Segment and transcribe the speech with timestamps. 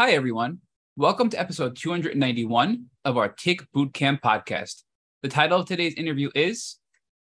[0.00, 0.60] Hi, everyone.
[0.96, 4.84] Welcome to episode 291 of our Tick Bootcamp podcast.
[5.22, 6.78] The title of today's interview is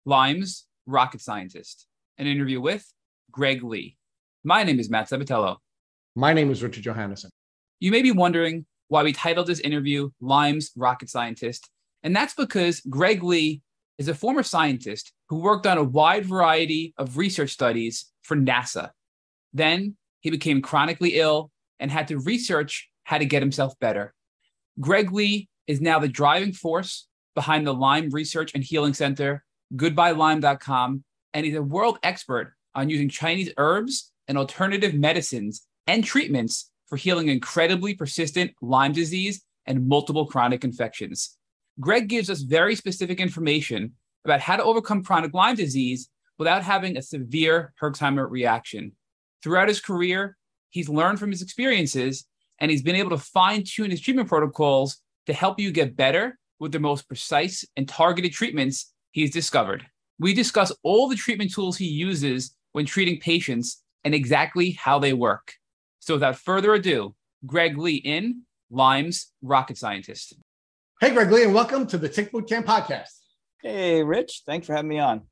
[0.05, 2.87] Lyme's Rocket Scientist, an interview with
[3.33, 3.97] Greg Lee.
[4.45, 5.57] My name is Matt Sabatello.
[6.15, 7.31] My name is Richard Johannesson.
[7.81, 11.69] You may be wondering why we titled this interview Lyme's Rocket Scientist,
[12.05, 13.63] and that's because Greg Lee
[13.99, 18.91] is a former scientist who worked on a wide variety of research studies for NASA.
[19.53, 21.51] Then he became chronically ill
[21.81, 24.15] and had to research how to get himself better.
[24.79, 31.05] Greg Lee is now the driving force behind the Lyme Research and Healing Center, goodbyelyme.com,
[31.35, 36.97] and he's a world expert on using Chinese herbs and alternative medicines and treatments for
[36.97, 41.37] healing incredibly persistent Lyme disease and multiple chronic infections.
[41.79, 43.93] Greg gives us very specific information
[44.25, 48.93] about how to overcome chronic Lyme disease without having a severe Herxheimer reaction.
[49.43, 50.37] Throughout his career,
[50.71, 52.27] he's learned from his experiences
[52.61, 56.39] and he's been able to fine tune his treatment protocols to help you get better
[56.59, 59.87] with the most precise and targeted treatments he's discovered.
[60.19, 65.13] We discuss all the treatment tools he uses when treating patients and exactly how they
[65.13, 65.55] work.
[65.99, 67.15] So without further ado,
[67.47, 70.35] Greg Lee in Lyme's Rocket Scientist.
[71.01, 73.09] Hey, Greg Lee, and welcome to the Tick Bootcamp podcast.
[73.63, 74.43] Hey, Rich.
[74.47, 75.23] Thanks for having me on.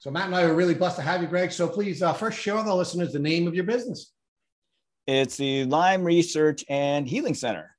[0.00, 1.52] So, Matt and I are really blessed to have you, Greg.
[1.52, 4.12] So, please uh, first share with our listeners the name of your business.
[5.06, 7.76] It's the Lyme Research and Healing Center.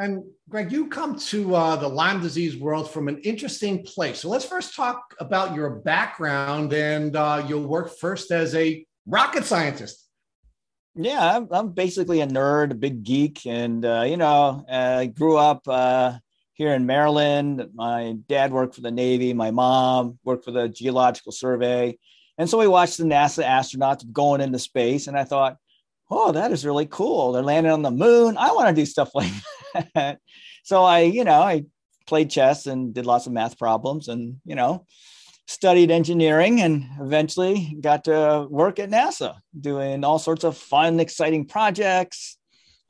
[0.00, 4.20] And Greg, you come to uh, the Lyme disease world from an interesting place.
[4.20, 9.44] So let's first talk about your background and uh, your work first as a rocket
[9.44, 10.08] scientist.
[10.94, 15.36] Yeah, I'm, I'm basically a nerd, a big geek, and uh, you know, I grew
[15.36, 16.18] up uh,
[16.54, 17.68] here in Maryland.
[17.74, 19.32] My dad worked for the Navy.
[19.32, 21.98] My mom worked for the Geological Survey,
[22.36, 25.08] and so we watched the NASA astronauts going into space.
[25.08, 25.56] And I thought,
[26.10, 27.32] oh, that is really cool.
[27.32, 28.36] They're landing on the moon.
[28.36, 29.32] I want to do stuff like
[29.94, 30.18] that.
[30.64, 31.64] so I, you know, I
[32.06, 34.86] played chess and did lots of math problems and, you know,
[35.46, 41.46] studied engineering and eventually got to work at NASA doing all sorts of fun, exciting
[41.46, 42.36] projects.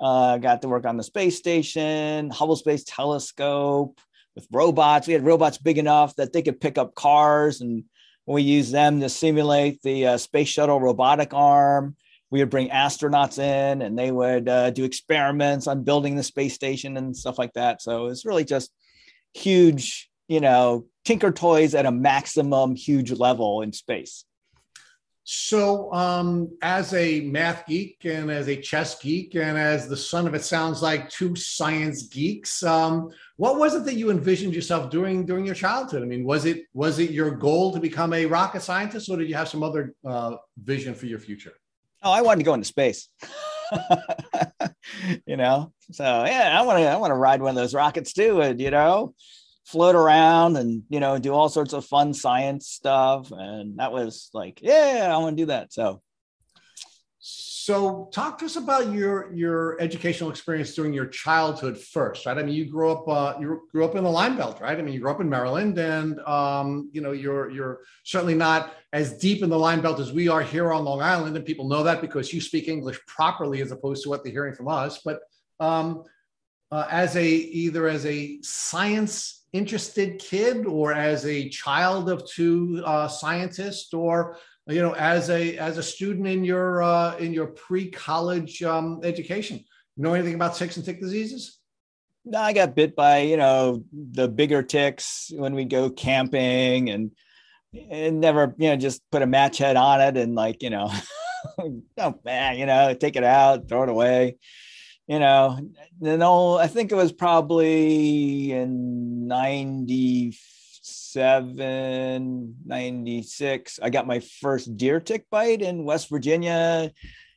[0.00, 4.00] Uh, got to work on the space station, Hubble Space Telescope
[4.36, 5.08] with robots.
[5.08, 7.82] We had robots big enough that they could pick up cars, and
[8.24, 11.96] we used them to simulate the uh, space shuttle robotic arm
[12.30, 16.54] we would bring astronauts in and they would uh, do experiments on building the space
[16.54, 17.80] station and stuff like that.
[17.80, 18.70] So it's really just
[19.34, 24.24] huge, you know, tinker toys at a maximum huge level in space.
[25.30, 30.26] So, um, as a math geek and as a chess geek and as the son
[30.26, 34.88] of it sounds like two science geeks, um, what was it that you envisioned yourself
[34.88, 36.02] doing during your childhood?
[36.02, 39.28] I mean, was it was it your goal to become a rocket scientist, or did
[39.28, 41.52] you have some other uh, vision for your future?
[42.02, 43.08] Oh, I wanted to go into space.
[45.26, 48.12] you know, so yeah, I want to I want to ride one of those rockets
[48.12, 49.14] too, and you know,
[49.66, 53.30] float around and you know do all sorts of fun science stuff.
[53.30, 55.72] And that was like, yeah, I want to do that.
[55.72, 56.00] So
[57.68, 62.38] so, talk to us about your your educational experience during your childhood first, right?
[62.38, 64.78] I mean, you grew up uh, you grew up in the Lyme Belt, right?
[64.78, 68.72] I mean, you grew up in Maryland, and um, you know you're you're certainly not
[68.94, 71.68] as deep in the Lyme Belt as we are here on Long Island, and people
[71.68, 75.00] know that because you speak English properly as opposed to what they're hearing from us.
[75.04, 75.20] But
[75.60, 76.04] um,
[76.70, 82.82] uh, as a either as a science interested kid or as a child of two
[82.86, 87.46] uh, scientists or you know as a as a student in your uh, in your
[87.46, 89.56] pre-college um, education
[89.96, 91.58] you know anything about ticks and tick diseases?
[92.24, 97.10] No i got bit by you know the bigger ticks when we go camping and
[97.90, 100.90] and never you know just put a match head on it and like you know
[101.98, 104.36] oh man you know take it out throw it away.
[105.06, 105.58] You know
[106.00, 110.36] then all i think it was probably in 90
[111.18, 113.80] 97, 96.
[113.82, 116.92] I got my first deer tick bite in West Virginia,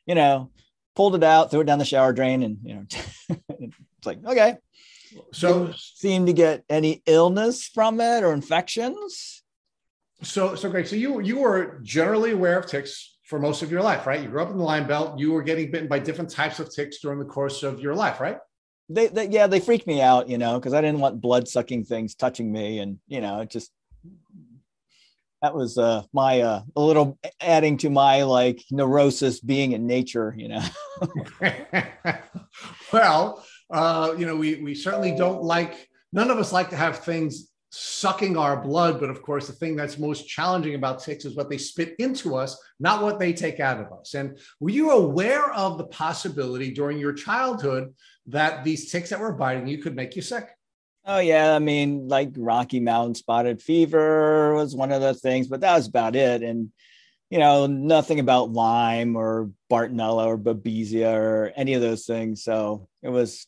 [0.06, 0.52] you know,
[0.96, 2.86] pulled it out, threw it down the shower drain, and, you know,
[3.50, 4.58] it's like, okay.
[5.34, 9.44] So, Didn't seem to get any illness from it or infections.
[10.24, 10.88] So, so great.
[10.88, 14.22] So, you, you were generally aware of ticks for most of your life, right?
[14.22, 15.20] You grew up in the Lyme Belt.
[15.20, 18.20] You were getting bitten by different types of ticks during the course of your life,
[18.20, 18.38] right?
[18.94, 21.84] They, they yeah they freaked me out you know because i didn't want blood sucking
[21.84, 23.72] things touching me and you know it just
[25.42, 30.34] that was uh my uh a little adding to my like neurosis being in nature
[30.38, 30.64] you know
[32.94, 37.00] well uh you know we we certainly don't like none of us like to have
[37.00, 39.00] things sucking our blood.
[39.00, 42.36] But of course, the thing that's most challenging about ticks is what they spit into
[42.36, 44.14] us, not what they take out of us.
[44.14, 47.94] And were you aware of the possibility during your childhood
[48.28, 50.50] that these ticks that were biting you could make you sick?
[51.06, 55.62] Oh yeah, I mean, like Rocky Mountain spotted fever was one of the things, but
[55.62, 56.44] that was about it.
[56.44, 56.72] And
[57.30, 62.44] you know, nothing about Lyme or Bartonella or Babesia or any of those things.
[62.44, 63.48] So it was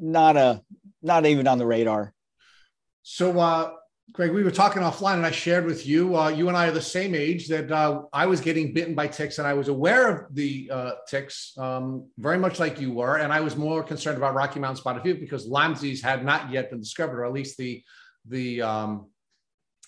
[0.00, 0.62] not a
[1.02, 2.14] not even on the radar.
[3.02, 3.72] So, uh,
[4.12, 6.16] Greg, we were talking offline, and I shared with you.
[6.16, 7.48] Uh, you and I are the same age.
[7.48, 10.92] That uh, I was getting bitten by ticks, and I was aware of the uh,
[11.08, 13.18] ticks, um, very much like you were.
[13.18, 16.50] And I was more concerned about Rocky Mountain spotted fever because Lyme disease had not
[16.50, 17.84] yet been discovered, or at least the
[18.26, 19.08] the um,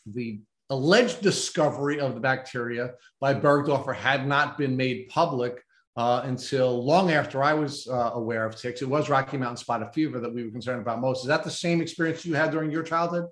[0.07, 0.41] the
[0.71, 5.63] alleged discovery of the bacteria by Burgdorfer had not been made public
[5.97, 8.83] uh, until long after I was uh, aware of ticks.
[8.83, 11.23] It was Rocky Mountain spotted fever that we were concerned about most.
[11.23, 13.27] Is that the same experience you had during your childhood?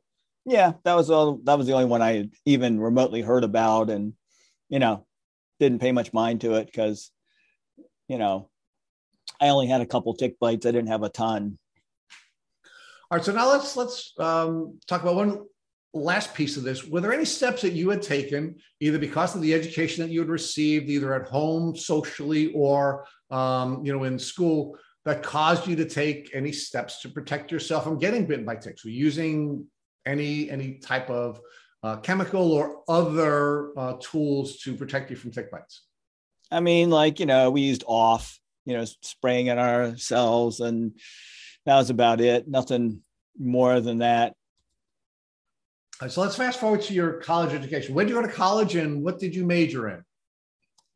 [0.50, 1.38] Yeah, that was all.
[1.44, 4.14] That was the only one I even remotely heard about, and
[4.68, 5.06] you know,
[5.60, 7.12] didn't pay much mind to it because,
[8.08, 8.50] you know,
[9.40, 10.66] I only had a couple tick bites.
[10.66, 11.56] I didn't have a ton.
[13.10, 15.46] All right, so now let's let's um, talk about one
[15.94, 19.42] last piece of this were there any steps that you had taken either because of
[19.42, 24.16] the education that you had received either at home socially or um, you know in
[24.16, 28.54] school that caused you to take any steps to protect yourself from getting bitten by
[28.54, 29.66] ticks were using
[30.06, 31.40] any any type of
[31.82, 35.82] uh, chemical or other uh, tools to protect you from tick bites
[36.50, 40.92] i mean like you know we used off you know spraying it ourselves and
[41.66, 43.00] that was about it nothing
[43.38, 44.34] more than that
[46.08, 47.94] so let's fast forward to your college education.
[47.94, 50.02] When did you go to college and what did you major in?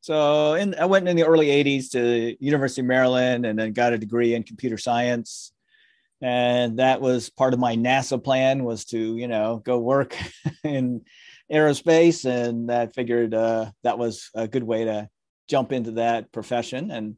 [0.00, 3.92] So in, I went in the early 80s to University of Maryland and then got
[3.92, 5.52] a degree in computer science.
[6.24, 10.16] And that was part of my NASA plan was to, you know, go work
[10.64, 11.02] in
[11.52, 12.24] aerospace.
[12.24, 15.10] And I figured uh, that was a good way to
[15.50, 16.90] jump into that profession.
[16.90, 17.16] And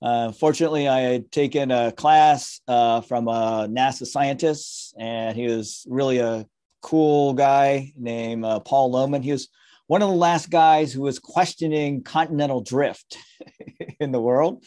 [0.00, 5.84] uh, fortunately, I had taken a class uh, from a NASA scientist, and he was
[5.88, 6.46] really a
[6.80, 9.24] cool guy named uh, Paul Lohmann.
[9.24, 9.48] He was
[9.88, 13.18] one of the last guys who was questioning continental drift
[14.00, 14.64] in the world,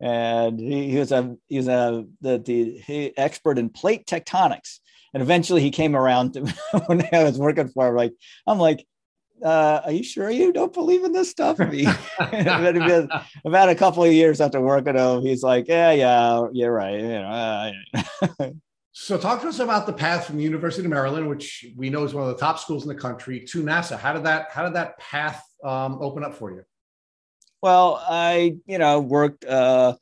[0.00, 4.80] and he, he was a he was a the, the expert in plate tectonics.
[5.14, 6.40] And eventually, he came around to
[6.86, 7.94] when I was working for him.
[7.94, 8.12] Like
[8.46, 8.84] I'm like,
[9.42, 11.58] uh, are you sure you don't believe in this stuff?
[13.44, 17.00] about a couple of years after working him, he's like, yeah, yeah, you're right.
[17.00, 17.72] You know,
[18.40, 18.50] uh,
[18.98, 22.04] so, talk to us about the path from the University of Maryland, which we know
[22.04, 23.98] is one of the top schools in the country, to NASA.
[23.98, 26.62] How did that How did that path um, open up for you?
[27.60, 29.96] Well, I you know worked uh,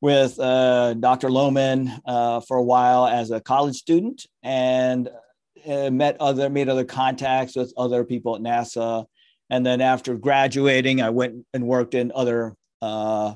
[0.00, 1.28] with uh, Dr.
[1.28, 5.10] Lohmann uh, for a while as a college student, and
[5.68, 9.04] uh, met other made other contacts with other people at NASA.
[9.50, 13.34] And then after graduating, I went and worked in other uh,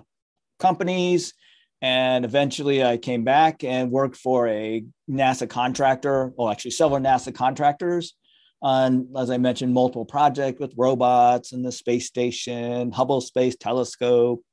[0.58, 1.34] companies
[1.82, 7.34] and eventually I came back and worked for a NASA contractor, well, actually several NASA
[7.34, 8.14] contractors
[8.62, 14.44] on, as I mentioned, multiple projects with robots and the space station, Hubble Space Telescope,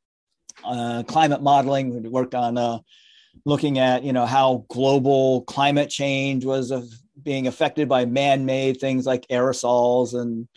[0.65, 2.01] uh, climate modeling.
[2.01, 2.79] We worked on uh,
[3.45, 6.91] looking at, you know, how global climate change was of
[7.21, 10.47] being affected by man-made things like aerosols and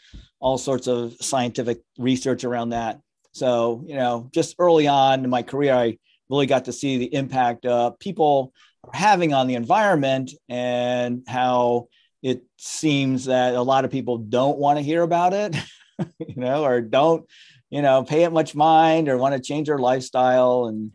[0.40, 2.98] all sorts of scientific research around that.
[3.32, 5.98] So, you know, just early on in my career, I
[6.32, 8.54] really got to see the impact uh, people
[8.84, 11.88] are having on the environment and how
[12.22, 15.54] it seems that a lot of people don't want to hear about it,
[15.98, 17.28] you know, or don't,
[17.68, 20.92] you know, pay it much mind or want to change their lifestyle and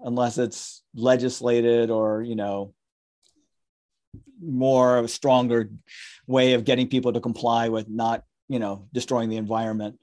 [0.00, 2.74] unless it's legislated or, you know,
[4.42, 5.70] more of a stronger
[6.26, 9.98] way of getting people to comply with not, you know, destroying the environment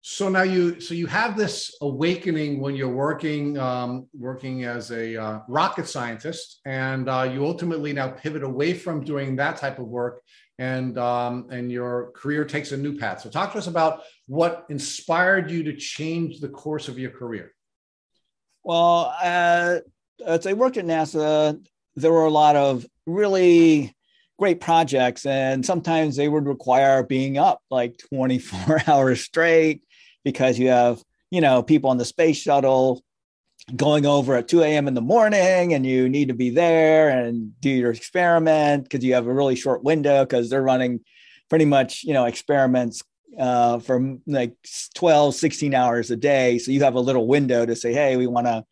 [0.00, 5.20] so now you so you have this awakening when you're working um, working as a
[5.20, 9.86] uh, rocket scientist and uh, you ultimately now pivot away from doing that type of
[9.86, 10.22] work
[10.58, 13.20] and um, and your career takes a new path.
[13.20, 17.52] So talk to us about what inspired you to change the course of your career.
[18.62, 19.78] Well uh,
[20.24, 21.64] as i worked at nasa
[21.96, 23.94] there were a lot of really
[24.38, 29.82] great projects and sometimes they would require being up like 24 hours straight
[30.24, 33.02] because you have, you know, people on the space shuttle
[33.74, 34.88] going over at 2 a.m.
[34.88, 39.14] in the morning and you need to be there and do your experiment because you
[39.14, 41.00] have a really short window because they're running
[41.50, 43.02] pretty much, you know, experiments
[43.38, 44.54] uh, from like
[44.94, 46.58] 12, 16 hours a day.
[46.58, 48.64] So you have a little window to say, hey, we want to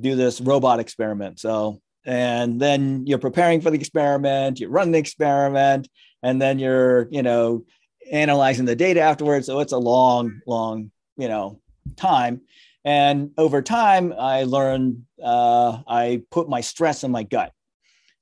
[0.00, 1.40] do this robot experiment.
[1.40, 5.88] So and then you're preparing for the experiment, you run the experiment,
[6.22, 7.66] and then you're, you know,
[8.10, 9.44] analyzing the data afterwards.
[9.44, 11.60] So it's a long, long, you know,
[11.96, 12.40] time.
[12.82, 17.52] And over time, I learned uh, I put my stress in my gut.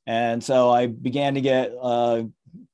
[0.04, 2.24] And so I began to get uh,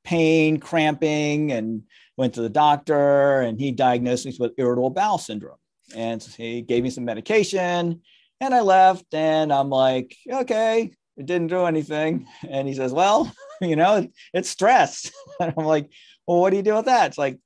[0.04, 1.82] pain, cramping, and
[2.16, 5.58] went to the doctor, and he diagnosed me with irritable bowel syndrome.
[5.94, 8.00] And he gave me some medication,
[8.40, 9.12] and I left.
[9.12, 12.26] And I'm like, okay, it didn't do anything.
[12.48, 15.10] And he says, well, you know, it's stress.
[15.40, 15.90] And I'm like,
[16.26, 17.08] well, what do you do with that?
[17.08, 17.38] It's like,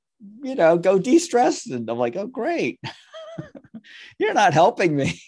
[0.43, 1.67] you know, go de stress.
[1.67, 2.81] And I'm like, oh, great.
[4.19, 5.21] You're not helping me.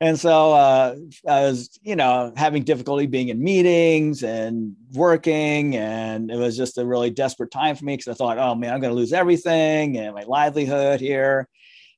[0.00, 6.30] and so uh, I was, you know, having difficulty being in meetings and working, and
[6.30, 8.80] it was just a really desperate time for me because I thought, oh man, I'm
[8.80, 11.48] going to lose everything and my livelihood here,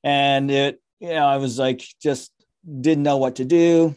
[0.03, 2.31] and it, you know, I was like, just
[2.65, 3.95] didn't know what to do.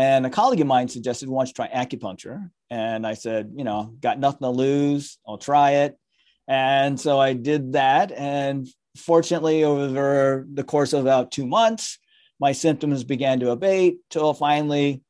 [0.00, 3.64] And a colleague of mine suggested, "Why don't you try acupuncture?" And I said, "You
[3.64, 5.18] know, got nothing to lose.
[5.26, 5.92] I'll try it."
[6.48, 8.66] And so I did that, and
[8.96, 11.98] fortunately, over the course of about two months,
[12.40, 15.02] my symptoms began to abate till finally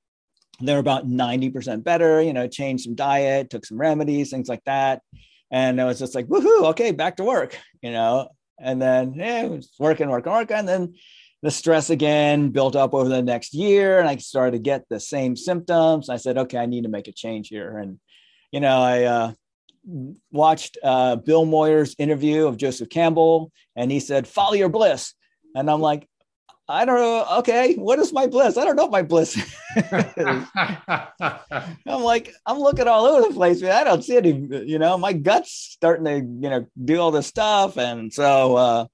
[0.63, 5.01] they're about 90% better, you know, changed some diet, took some remedies, things like that.
[5.51, 8.29] And I was just like, woohoo, okay, back to work, you know.
[8.59, 10.59] And then yeah, it was working, working, working.
[10.59, 10.95] And then
[11.43, 13.99] the stress again built up over the next year.
[13.99, 16.09] And I started to get the same symptoms.
[16.09, 17.79] I said, okay, I need to make a change here.
[17.79, 17.99] And,
[18.53, 19.33] you know, I uh,
[20.31, 25.15] watched uh, Bill Moyers' interview of Joseph Campbell, and he said, follow your bliss.
[25.55, 26.07] And I'm like,
[26.69, 27.39] I don't know.
[27.39, 28.57] Okay, what is my bliss?
[28.57, 29.37] I don't know my bliss.
[29.93, 30.47] I'm
[32.03, 33.73] like, I'm looking all over the place, man.
[33.73, 37.27] I don't see any, you know, my gut's starting to, you know, do all this
[37.27, 37.77] stuff.
[37.77, 38.87] And so uh,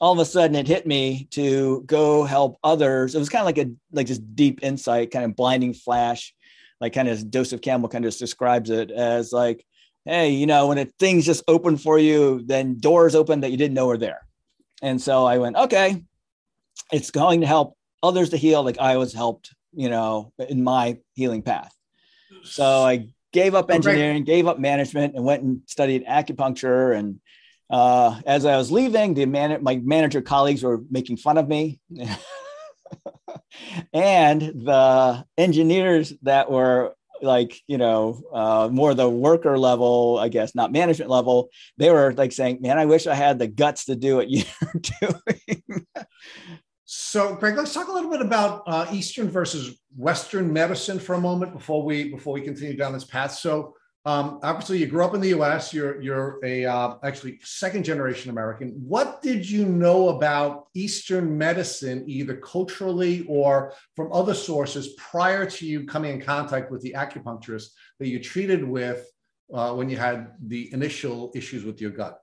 [0.00, 3.14] all of a sudden it hit me to go help others.
[3.14, 6.34] It was kind of like a, like just deep insight, kind of blinding flash,
[6.80, 9.64] like kind of Joseph Campbell kind of just describes it as like,
[10.04, 13.56] hey, you know, when it, things just open for you, then doors open that you
[13.56, 14.20] didn't know were there.
[14.82, 16.04] And so I went, okay,
[16.92, 20.98] it's going to help others to heal like I was helped, you know, in my
[21.14, 21.74] healing path.
[22.44, 26.96] So I gave up oh, engineering, gave up management, and went and studied acupuncture.
[26.96, 27.20] And
[27.70, 31.80] uh, as I was leaving, the man- my manager colleagues were making fun of me.
[33.92, 40.54] and the engineers that were like you know uh, more the worker level i guess
[40.54, 43.96] not management level they were like saying man i wish i had the guts to
[43.96, 44.44] do what you're
[45.00, 45.86] doing
[46.88, 51.20] so, Greg, let's talk a little bit about uh, Eastern versus Western medicine for a
[51.20, 53.32] moment before we before we continue down this path.
[53.32, 53.74] So,
[54.06, 55.74] um, obviously, you grew up in the U.S.
[55.74, 58.68] You're you're a uh, actually second generation American.
[58.68, 65.66] What did you know about Eastern medicine, either culturally or from other sources, prior to
[65.66, 69.10] you coming in contact with the acupuncturist that you treated with
[69.52, 72.20] uh, when you had the initial issues with your gut?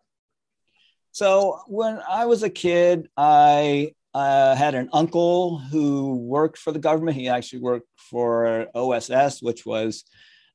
[1.12, 6.80] So, when I was a kid, I I had an uncle who worked for the
[6.80, 7.18] government.
[7.18, 10.06] He actually worked for OSS, which was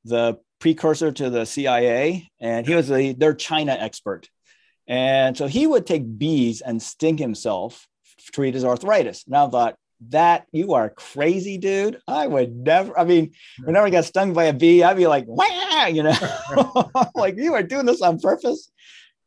[0.06, 4.29] the precursor to the CIA, and he was a, their China expert.
[4.87, 7.87] And so he would take bees and sting himself
[8.19, 9.25] to treat his arthritis.
[9.27, 9.77] And I thought,
[10.11, 12.00] that you are crazy, dude.
[12.07, 12.99] I would never.
[12.99, 13.33] I mean,
[13.65, 17.55] whenever I got stung by a bee, I'd be like, "Wow!" You know, like you
[17.55, 18.71] are doing this on purpose.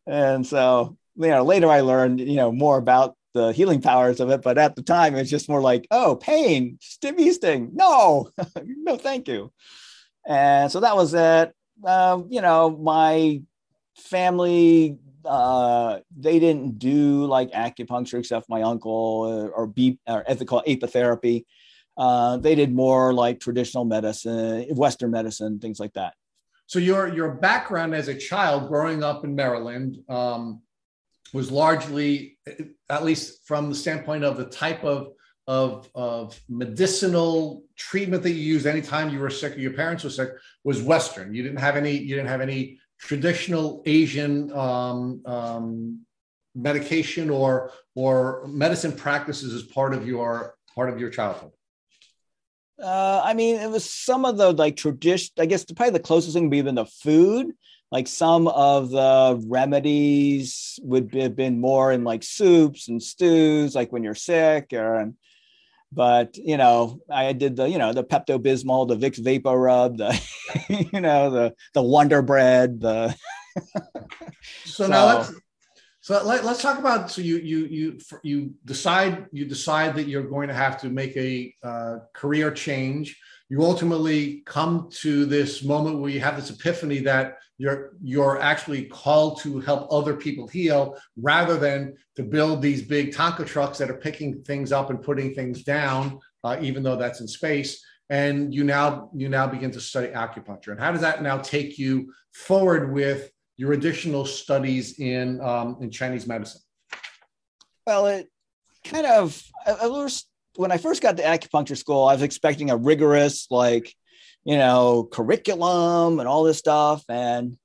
[0.08, 4.30] And so, you know, later I learned, you know, more about the healing powers of
[4.30, 4.42] it.
[4.42, 7.72] But at the time, it's just more like, oh, pain, stimmy sting.
[7.74, 8.30] No,
[8.64, 9.52] no, thank you.
[10.28, 11.54] And so that was it.
[11.86, 13.42] Um, you know, my
[13.98, 20.64] family, uh, they didn't do like acupuncture except my uncle or, or, be, or ethical
[20.68, 21.46] apitherapy.
[21.98, 26.14] Uh, they did more like traditional medicine, Western medicine, things like that.
[26.68, 30.62] So your your background as a child growing up in Maryland, um,
[31.34, 32.38] was largely,
[32.90, 35.14] at least from the standpoint of the type of,
[35.52, 40.10] of, of medicinal treatment that you used anytime you were sick or your parents were
[40.10, 40.30] sick,
[40.64, 41.34] was Western.
[41.36, 46.06] You didn't have any, you didn't have any traditional Asian um, um,
[46.56, 51.52] medication or or medicine practices as part of your part of your childhood.
[52.82, 55.34] Uh, I mean, it was some of the like tradition.
[55.38, 57.52] I guess probably the closest thing would be even the food
[57.92, 63.92] like some of the remedies would have been more in like soups and stews, like
[63.92, 65.12] when you're sick or,
[65.92, 69.98] but you know, I did the, you know, the Pepto Bismol, the Vicks Vapor Rub,
[69.98, 70.22] the,
[70.94, 73.16] you know, the, the Wonder Bread, the.
[73.74, 73.82] so,
[74.66, 75.34] so now let's,
[76.00, 80.28] so let, us talk about, so you, you, you, you decide, you decide that you're
[80.28, 83.20] going to have to make a uh, career change
[83.52, 88.86] you ultimately come to this moment where you have this epiphany that you're you're actually
[88.86, 93.90] called to help other people heal rather than to build these big Tonka trucks that
[93.90, 97.84] are picking things up and putting things down, uh, even though that's in space.
[98.10, 100.70] And you now you now begin to study acupuncture.
[100.70, 105.92] And how does that now take you forward with your additional studies in um, in
[105.92, 106.62] Chinese medicine?
[107.86, 108.30] Well, it
[108.86, 112.78] kind of I was when I first got to acupuncture school, I was expecting a
[112.78, 113.94] rigorous, like,
[114.44, 117.04] you know, curriculum and all this stuff.
[117.10, 117.58] And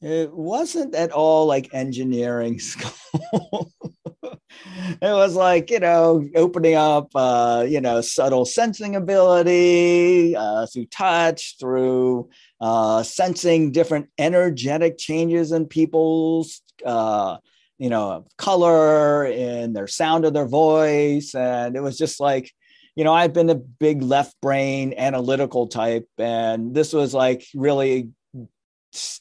[0.00, 3.72] it wasn't at all like engineering school.
[4.62, 10.86] it was like, you know, opening up, uh, you know, subtle sensing ability uh, through
[10.86, 12.28] touch, through
[12.60, 17.38] uh, sensing different energetic changes in people's uh,
[17.78, 21.34] you know, color and their sound of their voice.
[21.34, 22.50] And it was just like,
[22.96, 28.10] you know, I've been a big left brain analytical type, and this was like really,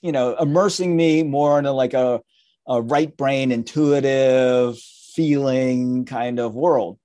[0.02, 2.22] you know, immersing me more into like a,
[2.68, 4.78] a right brain intuitive
[5.16, 7.00] feeling kind of world,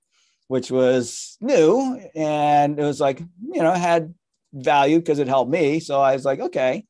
[0.47, 1.99] which was new.
[2.15, 4.13] And it was like, you know, had
[4.53, 5.79] value because it helped me.
[5.79, 6.85] So I was like, okay,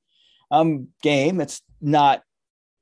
[0.52, 1.42] I'm game.
[1.42, 2.22] It's not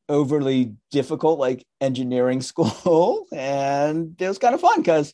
[0.10, 5.14] overly difficult like engineering school and it was kind of fun because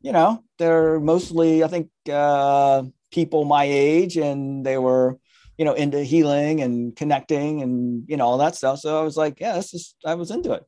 [0.00, 5.18] you know they're mostly i think uh, people my age and they were
[5.58, 8.78] you know into healing and connecting and you know all that stuff.
[8.78, 10.64] So i was like yeah this is i was into it.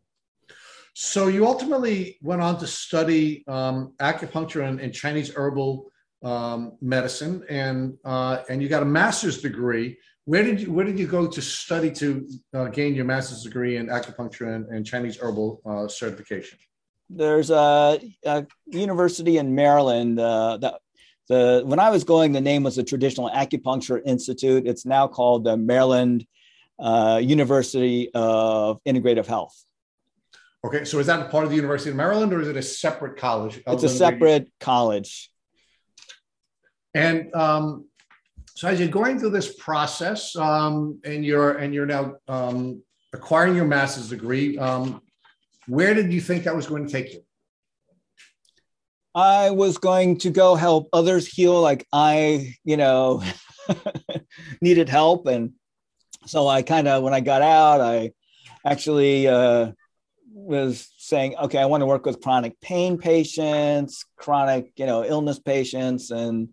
[0.92, 5.90] So you ultimately went on to study um, acupuncture and, and, chinese herbal
[6.22, 10.98] um, medicine and uh, and you got a master's degree where did you where did
[10.98, 15.18] you go to study to uh, gain your master's degree in acupuncture and, and Chinese
[15.18, 16.58] herbal uh, certification?
[17.08, 20.74] There's a, a, university in Maryland uh, that
[21.28, 24.66] the when I was going, the name was the Traditional Acupuncture Institute.
[24.66, 26.26] It's now called the Maryland
[26.78, 29.56] uh, University of Integrative Health.
[30.64, 33.16] Okay, so is that part of the University of Maryland, or is it a separate
[33.16, 33.62] college?
[33.66, 35.30] It's a separate college.
[36.94, 37.86] And um,
[38.60, 42.82] so as you're going through this process, um, and you're and you're now um,
[43.14, 45.00] acquiring your master's degree, um,
[45.66, 47.22] where did you think that was going to take you?
[49.14, 53.22] I was going to go help others heal, like I, you know,
[54.60, 55.54] needed help, and
[56.26, 58.12] so I kind of when I got out, I
[58.66, 59.72] actually uh,
[60.34, 65.38] was saying, okay, I want to work with chronic pain patients, chronic, you know, illness
[65.38, 66.50] patients, and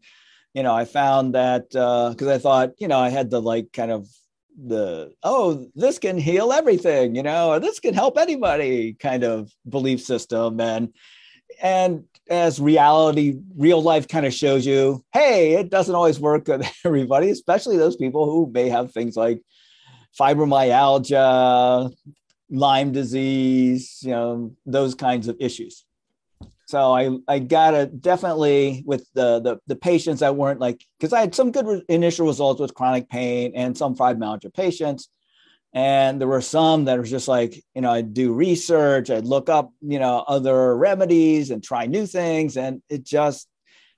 [0.54, 3.72] you know, I found that because uh, I thought, you know, I had the like
[3.74, 4.08] kind of
[4.60, 9.52] the oh this can heal everything you know or this can help anybody kind of
[9.70, 10.60] belief system.
[10.60, 10.94] And
[11.62, 16.70] and as reality real life kind of shows you hey it doesn't always work with
[16.86, 19.42] everybody especially those people who may have things like
[20.20, 21.92] fibromyalgia
[22.50, 25.86] lyme disease you know those kinds of issues
[26.68, 31.14] so I I got to definitely with the, the the patients that weren't like because
[31.14, 35.08] I had some good re- initial results with chronic pain and some fibromyalgia patients,
[35.74, 39.48] and there were some that was just like you know I'd do research, I'd look
[39.48, 43.48] up you know other remedies and try new things, and it just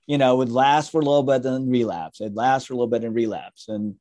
[0.06, 2.20] you know would last for a little bit then relapse.
[2.20, 3.96] It'd last for a little bit and relapse, and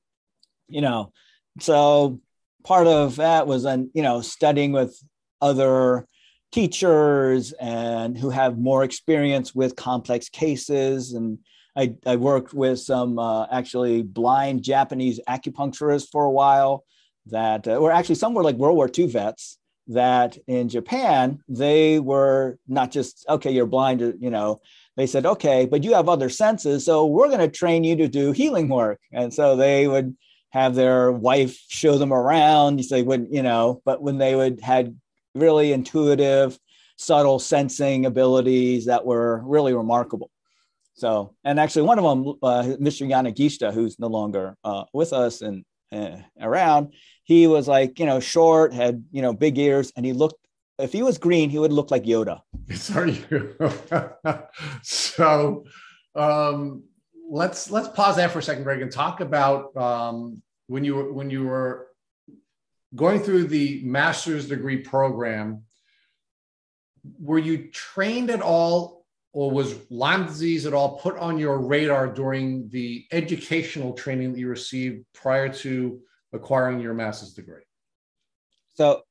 [0.67, 1.11] you know
[1.59, 2.21] so
[2.63, 4.95] part of that was on you know studying with
[5.41, 6.05] other
[6.51, 11.13] teachers and who have more experience with complex cases.
[11.13, 11.39] And
[11.75, 16.83] I, I worked with some uh, actually blind Japanese acupuncturists for a while
[17.27, 21.99] that uh, were actually some were like World War II vets that in Japan, they
[21.99, 24.61] were not just, okay, you're blind, you know,
[24.97, 26.85] they said, okay, but you have other senses.
[26.85, 28.99] So we're going to train you to do healing work.
[29.11, 30.15] And so they would
[30.51, 32.81] have their wife show them around.
[32.89, 34.95] They wouldn't, you know, but when they would had
[35.35, 36.57] really intuitive,
[36.97, 40.29] subtle sensing abilities that were really remarkable.
[40.93, 43.07] So, and actually, one of them, uh, Mr.
[43.07, 45.63] Yanagishita, who's no longer uh, with us and
[45.93, 50.11] uh, around, he was like, you know, short, had, you know, big ears, and he
[50.11, 50.35] looked,
[50.77, 52.41] if he was green, he would look like Yoda.
[52.73, 53.23] Sorry.
[54.83, 55.63] so,
[56.15, 56.83] um,
[57.29, 61.13] let's let's pause that for a second, Greg, and talk about um, when you were
[61.13, 61.88] when you were
[62.95, 65.63] going through the master's degree program,
[67.19, 72.07] were you trained at all or was Lyme disease at all put on your radar
[72.07, 75.99] during the educational training that you received prior to
[76.33, 77.61] acquiring your master's degree?
[78.73, 79.03] So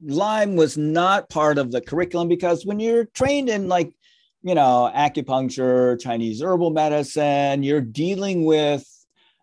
[0.00, 3.92] Lyme was not part of the curriculum because when you're trained in like
[4.46, 7.64] you know, acupuncture, Chinese herbal medicine.
[7.64, 8.86] You're dealing with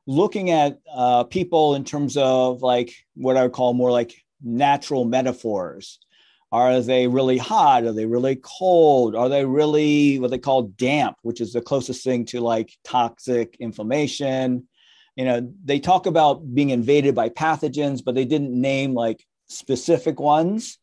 [0.06, 5.06] looking at uh, people in terms of like what I would call more like natural
[5.06, 6.00] metaphors.
[6.52, 7.84] Are they really hot?
[7.84, 9.16] Are they really cold?
[9.16, 13.58] Are they really what they call damp, which is the closest thing to like toxic
[13.60, 14.68] inflammation?
[15.16, 20.20] You know, they talk about being invaded by pathogens, but they didn't name like specific
[20.20, 20.78] ones.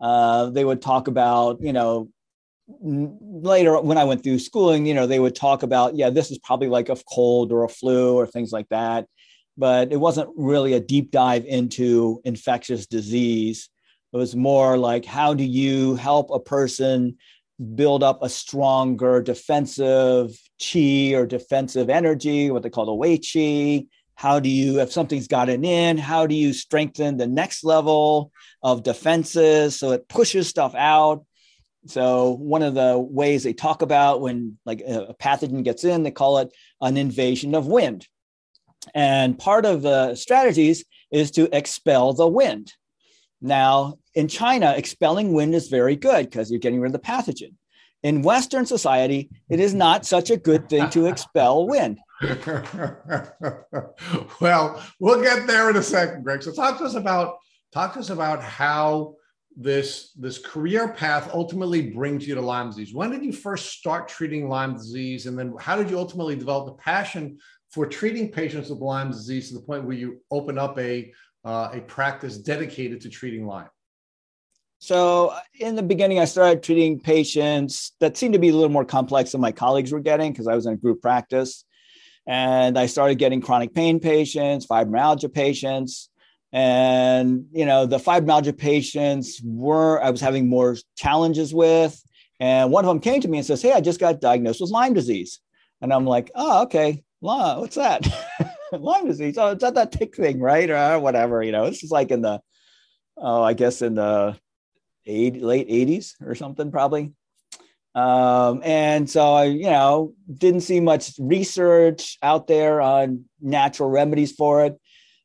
[0.00, 2.08] Uh, they would talk about, you know,
[2.80, 6.38] later when I went through schooling, you know, they would talk about, yeah, this is
[6.38, 9.06] probably like a cold or a flu or things like that.
[9.56, 13.68] But it wasn't really a deep dive into infectious disease.
[14.12, 17.16] It was more like, how do you help a person
[17.74, 23.86] build up a stronger defensive chi or defensive energy, what they call the wei chi?
[24.14, 28.30] How do you, if something's gotten in, how do you strengthen the next level
[28.62, 31.24] of defenses so it pushes stuff out?
[31.86, 36.10] So one of the ways they talk about when like a pathogen gets in, they
[36.10, 38.06] call it an invasion of wind.
[38.94, 42.72] And part of the strategies is to expel the wind.
[43.40, 47.54] Now, in China, expelling wind is very good because you're getting rid of the pathogen.
[48.02, 52.00] In Western society, it is not such a good thing to expel wind.
[54.40, 56.42] well, we'll get there in a second, Greg.
[56.42, 57.38] So talk to us about
[57.72, 59.14] talk to us about how
[59.56, 62.94] this this career path ultimately brings you to Lyme disease.
[62.94, 66.66] When did you first start treating Lyme disease, and then how did you ultimately develop
[66.66, 67.38] the passion
[67.70, 71.12] for treating patients with Lyme disease to the point where you open up a
[71.44, 73.68] uh, a practice dedicated to treating Lyme?
[74.78, 78.84] So in the beginning, I started treating patients that seemed to be a little more
[78.84, 81.64] complex than my colleagues were getting because I was in a group practice.
[82.26, 86.08] And I started getting chronic pain patients, fibromyalgia patients,
[86.52, 92.02] and you know the fibromyalgia patients were i was having more challenges with.
[92.40, 94.70] And one of them came to me and says hey i just got diagnosed with
[94.70, 95.40] lyme disease.
[95.80, 97.02] And i'm like oh okay.
[97.20, 98.06] What's that?
[98.72, 99.38] Lyme disease?
[99.38, 100.68] Oh it's not that tick thing right?
[100.68, 101.64] Or whatever you know.
[101.64, 102.40] It's just like in the
[103.16, 104.36] oh i guess in the
[105.06, 107.12] eight, late 80s or something probably.
[107.94, 114.32] Um, and so I, you know, didn't see much research out there on natural remedies
[114.32, 114.80] for it.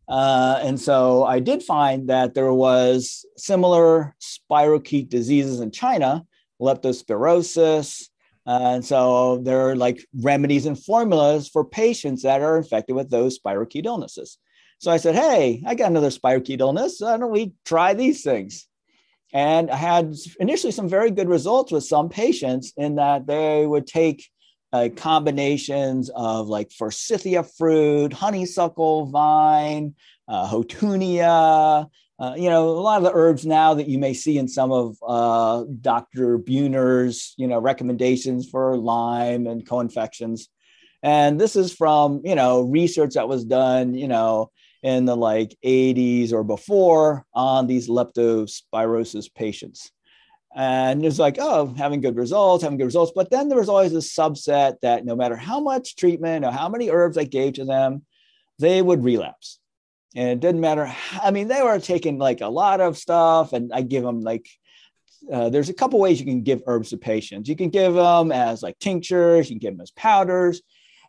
[0.08, 6.26] Uh, and so I did find that there was similar spirochete diseases in China,
[6.62, 8.08] leptospirosis.
[8.46, 13.10] Uh, and so there are like remedies and formulas for patients that are infected with
[13.10, 14.38] those spirochete illnesses.
[14.80, 16.98] So I said, hey, I got another spirochete illness.
[17.00, 18.68] Why don't we try these things?
[19.34, 23.86] And I had initially some very good results with some patients in that they would
[23.86, 24.26] take
[24.74, 29.96] uh, combinations of like forsythia fruit, honeysuckle vine,
[30.28, 34.38] uh, houttuynia, uh, you know, a lot of the herbs now that you may see
[34.38, 36.40] in some of uh, Dr.
[36.40, 40.50] Buhner's, you know, recommendations for Lyme and co-infections.
[41.04, 44.50] And this is from, you know, research that was done, you know,
[44.82, 49.92] in the like 80s or before on these leptospirosis patients.
[50.58, 53.12] And it's like, oh, having good results, having good results.
[53.16, 56.68] But then there was always a subset that no matter how much treatment or how
[56.68, 58.04] many herbs I gave to them,
[58.58, 59.60] they would relapse.
[60.16, 60.92] And it didn't matter.
[61.22, 64.50] I mean, they were taking like a lot of stuff, and I give them like,
[65.32, 67.48] uh, there's a couple ways you can give herbs to patients.
[67.48, 70.64] You can give them as like tinctures, you can give them as powders.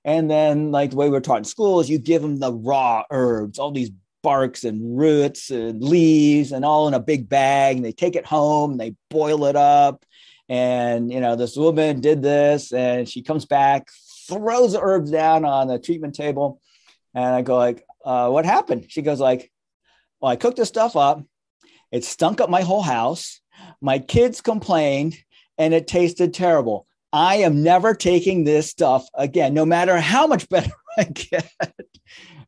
[0.05, 3.05] And then, like the way we're taught in school, is you give them the raw
[3.11, 7.85] herbs, all these barks and roots and leaves and all in a big bag and
[7.85, 10.05] they take it home they boil it up
[10.49, 13.89] and you know this woman did this and she comes back
[14.29, 16.61] throws the herbs down on the treatment table
[17.15, 18.87] and i go like uh, what happened?
[18.89, 19.51] She goes like
[20.21, 21.23] well i cooked this stuff up.
[21.93, 23.41] It stunk up my whole house.
[23.81, 25.17] My kids complained
[25.59, 26.87] and it tasted terrible.
[27.13, 31.51] I am never taking this stuff again no matter how much better i get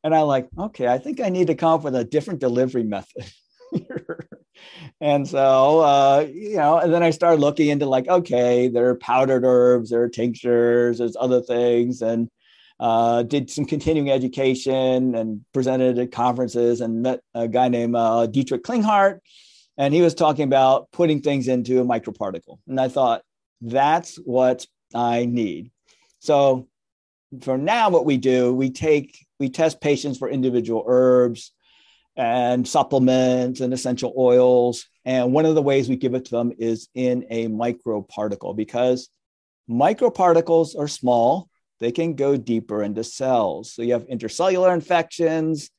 [0.03, 2.85] and I'm like, okay, I think I need to come up with a different delivery
[2.85, 3.31] method.
[5.01, 8.97] and so, uh, you know, and then I started looking into like, okay, there are
[8.97, 12.29] powdered herbs, there are tinctures, there's other things, and
[12.81, 18.27] uh, did some continuing education and presented at conferences and met a guy named uh,
[18.27, 19.21] Dietrich Klinghardt.
[19.77, 22.59] And he was talking about putting things into a microparticle.
[22.67, 23.23] And I thought,
[23.61, 25.71] that's what I need.
[26.21, 26.69] So
[27.43, 31.53] for now, what we do, we take we test patients for individual herbs
[32.17, 34.87] and supplements and essential oils.
[35.05, 39.09] And one of the ways we give it to them is in a microparticle because
[39.69, 43.73] microparticles are small, they can go deeper into cells.
[43.73, 45.71] So you have intercellular infections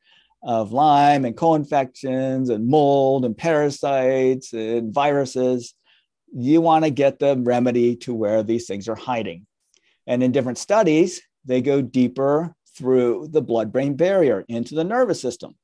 [0.41, 5.75] of Lyme and co infections and mold and parasites and viruses.
[6.33, 9.45] you want to get the remedy to where these things are hiding.
[10.07, 15.21] And in different studies, they go deeper through the blood brain barrier into the nervous
[15.21, 15.56] system.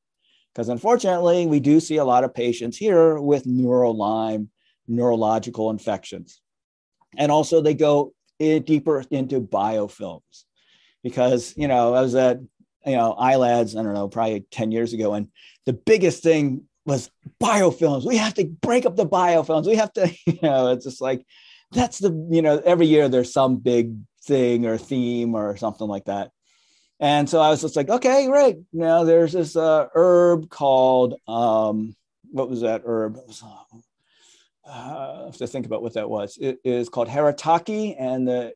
[0.54, 4.50] Because unfortunately, we do see a lot of patients here with neuro-Lyme
[4.88, 6.42] neurological infections.
[7.18, 10.46] And also, they go in deeper into biofilms.
[11.04, 12.40] Because, you know, I was at,
[12.86, 15.14] you know, ILADS, I don't know, probably 10 years ago.
[15.14, 15.30] And
[15.66, 17.12] the biggest thing was
[17.42, 18.06] biofilms.
[18.06, 19.68] We have to break up the biofilms.
[19.68, 21.24] We have to, you know, it's just like,
[21.72, 23.96] that's the, you know, every year there's some big
[24.28, 26.32] thing or theme or something like that.
[27.00, 28.58] And so I was just like, okay, right.
[28.74, 31.96] Now there's this uh, herb called, um,
[32.32, 33.18] what was that herb?
[33.28, 36.38] Was, uh, I have to think about what that was.
[36.42, 38.54] It is called Haritaki, and the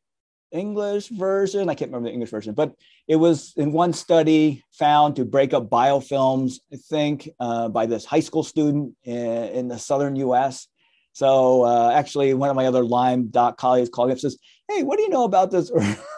[0.52, 2.76] English version, I can't remember the English version, but
[3.08, 8.06] it was in one study found to break up biofilms, I think, uh, by this
[8.06, 10.68] high school student in, in the southern US.
[11.14, 14.38] So uh, actually, one of my other Lyme doc colleagues called me up and says,
[14.74, 15.72] Hey, what do you know about this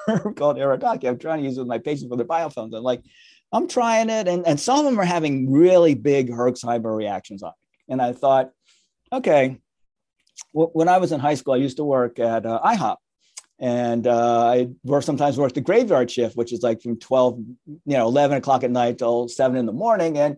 [0.07, 1.07] herb called Haritaki?
[1.07, 2.75] I'm trying to use it with my patients for their biofilms.
[2.75, 3.01] I'm like,
[3.51, 4.27] I'm trying it.
[4.27, 7.91] And, and some of them are having really big Herxheimer reactions on it.
[7.91, 8.51] And I thought,
[9.11, 9.59] okay,
[10.51, 12.97] when I was in high school, I used to work at uh, IHOP
[13.59, 17.77] and uh, I work sometimes worked the graveyard shift, which is like from 12, you
[17.85, 20.17] know, 11 o'clock at night till seven in the morning.
[20.17, 20.37] And,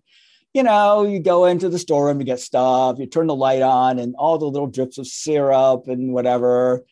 [0.53, 3.99] you know, you go into the storeroom, you get stuff, you turn the light on
[3.99, 6.83] and all the little drips of syrup and whatever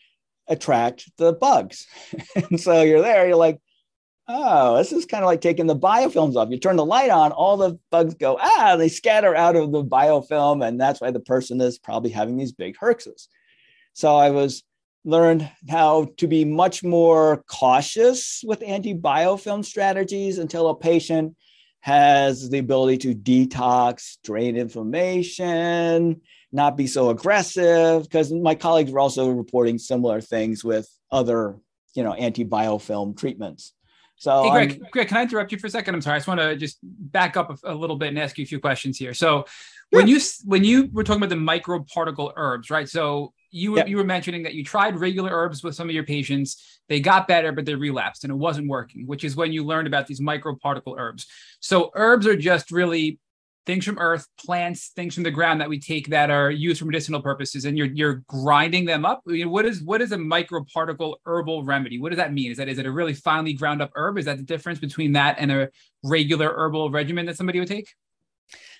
[0.47, 1.87] attract the bugs.
[2.35, 3.59] and so you're there, you're like,
[4.27, 6.49] oh, this is kind of like taking the biofilms off.
[6.49, 9.83] You turn the light on, all the bugs go, ah, they scatter out of the
[9.83, 10.65] biofilm.
[10.65, 13.27] And that's why the person is probably having these big herxes.
[13.93, 14.63] So I was
[15.05, 21.35] learned how to be much more cautious with anti-biofilm strategies until a patient
[21.81, 26.21] has the ability to detox, drain inflammation,
[26.53, 28.03] not be so aggressive.
[28.03, 31.57] Because my colleagues were also reporting similar things with other,
[31.95, 33.73] you know, anti-biofilm treatments.
[34.15, 35.95] So, hey, Greg, um, Greg, can I interrupt you for a second?
[35.95, 36.15] I'm sorry.
[36.15, 38.47] I just want to just back up a, a little bit and ask you a
[38.47, 39.13] few questions here.
[39.13, 39.45] So,
[39.93, 42.89] when you when you were talking about the microparticle herbs, right?
[42.89, 46.03] So you were, you were mentioning that you tried regular herbs with some of your
[46.03, 46.81] patients.
[46.89, 49.87] They got better, but they relapsed and it wasn't working, which is when you learned
[49.87, 51.27] about these microparticle herbs.
[51.59, 53.19] So herbs are just really
[53.65, 56.85] things from earth, plants, things from the ground that we take that are used for
[56.85, 59.21] medicinal purposes, and you're you're grinding them up.
[59.25, 61.99] what is what is a microparticle herbal remedy?
[61.99, 62.51] What does that mean?
[62.51, 64.17] Is that is it a really finely ground up herb?
[64.17, 65.69] Is that the difference between that and a
[66.03, 67.87] regular herbal regimen that somebody would take?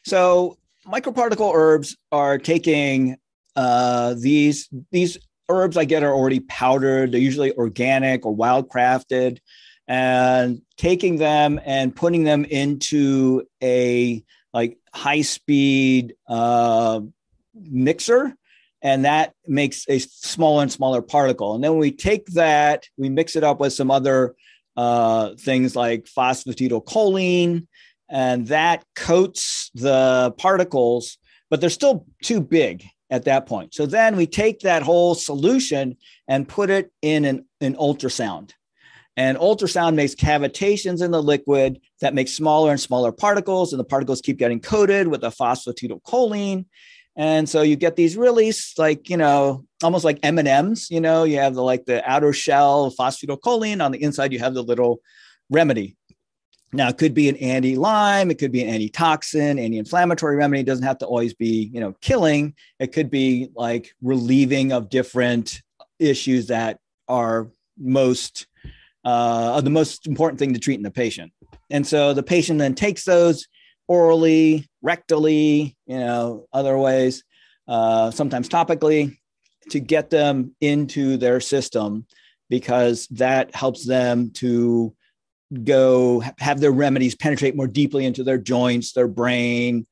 [0.06, 3.18] So microparticle herbs are taking
[3.56, 5.18] uh, these these
[5.50, 7.12] herbs I get are already powdered.
[7.12, 9.40] They're usually organic or wild crafted,
[9.88, 14.24] and taking them and putting them into a
[14.94, 17.02] high speed uh,
[17.56, 18.36] mixer
[18.84, 21.56] and that makes a smaller and smaller particle.
[21.56, 24.36] And then we take that, we mix it up with some other
[24.76, 27.66] uh, things like phosphatidylcholine,
[28.10, 31.18] and that coats the particles,
[31.50, 33.74] but they're still too big at that point.
[33.74, 35.96] So then we take that whole solution
[36.28, 38.52] and put it in an, an ultrasound.
[39.16, 43.84] And ultrasound makes cavitations in the liquid that make smaller and smaller particles, and the
[43.84, 46.66] particles keep getting coated with a phosphatidylcholine.
[47.16, 51.38] And so you get these really like, you know, almost like M&Ms, you know, you
[51.38, 55.00] have the like the outer shell phosphatidylcholine on the inside you have the little
[55.50, 55.96] remedy.
[56.76, 60.62] Now, it could be an anti-Lyme, it could be an antitoxin, anti-inflammatory remedy.
[60.62, 62.56] It doesn't have to always be, you know, killing.
[62.80, 65.62] It could be like relieving of different
[66.00, 67.48] issues that are
[67.78, 68.48] most
[69.04, 71.32] uh, the most important thing to treat in the patient.
[71.70, 73.48] And so the patient then takes those
[73.88, 77.24] orally, rectally, you know, other ways,
[77.68, 79.18] uh, sometimes topically,
[79.70, 82.06] to get them into their system
[82.50, 84.94] because that helps them to
[85.64, 89.86] go have their remedies penetrate more deeply into their joints, their brain,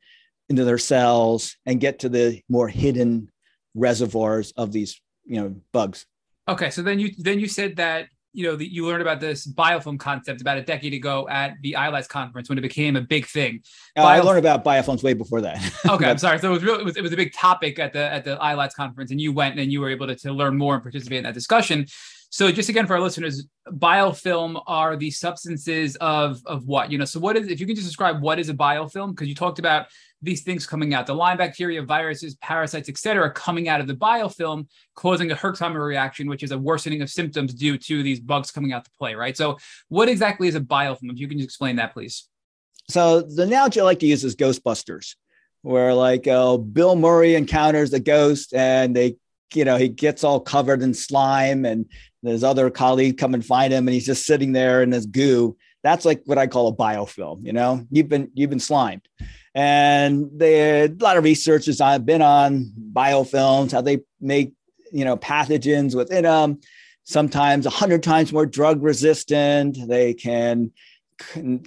[0.50, 3.30] into their cells, and get to the more hidden
[3.76, 6.06] reservoirs of these, you know, bugs.
[6.48, 9.46] Okay, so then you then you said that you know the, you learned about this
[9.46, 13.26] biofilm concept about a decade ago at the ILADS conference when it became a big
[13.26, 13.62] thing.
[13.98, 15.58] Oh, I learned about biofilms way before that.
[15.90, 16.40] okay, I'm sorry.
[16.40, 16.76] So it was real.
[16.76, 19.34] It was, it was a big topic at the at the ILADS conference, and you
[19.34, 21.86] went and you were able to, to learn more and participate in that discussion.
[22.32, 27.04] So just again for our listeners, biofilm are the substances of of what you know.
[27.04, 29.60] So what is if you can just describe what is a biofilm because you talked
[29.60, 29.88] about
[30.22, 34.68] these things coming out, the Lyme bacteria, viruses, parasites, etc., coming out of the biofilm,
[34.96, 38.72] causing a Herxheimer reaction, which is a worsening of symptoms due to these bugs coming
[38.72, 39.14] out to play.
[39.14, 39.36] Right.
[39.36, 39.58] So
[39.90, 41.12] what exactly is a biofilm?
[41.12, 42.30] If you can just explain that, please.
[42.90, 45.16] So the analogy I like to use is Ghostbusters,
[45.64, 49.18] where like uh, Bill Murray encounters the ghost and they
[49.56, 51.86] you know, he gets all covered in slime and
[52.24, 55.58] his other colleague come and find him and he's just sitting there in his goo.
[55.84, 59.08] That's like what I call a biofilm, you know, you've been, you've been slimed.
[59.54, 64.54] And there a lot of researchers I've been on biofilms, how they make,
[64.92, 66.60] you know, pathogens within them,
[67.04, 69.78] sometimes a hundred times more drug resistant.
[69.88, 70.72] They can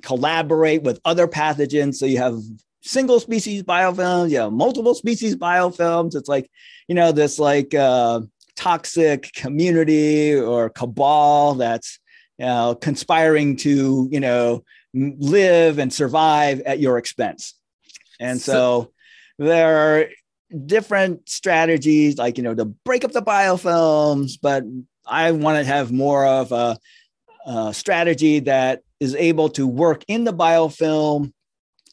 [0.03, 1.97] collaborate with other pathogens.
[1.97, 2.38] So you have
[2.85, 6.14] single species biofilms, you have multiple species biofilms.
[6.14, 6.51] It's like,
[6.87, 8.20] you know, this like uh,
[8.57, 11.99] toxic community or cabal that's
[12.38, 17.55] you know, conspiring to, you know, live and survive at your expense.
[18.20, 18.92] And so, so
[19.38, 20.07] there are
[20.66, 24.64] different strategies like, you know, to break up the biofilms, but
[25.07, 26.79] I want to have more of a,
[27.47, 31.33] a strategy that is able to work in the biofilm,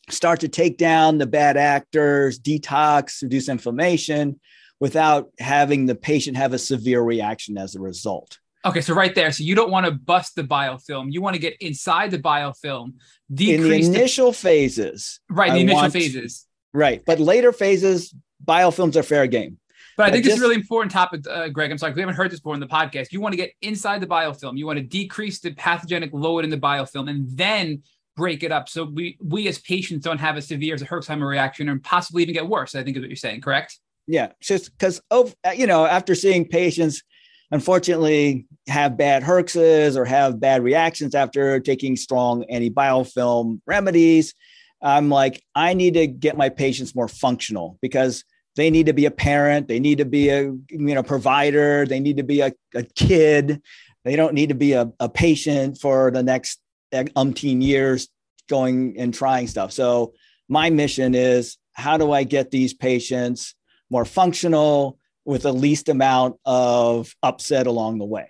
[0.10, 4.40] start to take down the bad actors, detox, reduce inflammation
[4.80, 8.40] without having the patient have a severe reaction as a result.
[8.64, 9.32] Okay, so right there.
[9.32, 11.12] So you don't want to bust the biofilm.
[11.12, 12.94] You want to get inside the biofilm,
[13.34, 15.20] decrease in the initial the, phases.
[15.30, 16.48] Right, the I initial phases.
[16.74, 19.58] Right, but later phases, biofilms are fair game.
[19.98, 21.72] But I think this is a really important topic, uh, Greg.
[21.72, 23.12] I'm sorry, we haven't heard this before in the podcast.
[23.12, 24.58] You want to get inside the biofilm.
[24.58, 27.84] You want to decrease the pathogenic load in the biofilm, and then
[28.16, 31.28] break it up so we we as patients don't have as severe as a Herxheimer
[31.28, 32.76] reaction and possibly even get worse.
[32.76, 33.80] I think is what you're saying, correct?
[34.08, 37.04] Yeah, just because oh, uh, you know, after seeing patients
[37.52, 44.34] unfortunately have bad herxes or have bad reactions after taking strong antibiofilm remedies.
[44.82, 48.24] I'm like, I need to get my patients more functional because
[48.56, 52.00] they need to be a parent, they need to be a you know provider, they
[52.00, 53.62] need to be a, a kid,
[54.04, 56.60] they don't need to be a, a patient for the next
[56.92, 58.10] umpteen years
[58.50, 59.72] going and trying stuff.
[59.72, 60.14] So
[60.50, 63.56] my mission is how do I get these patients
[63.90, 68.28] more functional, with the least amount of upset along the way.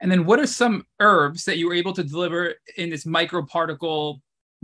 [0.00, 4.20] And then what are some herbs that you were able to deliver in this microparticle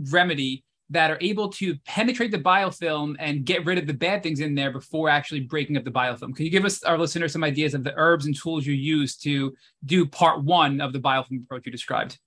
[0.09, 4.39] remedy that are able to penetrate the biofilm and get rid of the bad things
[4.39, 6.35] in there before actually breaking up the biofilm?
[6.35, 9.15] Can you give us our listeners some ideas of the herbs and tools you use
[9.17, 12.19] to do part one of the biofilm approach you described?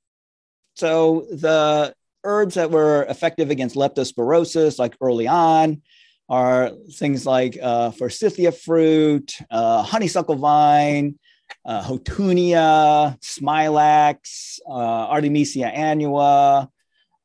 [0.75, 5.83] So the herbs that were effective against leptospirosis, like early on,
[6.29, 11.19] are things like uh, forsythia fruit, uh, honeysuckle vine,
[11.65, 16.69] uh, houttuynia, smilax, uh, Artemisia annua.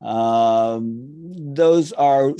[0.00, 2.32] Um, those are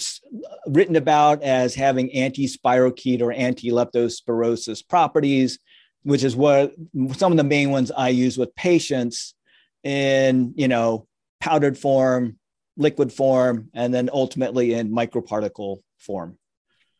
[0.67, 5.59] written about as having anti-spirochete or anti-leptospirosis properties,
[6.03, 6.73] which is what
[7.13, 9.35] some of the main ones I use with patients
[9.85, 11.07] in, you know,
[11.41, 12.39] powdered form,
[12.77, 16.37] liquid form, and then ultimately in microparticle form.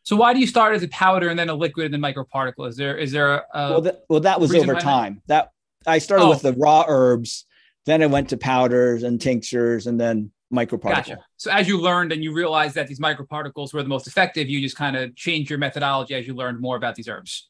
[0.03, 2.67] So why do you start as a powder and then a liquid and then microparticle?
[2.67, 5.21] Is there is there a well, that, well that was over time.
[5.27, 5.51] That?
[5.85, 6.29] that I started oh.
[6.29, 7.45] with the raw herbs,
[7.85, 10.95] then I went to powders and tinctures, and then microparticle.
[10.95, 11.25] Gotcha.
[11.37, 14.61] So as you learned and you realized that these microparticles were the most effective, you
[14.61, 17.49] just kind of changed your methodology as you learned more about these herbs.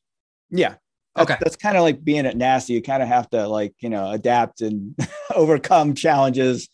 [0.50, 0.76] Yeah.
[1.16, 1.40] That's, okay.
[1.42, 2.70] That's kind of like being at NASA.
[2.70, 4.96] You kind of have to like, you know, adapt and
[5.36, 6.70] overcome challenges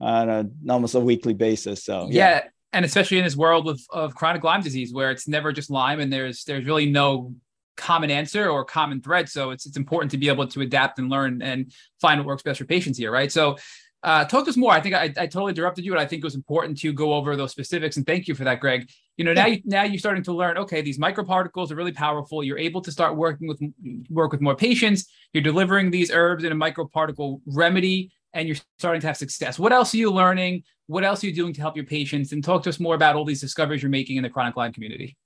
[0.00, 1.84] on a, almost a weekly basis.
[1.84, 2.30] So yeah.
[2.30, 5.70] yeah and especially in this world of, of chronic Lyme disease, where it's never just
[5.70, 7.34] Lyme and there's there's really no
[7.76, 9.28] common answer or common thread.
[9.28, 12.42] So it's it's important to be able to adapt and learn and find what works
[12.42, 13.32] best for patients here, right?
[13.32, 13.56] So
[14.02, 14.72] uh, talk to us more.
[14.72, 17.12] I think I, I totally interrupted you, and I think it was important to go
[17.12, 17.96] over those specifics.
[17.96, 18.90] And thank you for that, Greg.
[19.16, 20.56] You know, now you now you're starting to learn.
[20.58, 22.42] Okay, these microparticles are really powerful.
[22.42, 23.60] You're able to start working with
[24.08, 25.06] work with more patients.
[25.32, 29.58] You're delivering these herbs in a microparticle remedy and you're starting to have success.
[29.58, 30.62] What else are you learning?
[30.86, 32.32] What else are you doing to help your patients?
[32.32, 34.72] And talk to us more about all these discoveries you're making in the chronic Lyme
[34.72, 35.16] community.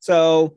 [0.00, 0.54] So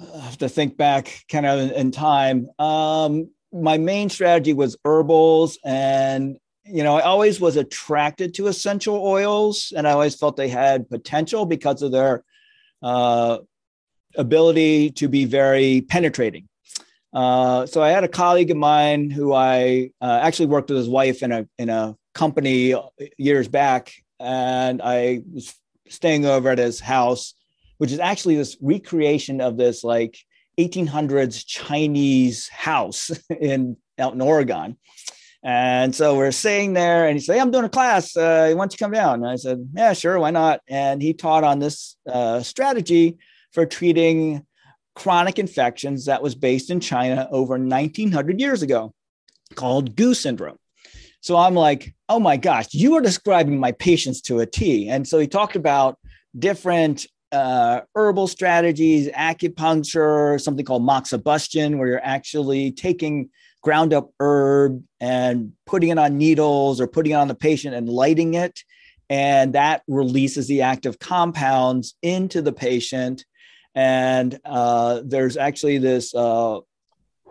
[0.00, 2.48] I have to think back kind of in time.
[2.58, 8.94] Um, my main strategy was herbals and you know, I always was attracted to essential
[8.96, 12.24] oils and I always felt they had potential because of their
[12.82, 13.38] uh,
[14.16, 16.48] ability to be very penetrating.
[17.12, 20.88] Uh, so I had a colleague of mine who I uh, actually worked with his
[20.88, 22.74] wife in a in a company
[23.18, 25.54] years back, and I was
[25.88, 27.34] staying over at his house,
[27.76, 30.16] which is actually this recreation of this like
[30.58, 34.78] 1800s Chinese house in out in Oregon.
[35.44, 38.16] And so we're staying there, and he said, hey, "I'm doing a class.
[38.16, 41.14] Uh, why don't you come down?" And I said, "Yeah, sure, why not?" And he
[41.14, 43.18] taught on this uh, strategy
[43.52, 44.46] for treating
[44.94, 48.94] chronic infections that was based in China over 1900 years ago
[49.54, 50.58] called GU syndrome.
[51.20, 54.88] So I'm like, oh my gosh, you are describing my patients to a T.
[54.88, 55.98] And so he talked about
[56.36, 63.30] different uh, herbal strategies, acupuncture, something called moxibustion, where you're actually taking
[63.62, 67.88] ground up herb and putting it on needles or putting it on the patient and
[67.88, 68.60] lighting it.
[69.08, 73.24] And that releases the active compounds into the patient.
[73.74, 76.60] And uh, there's actually this uh,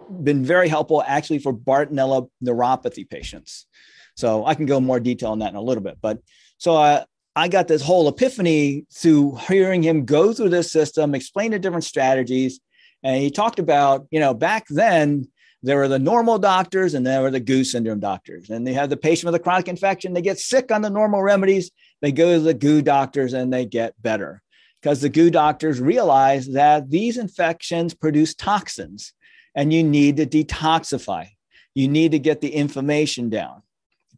[0.09, 3.67] been very helpful actually for Bartonella neuropathy patients.
[4.15, 5.97] So I can go more detail on that in a little bit.
[6.01, 6.19] But
[6.57, 7.05] so uh,
[7.36, 11.86] I got this whole epiphany through hearing him go through this system, explain the different
[11.86, 12.59] strategies.
[13.03, 15.27] And he talked about, you know, back then
[15.63, 18.49] there were the normal doctors and there were the GU syndrome doctors.
[18.49, 21.21] And they have the patient with a chronic infection, they get sick on the normal
[21.21, 21.71] remedies,
[22.01, 24.41] they go to the Gu doctors and they get better.
[24.82, 29.13] Because the Gu doctors realize that these infections produce toxins
[29.55, 31.27] and you need to detoxify.
[31.75, 33.61] You need to get the inflammation down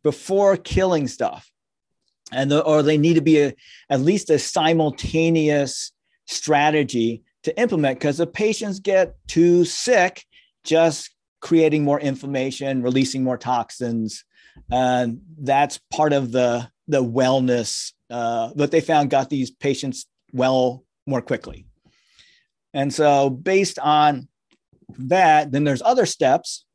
[0.01, 1.52] before killing stuff
[2.33, 3.53] and the, or they need to be a,
[3.89, 5.91] at least a simultaneous
[6.25, 10.25] strategy to implement because the patients get too sick
[10.63, 14.23] just creating more inflammation releasing more toxins.
[14.71, 20.83] And that's part of the the wellness uh, that they found got these patients well
[21.05, 21.65] more quickly.
[22.73, 24.27] And so based on
[24.97, 26.65] that then there's other steps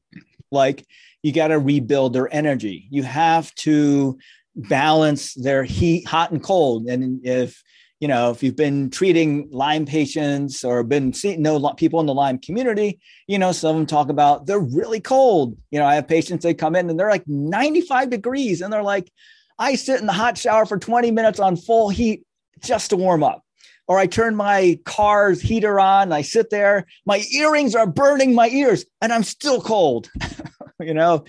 [0.51, 0.85] like
[1.23, 2.87] you got to rebuild their energy.
[2.91, 4.19] You have to
[4.59, 6.87] balance their heat, hot and cold.
[6.87, 7.63] And if
[8.01, 12.15] you know, if you've been treating Lyme patients or been seeing know people in the
[12.15, 15.57] Lyme community, you know, some of them talk about they're really cold.
[15.71, 18.83] You know, I have patients they come in and they're like 95 degrees, and they're
[18.83, 19.11] like,
[19.59, 22.25] I sit in the hot shower for 20 minutes on full heat
[22.63, 23.43] just to warm up.
[23.89, 28.49] Or I turn my car's heater on, I sit there, my earrings are burning my
[28.49, 30.11] ears, and I'm still cold.
[30.81, 31.25] you know,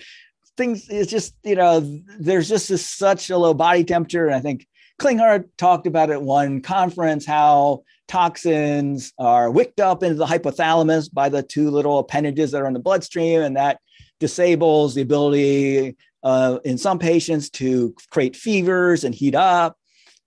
[0.60, 1.80] things it's just you know
[2.18, 4.66] there's just this, such a low body temperature and i think
[5.00, 11.28] klinghardt talked about at one conference how toxins are wicked up into the hypothalamus by
[11.28, 13.80] the two little appendages that are in the bloodstream and that
[14.18, 19.76] disables the ability uh, in some patients to create fevers and heat up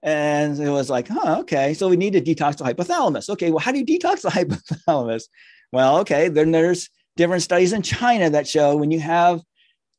[0.03, 1.73] and it was like, huh, okay.
[1.73, 3.29] So we need to detox the hypothalamus.
[3.29, 4.29] Okay, well, how do you detox the
[4.87, 5.23] hypothalamus?
[5.71, 9.41] Well, okay, then there's different studies in China that show when you have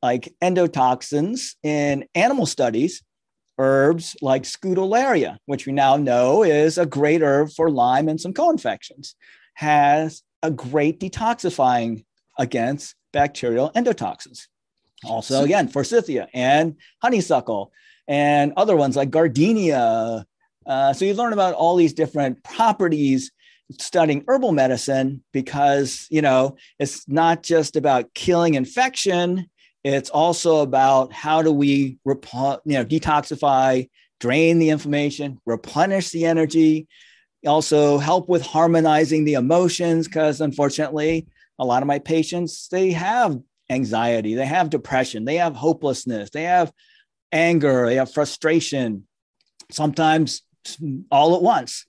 [0.04, 3.02] like endotoxins in animal studies,
[3.56, 8.34] herbs like Scutellaria, which we now know is a great herb for Lyme and some
[8.34, 9.14] co-infections,
[9.54, 12.04] has a great detoxifying
[12.38, 14.48] against bacterial endotoxins.
[15.06, 17.72] Also, again, forsythia and honeysuckle
[18.06, 20.26] and other ones like gardenia.
[20.66, 23.32] Uh, so you learn about all these different properties
[23.80, 29.48] studying herbal medicine because you know it's not just about killing infection
[29.92, 33.88] it's also about how do we you know, detoxify,
[34.20, 36.88] drain the inflammation, replenish the energy,
[37.46, 41.26] also help with harmonizing the emotions because unfortunately
[41.58, 46.44] a lot of my patients they have anxiety they have depression they have hopelessness they
[46.44, 46.72] have
[47.32, 49.06] anger they have frustration
[49.70, 50.42] sometimes
[51.10, 51.86] all at once.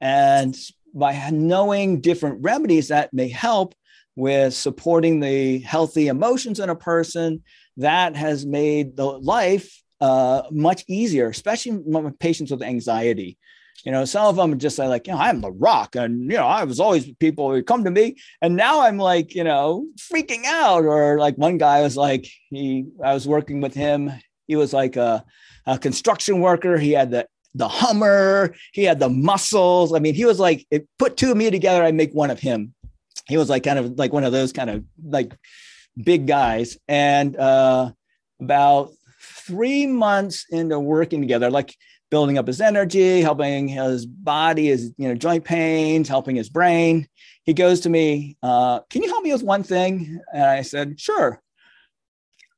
[0.00, 0.56] And
[0.94, 3.74] by knowing different remedies that may help
[4.18, 7.40] with supporting the healthy emotions in a person,
[7.76, 11.80] that has made the life uh, much easier, especially
[12.18, 13.38] patients with anxiety.
[13.84, 15.94] You know, some of them just like, you know, I'm the rock.
[15.94, 18.16] And, you know, I was always people who come to me.
[18.42, 20.84] And now I'm like, you know, freaking out.
[20.84, 24.10] Or like one guy was like, he, I was working with him.
[24.48, 25.24] He was like a,
[25.64, 26.76] a construction worker.
[26.76, 28.52] He had the, the Hummer.
[28.72, 29.94] He had the muscles.
[29.94, 30.66] I mean, he was like,
[30.98, 31.84] put two of me together.
[31.84, 32.74] I make one of him
[33.28, 35.36] he was like kind of like one of those kind of like
[36.02, 36.78] big guys.
[36.88, 37.92] And uh,
[38.40, 41.74] about three months into working together, like
[42.10, 47.06] building up his energy, helping his body, his you know joint pains, helping his brain.
[47.44, 51.00] He goes to me, uh, "Can you help me with one thing?" And I said,
[51.00, 51.40] "Sure."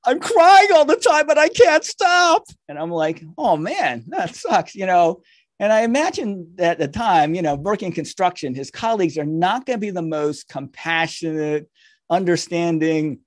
[0.06, 2.44] I'm crying all the time, but I can't stop.
[2.68, 5.22] And I'm like, "Oh man, that sucks," you know.
[5.60, 9.76] And I imagine at the time, you know, working construction, his colleagues are not going
[9.76, 11.68] to be the most compassionate,
[12.08, 13.20] understanding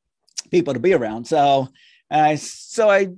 [0.49, 1.27] people to be around.
[1.27, 1.69] So
[2.09, 3.09] I so I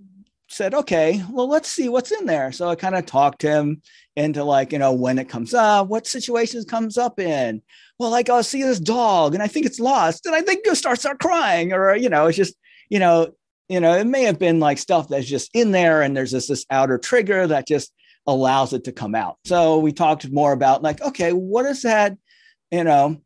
[0.49, 2.51] said, okay, well, let's see what's in there.
[2.51, 3.81] So I kind of talked him
[4.17, 7.61] into like, you know, when it comes up, what situations comes up in.
[7.97, 10.75] Well, like I'll see this dog and I think it's lost, and I think you'll
[10.75, 12.55] start start crying, or you know, it's just,
[12.89, 13.33] you know,
[13.69, 16.47] you know, it may have been like stuff that's just in there, and there's this
[16.47, 17.93] this outer trigger that just
[18.27, 19.37] allows it to come out.
[19.45, 22.17] So we talked more about like, okay, what is that?
[22.71, 23.21] You know,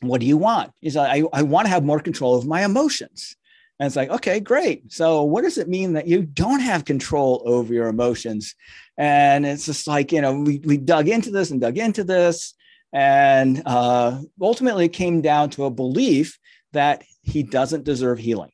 [0.00, 0.72] what do you want?
[0.82, 3.36] Is I, I want to have more control of my emotions.
[3.80, 4.92] And it's like, okay, great.
[4.92, 8.54] So what does it mean that you don't have control over your emotions?
[8.96, 12.54] And it's just like, you know, we, we dug into this and dug into this.
[12.92, 16.38] And uh, ultimately it came down to a belief
[16.72, 18.50] that he doesn't deserve healing.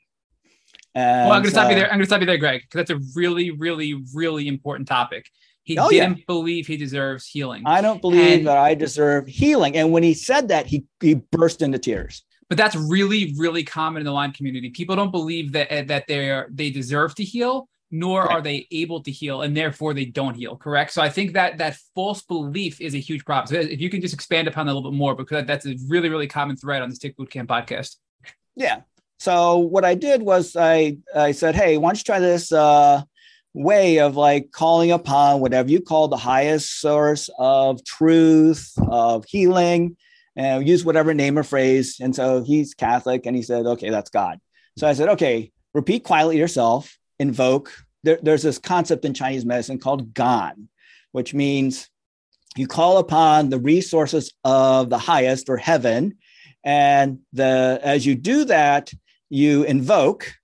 [0.94, 1.86] And, well, I'm going to stop you there.
[1.86, 5.28] I'm going to stop you there, Greg, because that's a really, really, really important topic.
[5.64, 6.24] He oh, didn't yeah.
[6.26, 7.62] believe he deserves healing.
[7.64, 9.76] I don't believe and, that I deserve healing.
[9.76, 12.22] And when he said that, he, he burst into tears.
[12.50, 14.68] But that's really, really common in the Lyme community.
[14.70, 18.30] People don't believe that eh, that they are they deserve to heal, nor right.
[18.30, 20.54] are they able to heal, and therefore they don't heal.
[20.54, 20.92] Correct.
[20.92, 23.46] So I think that that false belief is a huge problem.
[23.46, 25.74] So if you can just expand upon that a little bit more, because that's a
[25.88, 27.96] really, really common thread on the Tick Bootcamp podcast.
[28.56, 28.82] Yeah.
[29.18, 33.02] So what I did was I I said, hey, why don't you try this uh,
[33.54, 39.96] way of like calling upon whatever you call the highest source of truth of healing
[40.36, 41.98] and use whatever name or phrase.
[42.00, 44.40] And so he's Catholic and he said, okay, that's God.
[44.76, 47.72] So I said, okay, repeat quietly yourself, invoke.
[48.02, 50.68] There, there's this concept in Chinese medicine called Gan,
[51.12, 51.88] which means
[52.56, 56.18] you call upon the resources of the highest or heaven.
[56.64, 58.92] And the as you do that,
[59.30, 60.34] you invoke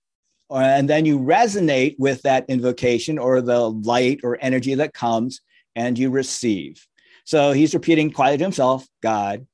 [0.51, 5.41] Uh, and then you resonate with that invocation or the light or energy that comes
[5.75, 6.85] and you receive.
[7.23, 9.47] So he's repeating quietly to himself, God,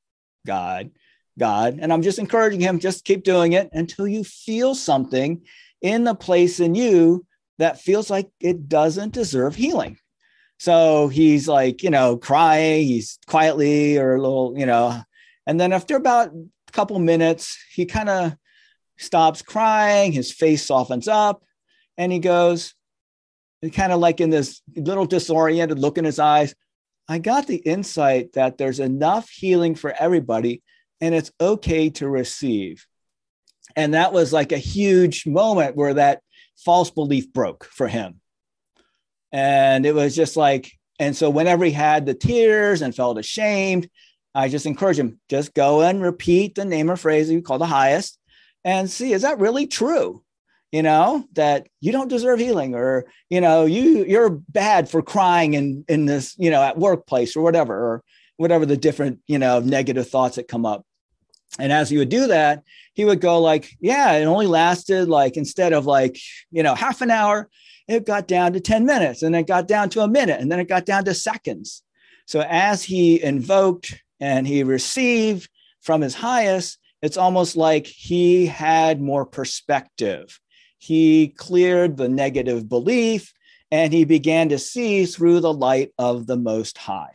[0.45, 0.89] God,
[1.37, 1.77] God.
[1.79, 5.43] And I'm just encouraging him, just keep doing it until you feel something
[5.81, 7.25] in the place in you
[7.59, 9.97] that feels like it doesn't deserve healing.
[10.59, 14.99] So he's like, you know, crying, he's quietly or a little, you know,
[15.45, 18.35] and then after about a couple minutes, he kind of
[18.97, 21.43] stops crying, his face softens up,
[21.97, 22.73] and he goes,
[23.73, 26.53] kind of like in this little disoriented look in his eyes,
[27.09, 30.61] I got the insight that there's enough healing for everybody
[31.01, 32.85] and it's okay to receive.
[33.75, 36.21] And that was like a huge moment where that
[36.57, 38.19] false belief broke for him.
[39.31, 43.89] And it was just like, and so whenever he had the tears and felt ashamed,
[44.33, 47.65] I just encourage him, just go and repeat the name or phrase you call the
[47.65, 48.16] highest
[48.67, 50.21] and see, is that really true?
[50.71, 55.53] you know that you don't deserve healing or you know you you're bad for crying
[55.53, 58.03] in in this you know at workplace or whatever or
[58.37, 60.85] whatever the different you know negative thoughts that come up
[61.59, 62.63] and as he would do that
[62.93, 66.17] he would go like yeah it only lasted like instead of like
[66.51, 67.49] you know half an hour
[67.87, 70.59] it got down to 10 minutes and it got down to a minute and then
[70.59, 71.83] it got down to seconds
[72.25, 75.49] so as he invoked and he received
[75.79, 80.39] from his highest it's almost like he had more perspective.
[80.77, 83.33] He cleared the negative belief
[83.71, 87.13] and he began to see through the light of the most high.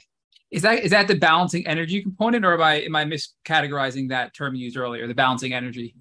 [0.51, 4.35] Is that is that the balancing energy component or am i am i miscategorizing that
[4.35, 5.95] term you used earlier the balancing energy?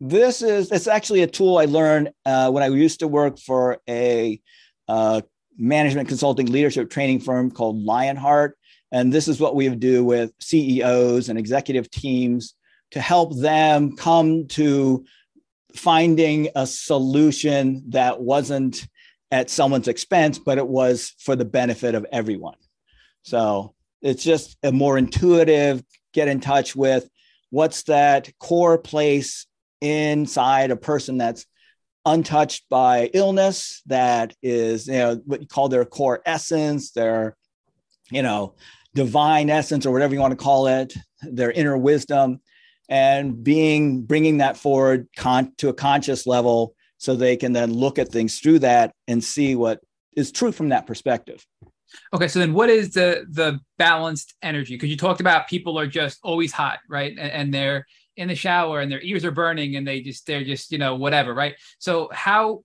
[0.00, 3.78] This is it's actually a tool i learned uh, when i used to work for
[3.88, 4.40] a
[4.88, 5.20] uh,
[5.58, 8.56] management consulting leadership training firm called lionheart.
[8.90, 12.54] And this is what we do with ceos and executive teams
[12.92, 15.04] to help them come to
[15.74, 18.86] finding a solution that wasn't
[19.30, 22.56] at someone's expense, but it was for the benefit of everyone.
[23.22, 25.82] So it's just a more intuitive
[26.12, 27.08] get in touch with
[27.50, 29.46] what's that core place
[29.80, 31.46] inside a person that's
[32.06, 37.36] untouched by illness that is you know what you call their core essence their
[38.10, 38.54] you know
[38.94, 42.40] divine essence or whatever you want to call it their inner wisdom
[42.90, 47.98] and being bringing that forward con- to a conscious level so they can then look
[47.98, 49.80] at things through that and see what
[50.16, 51.46] is true from that perspective
[52.12, 55.86] okay so then what is the the balanced energy because you talked about people are
[55.86, 57.86] just always hot right and, and they're
[58.16, 60.96] in the shower and their ears are burning and they just they're just you know
[60.96, 62.62] whatever right so how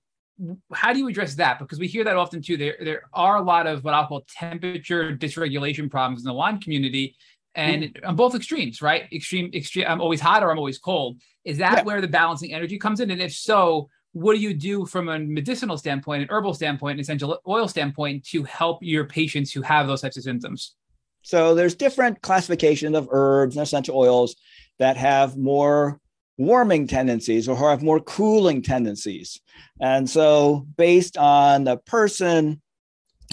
[0.74, 1.60] how do you address that?
[1.60, 2.58] Because we hear that often too.
[2.58, 6.60] There, there are a lot of what I'll call temperature dysregulation problems in the Lyme
[6.60, 7.16] community,
[7.56, 8.08] and mm.
[8.08, 9.12] on both extremes, right?
[9.12, 9.86] Extreme, extreme.
[9.88, 11.22] I'm always hot or I'm always cold.
[11.44, 11.84] Is that yeah.
[11.84, 13.12] where the balancing energy comes in?
[13.12, 17.00] And if so, what do you do from a medicinal standpoint, an herbal standpoint, an
[17.00, 20.76] essential oil standpoint to help your patients who have those types of symptoms?
[21.22, 24.36] So there's different classification of herbs and essential oils
[24.80, 26.00] that have more
[26.38, 29.40] warming tendencies or have more cooling tendencies.
[29.80, 32.62] And so based on the person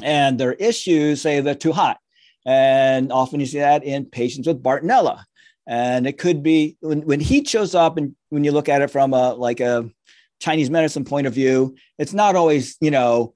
[0.03, 1.99] and their issues, say they're too hot
[2.45, 5.25] and often you see that in patients with Bartonella.
[5.67, 8.91] And it could be when, when heat shows up, and when you look at it
[8.91, 9.89] from a like a
[10.41, 13.35] Chinese medicine point of view, it's not always, you know,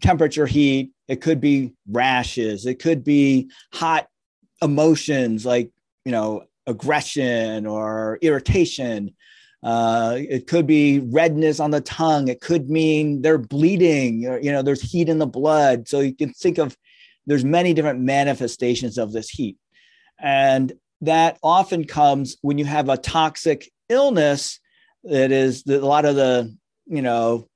[0.00, 0.90] temperature heat.
[1.06, 2.66] It could be rashes.
[2.66, 4.08] It could be hot
[4.62, 5.70] emotions like,
[6.04, 9.14] you know, aggression or irritation.
[9.62, 12.28] Uh, it could be redness on the tongue.
[12.28, 14.26] It could mean they're bleeding.
[14.26, 15.86] Or, you know, there's heat in the blood.
[15.86, 16.76] So you can think of
[17.30, 19.56] there's many different manifestations of this heat,
[20.18, 20.72] and
[21.02, 24.58] that often comes when you have a toxic illness.
[25.04, 26.52] That is the, a lot of the
[26.86, 27.48] you know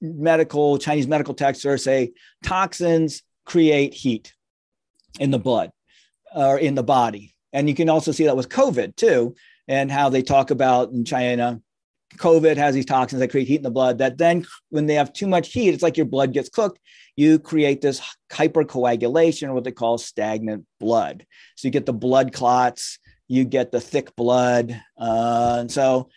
[0.00, 4.32] medical Chinese medical texts are say toxins create heat
[5.20, 5.70] in the blood
[6.34, 9.34] or in the body, and you can also see that with COVID too
[9.68, 11.60] and how they talk about in China,
[12.16, 13.98] COVID has these toxins that create heat in the blood.
[13.98, 16.78] That then, when they have too much heat, it's like your blood gets cooked.
[17.16, 18.00] You create this
[18.32, 21.26] hypercoagulation, what they call stagnant blood.
[21.56, 22.98] So you get the blood clots,
[23.28, 24.80] you get the thick blood.
[24.98, 26.08] Uh, and so,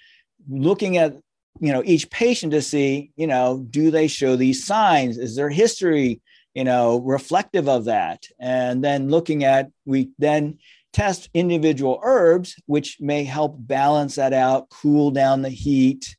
[0.50, 1.16] looking at
[1.60, 5.18] you know each patient to see, you know, do they show these signs?
[5.18, 6.22] Is their history?
[6.54, 10.58] You know, reflective of that, and then looking at we then
[10.91, 16.18] test individual herbs, which may help balance that out, cool down the heat,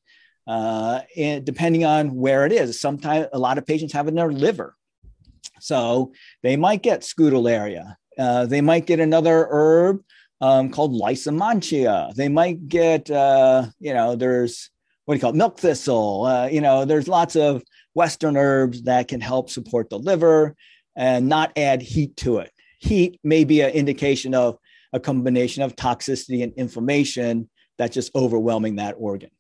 [0.49, 2.81] uh, and depending on where it is.
[2.81, 4.75] Sometimes a lot of patients have it in their liver.
[5.61, 7.97] So they might get scutellaria.
[8.19, 10.03] Uh, they might get another herb
[10.41, 12.15] um, called lysimachia.
[12.15, 14.71] They might get, uh, you know, there's
[15.05, 15.37] what do you call it?
[15.37, 16.25] Milk thistle.
[16.25, 17.63] Uh, you know, there's lots of
[17.95, 20.55] Western herbs that can help support the liver
[20.97, 22.51] and not add heat to it.
[22.79, 24.59] Heat may be an indication of
[24.93, 29.31] a combination of toxicity and inflammation that's just overwhelming that organ.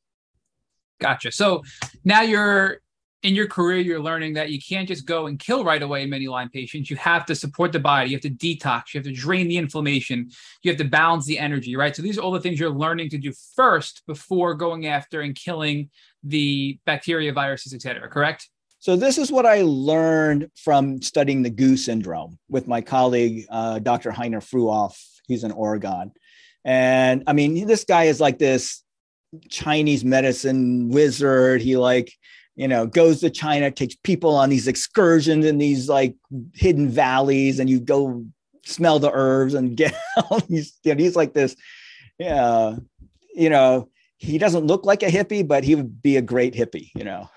[1.01, 1.33] Gotcha.
[1.33, 1.63] So
[2.05, 2.81] now you're
[3.25, 6.29] in your career, you're learning that you can't just go and kill right away many
[6.29, 6.89] Lyme patients.
[6.89, 8.11] You have to support the body.
[8.11, 8.95] You have to detox.
[8.95, 10.31] You have to drain the inflammation.
[10.63, 11.95] You have to balance the energy, right?
[11.97, 15.35] So these are all the things you're learning to do first before going after and
[15.35, 15.91] killing
[16.23, 18.49] the bacteria, viruses, et cetera, Correct?
[18.81, 23.81] So this is what I learned from studying the GU syndrome with my colleague, uh,
[23.81, 24.13] Dr.
[24.13, 24.97] Heiner Fruehauf
[25.27, 26.13] He's in Oregon.
[26.65, 28.83] And I mean, this guy is like this
[29.49, 31.61] Chinese medicine wizard.
[31.61, 32.13] He like,
[32.57, 36.15] you know, goes to China, takes people on these excursions in these like
[36.55, 38.25] hidden valleys, and you go
[38.65, 39.95] smell the herbs and get
[40.31, 40.79] all these.
[40.85, 41.57] You know, he's like this,
[42.19, 42.77] yeah,
[43.35, 46.91] you know, he doesn't look like a hippie, but he would be a great hippie,
[46.95, 47.29] you know.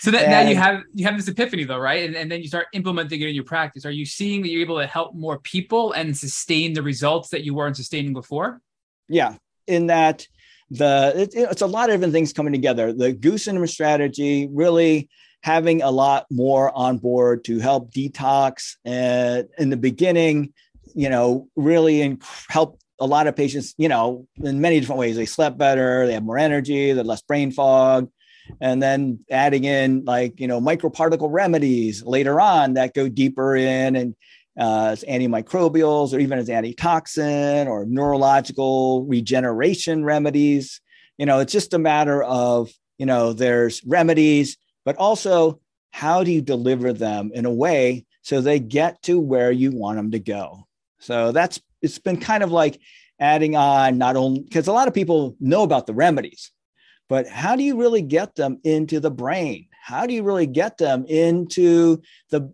[0.00, 2.06] So that and, now you have you have this epiphany though, right?
[2.06, 3.84] And, and then you start implementing it in your practice.
[3.84, 7.44] Are you seeing that you're able to help more people and sustain the results that
[7.44, 8.62] you weren't sustaining before?
[9.10, 9.36] Yeah,
[9.70, 10.26] in that
[10.70, 12.92] the it, it's a lot of different things coming together.
[12.92, 15.08] The goose and strategy really
[15.42, 20.52] having a lot more on board to help detox and in the beginning,
[20.94, 25.16] you know, really in, help a lot of patients, you know, in many different ways.
[25.16, 28.10] They slept better, they have more energy, they're less brain fog,
[28.60, 33.96] and then adding in like you know microparticle remedies later on that go deeper in
[33.96, 34.14] and
[34.60, 40.80] uh, as antimicrobials or even as antitoxin or neurological regeneration remedies
[41.18, 46.30] you know it's just a matter of you know there's remedies but also how do
[46.30, 50.18] you deliver them in a way so they get to where you want them to
[50.18, 50.66] go
[50.98, 52.78] so that's it's been kind of like
[53.18, 56.52] adding on not only because a lot of people know about the remedies
[57.10, 59.66] but how do you really get them into the brain?
[59.82, 62.52] How do you really get them into the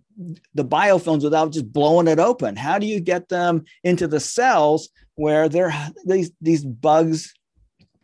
[0.54, 2.56] the biofilms without just blowing it open?
[2.56, 5.74] How do you get them into the cells where they're
[6.06, 7.34] these these bugs,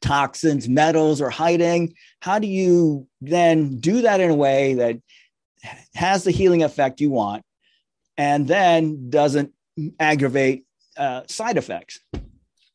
[0.01, 1.95] toxins, metals are hiding?
[2.21, 4.99] How do you then do that in a way that
[5.95, 7.45] has the healing effect you want
[8.17, 9.53] and then doesn't
[9.99, 10.65] aggravate
[10.97, 12.01] uh, side effects?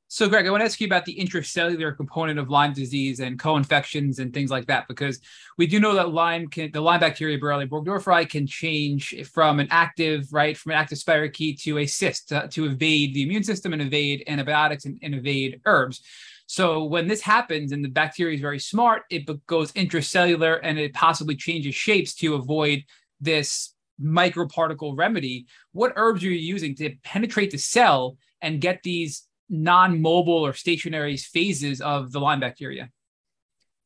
[0.10, 3.38] So, Greg, I want to ask you about the intracellular component of Lyme disease and
[3.38, 5.20] co-infections and things like that, because
[5.58, 9.68] we do know that Lyme can, the Lyme bacteria, Borrelia burgdorferi, can change from an
[9.70, 13.74] active, right, from an active spirochete to a cyst to, to evade the immune system
[13.74, 16.02] and evade antibiotics and, and evade herbs.
[16.46, 20.94] So when this happens and the bacteria is very smart, it goes intracellular and it
[20.94, 22.86] possibly changes shapes to avoid
[23.20, 25.48] this microparticle remedy.
[25.74, 31.18] What herbs are you using to penetrate the cell and get these non-mobile or stationary
[31.18, 32.90] phases of the Lyme bacteria?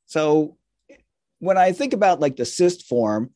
[0.05, 0.57] So
[1.39, 3.31] when I think about like the cyst form,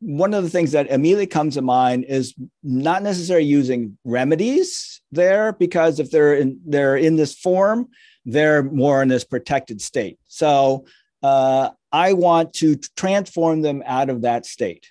[0.00, 5.52] one of the things that immediately comes to mind is not necessarily using remedies there
[5.52, 7.88] because if they're in they're in this form,
[8.24, 10.18] they're more in this protected state.
[10.26, 10.86] So
[11.22, 14.86] uh, I want to transform them out of that state.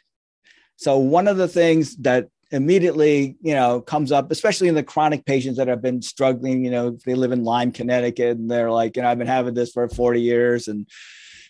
[0.75, 5.25] So one of the things that immediately, you know, comes up, especially in the chronic
[5.25, 6.63] patients that have been struggling.
[6.63, 9.53] You know, they live in Lyme, Connecticut, and they're like, you know, I've been having
[9.53, 10.67] this for 40 years.
[10.67, 10.87] And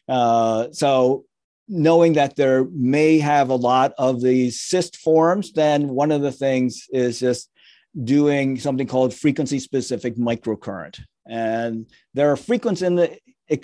[0.08, 1.26] uh, so
[1.68, 6.32] knowing that there may have a lot of these cyst forms, then one of the
[6.32, 7.50] things is just
[8.04, 11.00] doing something called frequency specific microcurrent.
[11.28, 13.18] And there are frequencies in the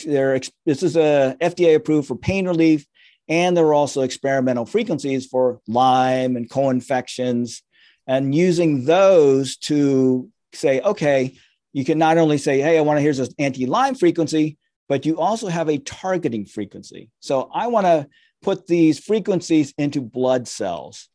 [0.05, 0.39] there.
[0.65, 2.85] This is a FDA approved for pain relief,
[3.27, 7.63] and there are also experimental frequencies for Lyme and co-infections,
[8.07, 11.37] and using those to say, okay,
[11.73, 14.57] you can not only say, hey, I want to hear this anti-Lyme frequency,
[14.87, 17.09] but you also have a targeting frequency.
[17.19, 18.07] So I want to
[18.41, 21.09] put these frequencies into blood cells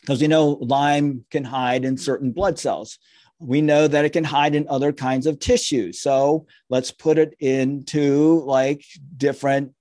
[0.00, 2.98] because you know Lyme can hide in certain blood cells.
[3.38, 6.00] We know that it can hide in other kinds of tissues.
[6.00, 8.84] So let's put it into like
[9.16, 9.74] different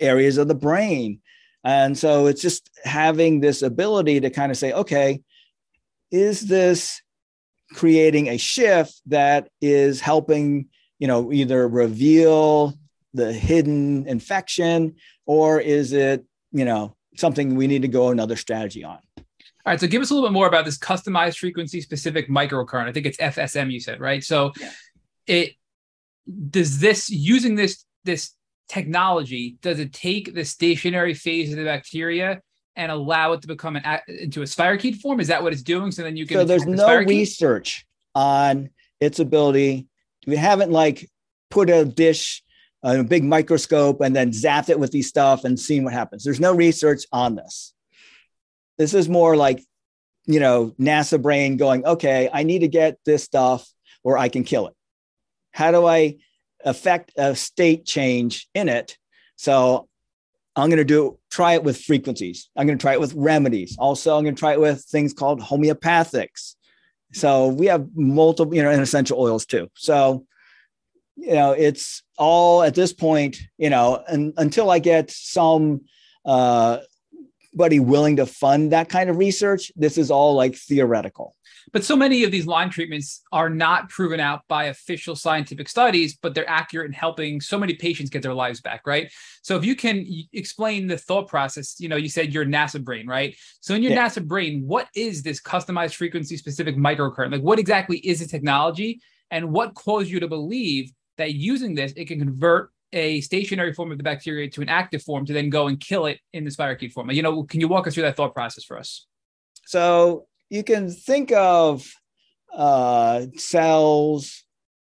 [0.00, 1.20] areas of the brain.
[1.62, 5.22] And so it's just having this ability to kind of say, okay,
[6.10, 7.02] is this
[7.72, 10.68] creating a shift that is helping
[10.98, 12.74] you know either reveal
[13.14, 14.94] the hidden infection
[15.26, 18.98] or is it you know something we need to go another strategy on
[19.66, 22.88] all right so give us a little bit more about this customized frequency specific microcurrent
[22.88, 24.70] i think it's fsm you said right so yeah.
[25.26, 25.52] it
[26.50, 28.32] does this using this this
[28.68, 32.40] technology does it take the stationary phase of the bacteria
[32.76, 35.90] and allow it to become an into a spirochete form is that what it's doing
[35.90, 39.86] so then you can so there's no the research on its ability
[40.26, 41.08] we haven't like
[41.50, 42.42] put a dish
[42.82, 46.22] a big microscope and then zapped it with these stuff and seen what happens.
[46.22, 47.72] There's no research on this.
[48.78, 49.62] This is more like,
[50.26, 53.68] you know, NASA brain going, okay, I need to get this stuff
[54.02, 54.74] or I can kill it.
[55.52, 56.16] How do I
[56.64, 58.98] affect a state change in it?
[59.36, 59.88] So
[60.54, 62.50] I'm going to do try it with frequencies.
[62.56, 63.76] I'm going to try it with remedies.
[63.78, 66.54] Also, I'm going to try it with things called homeopathics.
[67.12, 69.70] So we have multiple, you know, and essential oils too.
[69.74, 70.26] So
[71.16, 75.82] you know, it's all at this point, you know, and until I get some
[76.24, 76.78] uh,
[77.56, 81.34] buddy willing to fund that kind of research, this is all like theoretical.
[81.72, 86.16] But so many of these Lyme treatments are not proven out by official scientific studies,
[86.16, 89.10] but they're accurate in helping so many patients get their lives back, right?
[89.42, 93.06] So if you can explain the thought process, you know, you said your NASA brain,
[93.06, 93.36] right?
[93.60, 94.06] So in your yeah.
[94.06, 97.32] NASA brain, what is this customized frequency specific microcurrent?
[97.32, 99.00] Like what exactly is the technology
[99.30, 103.90] and what caused you to believe that using this, it can convert a stationary form
[103.92, 106.50] of the bacteria to an active form to then go and kill it in the
[106.50, 107.10] spirochete form.
[107.10, 109.06] You know, can you walk us through that thought process for us?
[109.66, 111.86] So you can think of
[112.54, 114.44] uh, cells,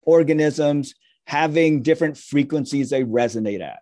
[0.02, 0.94] organisms
[1.26, 3.80] having different frequencies they resonate at.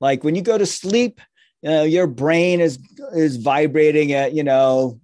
[0.00, 1.20] Like when you go to sleep,
[1.62, 2.78] your brain is
[3.14, 4.98] is vibrating at you know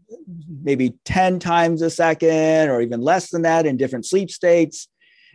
[0.63, 4.89] maybe 10 times a second or even less than that in different sleep states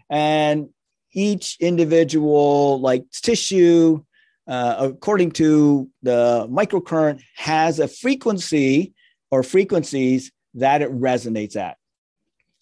[0.10, 0.70] and
[1.14, 4.04] each individual like tissue
[4.48, 8.94] uh, according to the microcurrent has a frequency
[9.30, 11.78] or frequencies that it resonates at.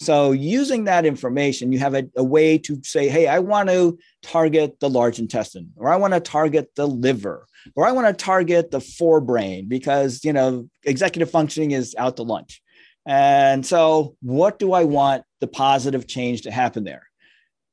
[0.01, 3.99] So using that information you have a, a way to say hey i want to
[4.21, 8.13] target the large intestine or i want to target the liver or i want to
[8.13, 12.61] target the forebrain because you know executive functioning is out to lunch.
[13.05, 17.08] And so what do i want the positive change to happen there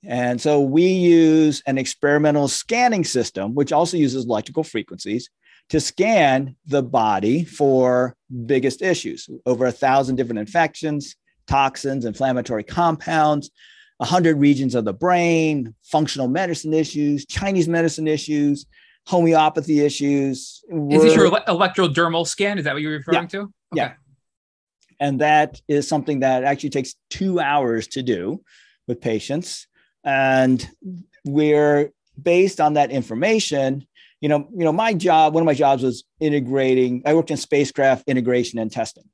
[0.04, 5.30] and so we use an experimental scanning system, which also uses electrical frequencies
[5.70, 8.14] to scan the body for
[8.46, 11.16] biggest issues over a thousand different infections,
[11.48, 13.50] toxins, inflammatory compounds,
[13.98, 18.66] 100 regions of the brain, functional medicine issues, Chinese medicine issues,
[19.06, 20.62] homeopathy issues.
[20.68, 22.58] Is this your electrodermal scan?
[22.58, 23.28] Is that what you're referring yeah.
[23.28, 23.40] to?
[23.40, 23.50] Okay.
[23.72, 23.92] Yeah.
[25.00, 28.42] And that is something that actually takes two hours to do
[28.86, 29.66] with patients
[30.06, 30.70] and
[31.24, 31.92] we're
[32.22, 33.86] based on that information.
[34.20, 37.36] You know you know my job one of my jobs was integrating i worked in
[37.36, 39.04] spacecraft integration and testing.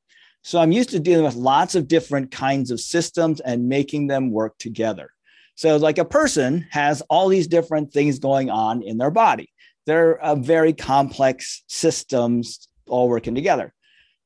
[0.42, 4.30] So i'm used to dealing with lots of different kinds of systems and making them
[4.30, 5.10] work together.
[5.56, 9.50] So like a person has all these different things going on in their body.
[9.86, 13.74] They're uh, very complex systems all working together.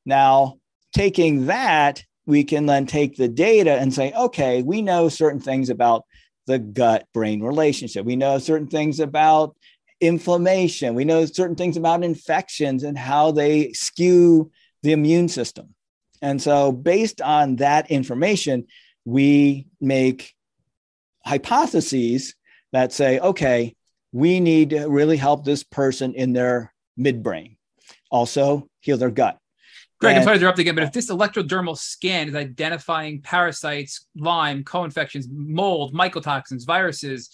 [0.04, 0.58] Now
[0.92, 5.70] taking that we can then take the data and say okay we know certain things
[5.70, 6.04] about
[6.46, 8.04] the gut brain relationship.
[8.04, 9.56] We know certain things about
[10.00, 10.94] inflammation.
[10.94, 14.50] We know certain things about infections and how they skew
[14.82, 15.74] the immune system.
[16.22, 18.66] And so, based on that information,
[19.04, 20.34] we make
[21.24, 22.34] hypotheses
[22.72, 23.74] that say, okay,
[24.12, 27.56] we need to really help this person in their midbrain,
[28.10, 29.38] also heal their gut.
[29.98, 34.06] Greg, and, I'm sorry to interrupt again, but if this electrodermal scan is identifying parasites,
[34.16, 37.30] Lyme, co-infections, mold, mycotoxins, viruses,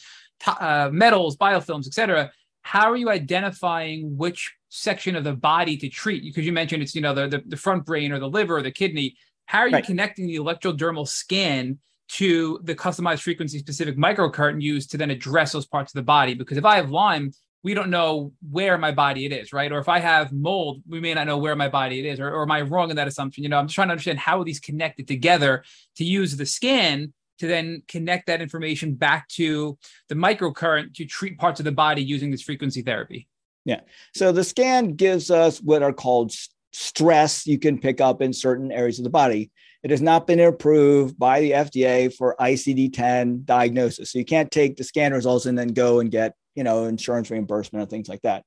[0.47, 2.31] uh, metals, biofilms, etc.,
[2.63, 6.23] how are you identifying which section of the body to treat?
[6.23, 8.63] Because you mentioned it's you know the, the, the front brain or the liver or
[8.63, 9.17] the kidney.
[9.47, 9.85] How are you right.
[9.85, 11.79] connecting the electrodermal scan
[12.13, 16.35] to the customized frequency specific microcurrent used to then address those parts of the body.
[16.35, 17.33] Because if I have Lyme,
[17.65, 19.71] we don't know where my body it is, right?
[19.71, 22.19] Or if I have mold, we may not know where my body it is.
[22.19, 23.45] Or, or am I wrong in that assumption?
[23.45, 25.63] You know, I'm just trying to understand how these connected together
[25.97, 31.39] to use the scan to then connect that information back to the microcurrent to treat
[31.39, 33.29] parts of the body using this frequency therapy.
[33.65, 33.81] Yeah.
[34.15, 36.33] So the scan gives us what are called
[36.73, 39.51] stress you can pick up in certain areas of the body.
[39.83, 44.13] It has not been approved by the FDA for ICD 10 diagnosis.
[44.13, 47.31] So you can't take the scan results and then go and get, you know, insurance
[47.31, 48.45] reimbursement and things like that.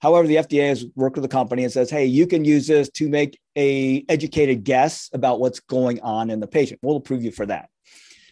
[0.00, 2.88] However, the FDA has worked with the company and says, hey, you can use this
[2.90, 6.80] to make a educated guess about what's going on in the patient.
[6.82, 7.68] We'll approve you for that.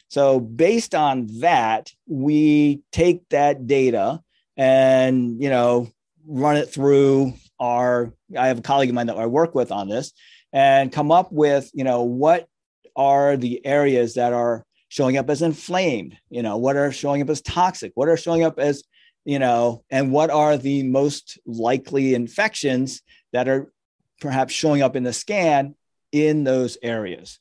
[0.09, 4.20] So based on that, we take that data
[4.57, 5.89] and, you know,
[6.24, 9.89] run it through our I have a colleague of mine that I work with on
[9.89, 10.12] this
[10.53, 12.47] and come up with, you know, what
[12.95, 17.31] are the areas that are showing up as inflamed, you know, what are showing up
[17.31, 18.85] as toxic, what are showing up as,
[19.27, 23.03] you know, and what are the most likely infections
[23.33, 23.72] that are
[24.20, 25.74] perhaps showing up in the scan
[26.12, 27.41] in those areas.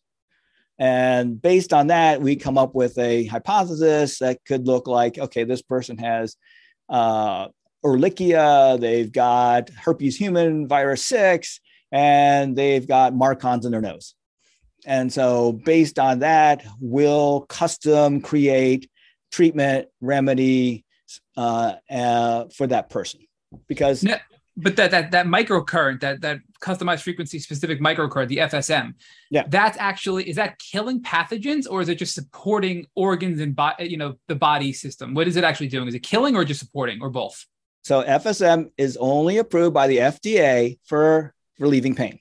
[0.79, 5.43] And based on that, we come up with a hypothesis that could look like okay,
[5.43, 6.35] this person has
[6.89, 7.47] uh,
[7.85, 11.59] Ehrlichia, they've got herpes human virus 6,
[11.91, 14.15] and they've got MARCoNS in their nose.
[14.87, 18.89] And so, based on that, we'll custom create
[19.31, 20.84] treatment remedy
[21.37, 23.21] uh, uh, for that person
[23.67, 24.17] because now,
[24.57, 28.93] but that that that microcurrent, that that customized frequency specific microcurrent, the FSM,
[29.29, 33.73] yeah, that's actually is that killing pathogens or is it just supporting organs and bo-
[33.79, 35.13] you know the body system?
[35.13, 35.87] What is it actually doing?
[35.87, 37.45] Is it killing or just supporting or both?
[37.83, 42.19] So FSM is only approved by the FDA for relieving pain.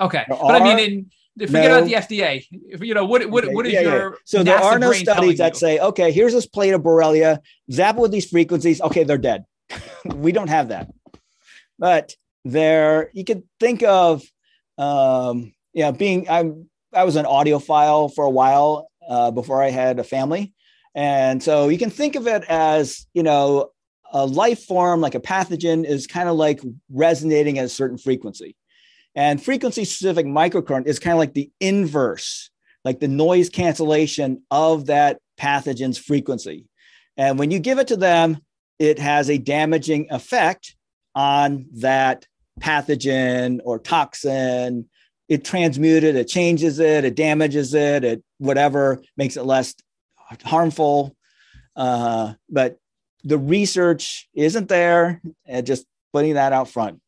[0.00, 2.44] Okay, there but I mean, in, forget no, about the FDA.
[2.50, 3.28] You know what?
[3.30, 4.16] What, okay, what is yeah, your yeah.
[4.24, 5.58] so there are no studies that you?
[5.58, 7.38] say, okay, here's this plate of Borrelia,
[7.70, 8.80] zap it with these frequencies.
[8.80, 9.44] Okay, they're dead.
[10.04, 10.88] we don't have that
[11.78, 12.14] but
[12.44, 14.22] there you could think of
[14.78, 16.50] um, know being i
[16.92, 20.52] i was an audiophile for a while uh, before i had a family
[20.94, 23.70] and so you can think of it as you know
[24.12, 26.60] a life form like a pathogen is kind of like
[26.90, 28.54] resonating at a certain frequency
[29.14, 32.50] and frequency specific microcurrent is kind of like the inverse
[32.84, 36.66] like the noise cancellation of that pathogen's frequency
[37.16, 38.38] and when you give it to them
[38.78, 40.76] it has a damaging effect
[41.14, 42.26] on that
[42.60, 44.88] pathogen or toxin.
[45.28, 49.74] It transmutes it, it changes it, it damages it, it whatever makes it less
[50.44, 51.16] harmful.
[51.74, 52.78] Uh, but
[53.24, 57.00] the research isn't there, and just putting that out front.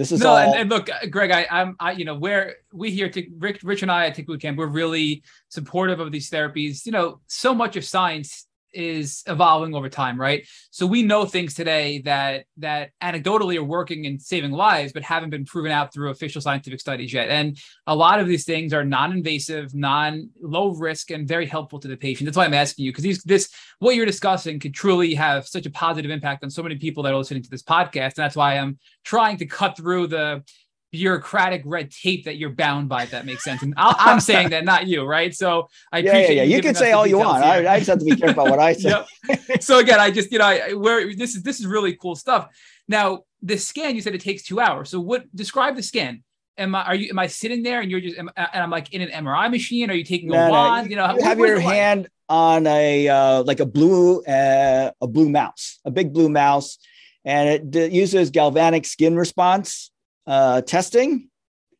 [0.00, 0.38] This is no, all.
[0.38, 3.60] And, and look, uh, Greg, I, I'm, I, you know, where we here, to, Rick,
[3.62, 6.86] Rich and I at Tick Boot Camp, we're really supportive of these therapies.
[6.86, 10.46] You know, so much of science is evolving over time right?
[10.70, 15.30] So we know things today that that anecdotally are working and saving lives but haven't
[15.30, 17.28] been proven out through official scientific studies yet.
[17.28, 21.88] And a lot of these things are non-invasive non low risk and very helpful to
[21.88, 22.26] the patient.
[22.26, 25.70] That's why i'm asking you because this what you're discussing could truly have such a
[25.70, 28.16] positive impact on so many people that are listening to this podcast.
[28.16, 30.42] And that's why i'm trying to cut through the
[30.90, 33.04] bureaucratic red tape that you're bound by.
[33.04, 33.62] If that makes sense.
[33.62, 35.34] And i am saying that, not you, right?
[35.34, 36.48] So I yeah, appreciate yeah, yeah.
[36.48, 37.42] You, you can say all you want.
[37.44, 38.90] I, I, just have to be careful about what I say.
[38.90, 39.62] yep.
[39.62, 42.48] So again, I just you know, I, where this is this is really cool stuff.
[42.88, 44.90] Now the scan, you said it takes two hours.
[44.90, 45.24] So what?
[45.34, 46.22] Describe the scan.
[46.58, 49.00] Am I are you am I sitting there and you're just and I'm like in
[49.00, 49.90] an MRI machine?
[49.90, 50.86] Are you taking a no, wand?
[50.86, 55.06] No, you know, you have your hand on a uh, like a blue uh, a
[55.06, 56.78] blue mouse, a big blue mouse,
[57.24, 59.89] and it d- uses galvanic skin response
[60.26, 61.28] uh, testing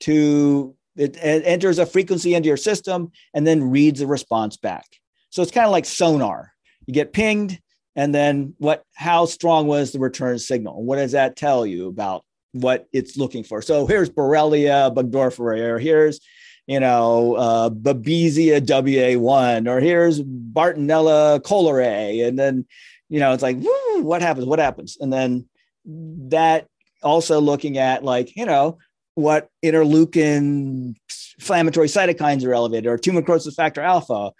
[0.01, 4.86] to it, it enters a frequency into your system and then reads the response back.
[5.30, 6.53] So it's kind of like sonar.
[6.86, 7.61] You get pinged,
[7.95, 8.84] and then what?
[8.95, 10.82] How strong was the return signal?
[10.82, 13.62] What does that tell you about what it's looking for?
[13.62, 16.20] So here's Borrelia burgdorferi, or here's
[16.66, 22.66] you know uh, Babesia WA1, or here's Bartonella koehlerae, and then
[23.09, 24.47] you know it's like woo, what happens?
[24.47, 24.97] What happens?
[25.01, 25.49] And then
[25.84, 26.66] that
[27.03, 28.78] also looking at like you know
[29.14, 30.94] what interleukin
[31.38, 34.30] inflammatory cytokines are elevated or tumor necrosis factor alpha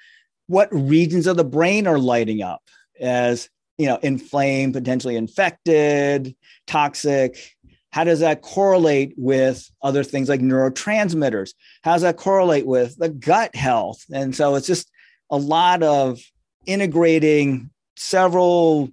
[0.47, 2.63] what regions of the brain are lighting up
[3.01, 3.49] as
[3.79, 6.35] you know inflamed potentially infected
[6.67, 7.57] toxic.
[7.93, 11.55] How does that correlate with other things like neurotransmitters?
[11.83, 14.05] How does that correlate with the gut health?
[14.13, 14.91] And so it's just
[15.31, 16.21] a lot of
[16.67, 18.91] integrating several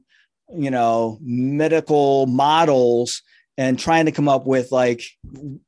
[0.56, 3.22] you know medical models
[3.58, 5.02] and trying to come up with like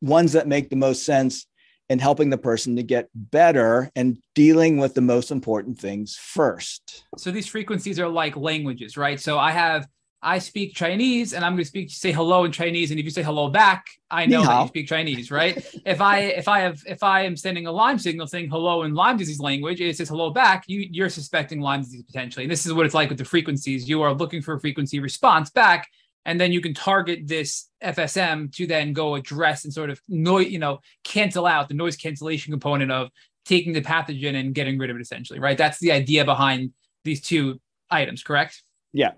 [0.02, 1.46] ones that make the most sense
[1.90, 7.06] and helping the person to get better and dealing with the most important things first.
[7.18, 9.20] So these frequencies are like languages, right?
[9.20, 9.88] So I have
[10.22, 13.12] I speak Chinese and I'm going to speak say hello in Chinese and if you
[13.12, 15.58] say hello back, I know that you speak Chinese, right?
[15.86, 18.94] if I if I have if I am sending a Lyme signal saying hello in
[18.94, 22.44] Lyme disease language, it says hello back, you you're suspecting Lyme disease potentially.
[22.44, 23.88] And this is what it's like with the frequencies.
[23.88, 25.88] You are looking for a frequency response back
[26.30, 30.52] and then you can target this FSM to then go address and sort of noise,
[30.52, 33.10] you know, cancel out the noise cancellation component of
[33.46, 35.58] taking the pathogen and getting rid of it essentially, right?
[35.58, 36.72] That's the idea behind
[37.04, 37.60] these two
[37.90, 38.62] items, correct?
[38.94, 39.14] Yeah.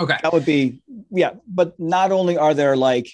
[0.00, 0.16] Okay.
[0.22, 1.32] That would be, yeah.
[1.46, 3.10] But not only are there like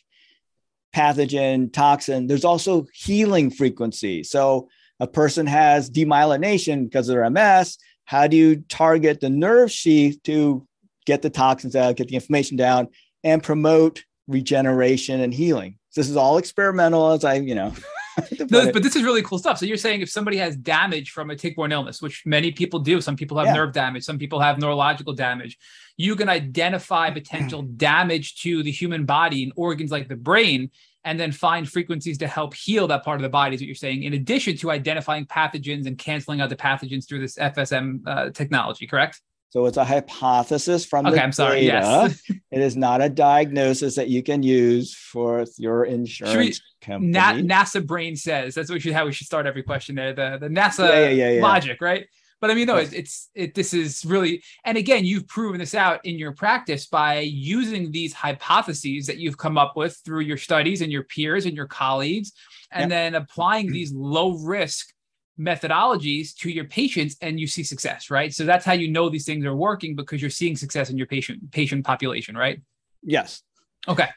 [0.95, 4.23] pathogen, toxin, there's also healing frequency.
[4.23, 4.69] So
[5.01, 7.79] a person has demyelination because of their MS.
[8.05, 10.69] How do you target the nerve sheath to
[11.05, 12.87] get the toxins out, get the inflammation down,
[13.25, 15.79] and promote regeneration and healing?
[15.95, 17.73] This is all experimental, as I, you know.
[18.51, 19.59] no, but this is really cool stuff.
[19.59, 23.01] So you're saying if somebody has damage from a tick-borne illness, which many people do,
[23.01, 23.55] some people have yeah.
[23.55, 25.59] nerve damage, some people have neurological damage,
[25.97, 30.71] you can identify potential damage to the human body and organs like the brain,
[31.05, 33.55] and then find frequencies to help heal that part of the body.
[33.55, 34.03] Is what you're saying.
[34.03, 38.87] In addition to identifying pathogens and canceling out the pathogens through this FSM uh, technology,
[38.87, 39.21] correct?
[39.51, 41.67] So it's a hypothesis from okay, the I'm sorry.
[41.67, 42.17] Data.
[42.29, 42.41] Yes.
[42.53, 47.11] it is not a diagnosis that you can use for your insurance we, company.
[47.11, 50.13] Na- NASA brain says that's what we should, how we should start every question there.
[50.13, 52.07] The the NASA yeah, yeah, yeah, logic, right?
[52.41, 53.55] But I mean, no, it's, it's it.
[53.55, 58.15] This is really, and again, you've proven this out in your practice by using these
[58.15, 62.33] hypotheses that you've come up with through your studies and your peers and your colleagues,
[62.71, 64.95] and then applying these low risk
[65.41, 68.35] methodologies to your patients and you see success right?
[68.35, 71.07] So that's how you know these things are working because you're seeing success in your
[71.07, 72.61] patient patient population right?
[73.03, 73.43] Yes.
[73.89, 74.09] Okay.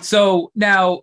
[0.00, 1.02] So now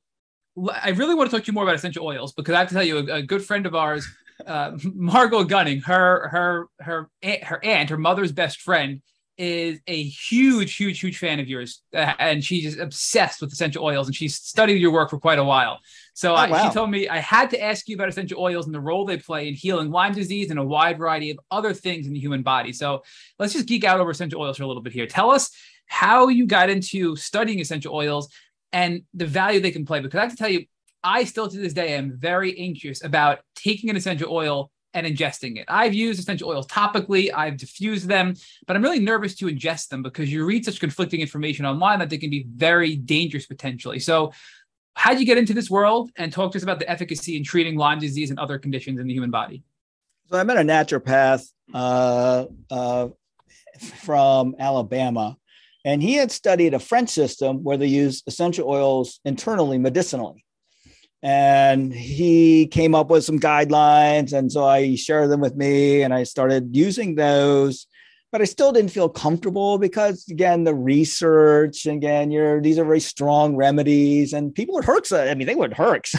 [0.84, 2.74] i really want to talk to you more about essential oils because i have to
[2.74, 4.06] tell you a, a good friend of ours
[4.46, 9.02] uh, margot gunning her her her aunt, her aunt her mother's best friend
[9.42, 14.08] is a huge, huge, huge fan of yours, uh, and she's obsessed with essential oils,
[14.08, 15.80] and she's studied your work for quite a while.
[16.14, 16.68] So oh, uh, wow.
[16.68, 19.18] she told me I had to ask you about essential oils and the role they
[19.18, 22.44] play in healing Lyme disease and a wide variety of other things in the human
[22.44, 22.74] body.
[22.74, 23.04] So
[23.40, 25.08] let's just geek out over essential oils for a little bit here.
[25.08, 25.52] Tell us
[25.86, 28.30] how you got into studying essential oils
[28.72, 30.00] and the value they can play.
[30.00, 30.66] Because I have to tell you,
[31.04, 35.58] I still to this day am very anxious about taking an essential oil and ingesting
[35.58, 35.66] it.
[35.68, 38.34] I've used essential oils topically, I've diffused them,
[38.68, 42.10] but I'm really nervous to ingest them because you read such conflicting information online that
[42.10, 44.00] they can be very dangerous potentially.
[44.00, 44.34] So,
[44.96, 46.12] how'd you get into this world?
[46.18, 49.08] And talk to us about the efficacy in treating Lyme disease and other conditions in
[49.08, 49.64] the human body?
[50.30, 53.10] So, I met a naturopath uh, uh,
[53.80, 55.38] from Alabama,
[55.84, 60.46] and he had studied a French system where they use essential oils internally medicinally.
[61.24, 66.16] And he came up with some guidelines and so i shared them with me and
[66.16, 67.86] i started using those
[68.32, 73.00] but i still didn't feel comfortable because again the research again you're these are very
[73.00, 76.16] strong remedies and people would herx i mean they would herx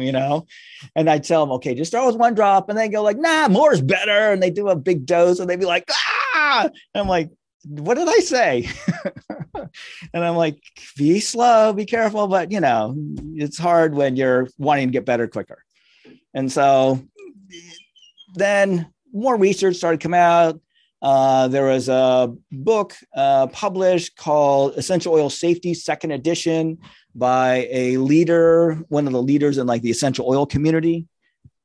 [0.04, 0.46] you know
[0.94, 3.48] and i'd tell them okay just start with one drop and they go like nah
[3.48, 6.72] more is better and they do a big dose and they'd be like ah and
[6.94, 7.30] i'm like
[7.68, 8.68] what did I say?
[10.14, 10.62] and I'm like,
[10.96, 12.28] be slow, be careful.
[12.28, 12.94] But, you know,
[13.34, 15.64] it's hard when you're wanting to get better quicker.
[16.34, 17.02] And so
[18.34, 20.60] then more research started to come out.
[21.02, 26.78] Uh, there was a book uh, published called Essential Oil Safety, second edition,
[27.14, 31.06] by a leader, one of the leaders in like the essential oil community,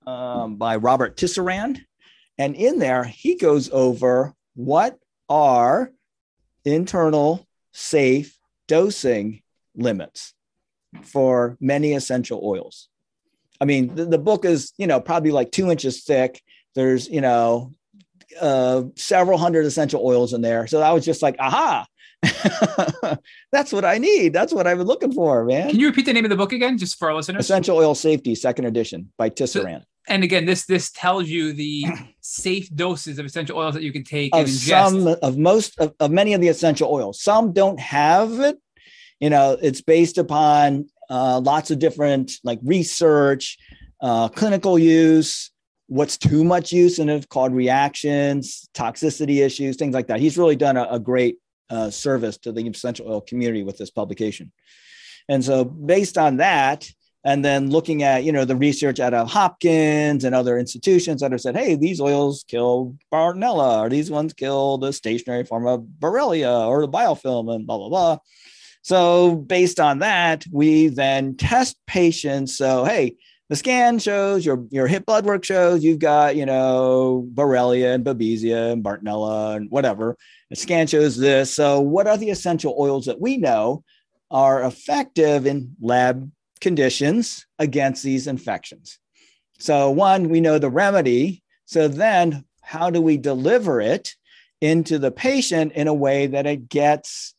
[0.05, 1.79] um, by Robert Tisserand.
[2.37, 4.97] And in there, he goes over what
[5.29, 5.91] are
[6.65, 9.41] internal safe dosing
[9.75, 10.33] limits
[11.03, 12.89] for many essential oils.
[13.59, 16.41] I mean, the, the, book is, you know, probably like two inches thick.
[16.73, 17.71] There's, you know,
[18.39, 20.67] uh, several hundred essential oils in there.
[20.67, 21.85] So I was just like, aha,
[23.51, 24.33] that's what I need.
[24.33, 25.71] That's what I've been looking for, man.
[25.71, 27.45] Can you repeat the name of the book again, just for our listeners?
[27.45, 29.81] Essential Oil Safety, second edition by Tisserand.
[29.81, 31.85] So, and again, this this tells you the
[32.21, 36.11] safe doses of essential oils that you can take of some of most of, of
[36.11, 37.21] many of the essential oils.
[37.21, 38.57] Some don't have it.
[39.19, 43.57] You know, it's based upon uh, lots of different like research,
[44.01, 45.50] uh, clinical use,
[45.91, 50.21] what's too much use, and it's called reactions, toxicity issues, things like that.
[50.21, 51.37] He's really done a, a great
[51.69, 54.53] uh, service to the essential oil community with this publication.
[55.27, 56.89] And so, based on that,
[57.25, 61.33] and then looking at you know the research out of Hopkins and other institutions that
[61.33, 65.81] have said, hey, these oils kill Bartonella, or these ones kill the stationary form of
[65.99, 68.17] Borrelia or the biofilm, and blah blah blah.
[68.81, 72.55] So based on that, we then test patients.
[72.55, 73.17] So hey,
[73.51, 78.05] the scan shows your your hip blood work shows you've got you know borrelia and
[78.05, 80.15] babesia and bartonella and whatever.
[80.49, 81.53] The scan shows this.
[81.53, 83.83] So what are the essential oils that we know
[84.31, 86.31] are effective in lab
[86.61, 88.99] conditions against these infections?
[89.59, 91.43] So one we know the remedy.
[91.65, 94.15] So then how do we deliver it
[94.61, 97.35] into the patient in a way that it gets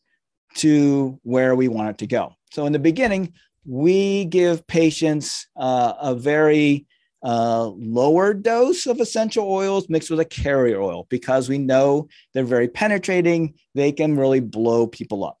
[0.57, 2.35] to where we want it to go?
[2.51, 3.33] So in the beginning
[3.65, 6.85] we give patients uh, a very
[7.23, 12.43] uh, lower dose of essential oils mixed with a carrier oil because we know they're
[12.43, 13.53] very penetrating.
[13.75, 15.39] They can really blow people up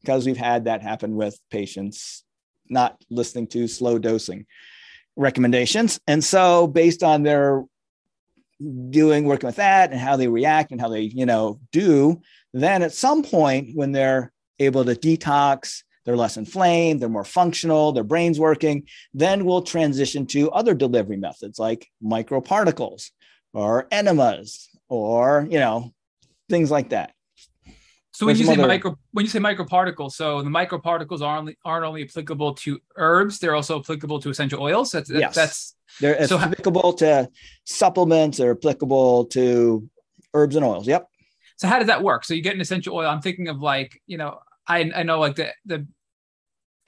[0.00, 2.24] because we've had that happen with patients
[2.70, 4.46] not listening to slow dosing
[5.16, 5.98] recommendations.
[6.06, 7.64] And so, based on their
[8.90, 12.20] doing working with that and how they react and how they you know do
[12.52, 17.92] then at some point when they're able to detox they're less inflamed, they're more functional,
[17.92, 18.84] their brain's working.
[19.12, 23.10] Then we'll transition to other delivery methods like microparticles
[23.52, 25.92] or enemas or, you know,
[26.48, 27.12] things like that.
[28.12, 28.66] So when you say other...
[28.66, 33.38] micro, when you say microparticles, so the microparticles aren't only, aren't only applicable to herbs;
[33.38, 34.90] they're also applicable to essential oils.
[34.90, 35.34] That's yes.
[35.34, 37.28] that's they're so applicable to
[37.64, 38.38] supplements.
[38.38, 39.88] They're applicable to
[40.32, 40.88] herbs and oils.
[40.88, 41.06] Yep.
[41.58, 42.24] So how does that work?
[42.24, 43.08] So you get an essential oil.
[43.08, 45.86] I'm thinking of like you know I I know like the the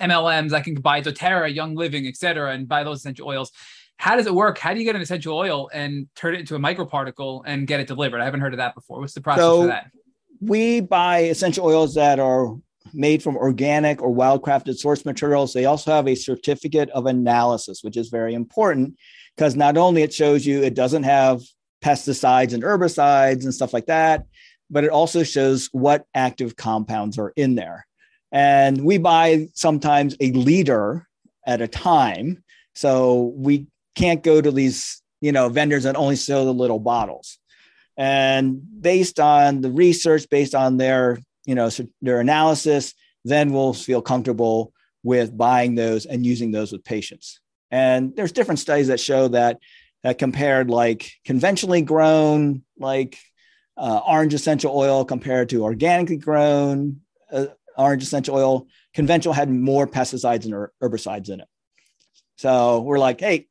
[0.00, 0.52] MLMs.
[0.52, 3.52] I can buy doTERRA, Young Living, et cetera, and buy those essential oils.
[3.96, 4.58] How does it work?
[4.58, 7.80] How do you get an essential oil and turn it into a microparticle and get
[7.80, 8.20] it delivered?
[8.20, 9.00] I haven't heard of that before.
[9.00, 9.90] What's the process so for that?
[10.40, 12.56] We buy essential oils that are
[12.94, 15.52] made from organic or wildcrafted source materials.
[15.52, 18.96] They also have a certificate of analysis, which is very important
[19.36, 21.42] because not only it shows you it doesn't have
[21.84, 24.24] pesticides and herbicides and stuff like that,
[24.70, 27.86] but it also shows what active compounds are in there.
[28.32, 31.08] And we buy sometimes a liter
[31.46, 32.44] at a time.
[32.74, 37.38] So we can't go to these, you know, vendors that only sell the little bottles.
[37.96, 41.70] And based on the research, based on their, you know,
[42.00, 44.72] their analysis, then we'll feel comfortable
[45.02, 47.40] with buying those and using those with patients.
[47.70, 49.58] And there's different studies that show that
[50.02, 53.18] that compared like conventionally grown, like
[53.76, 57.00] uh, orange essential oil compared to organically grown
[57.30, 57.46] uh,
[57.76, 58.66] orange essential oil.
[58.94, 61.48] Conventional had more pesticides and herbicides in it.
[62.36, 63.48] So we're like, hey,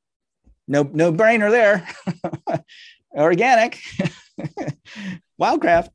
[0.68, 1.88] no, no brainer there.
[3.16, 3.80] Organic,
[5.42, 5.90] wildcraft.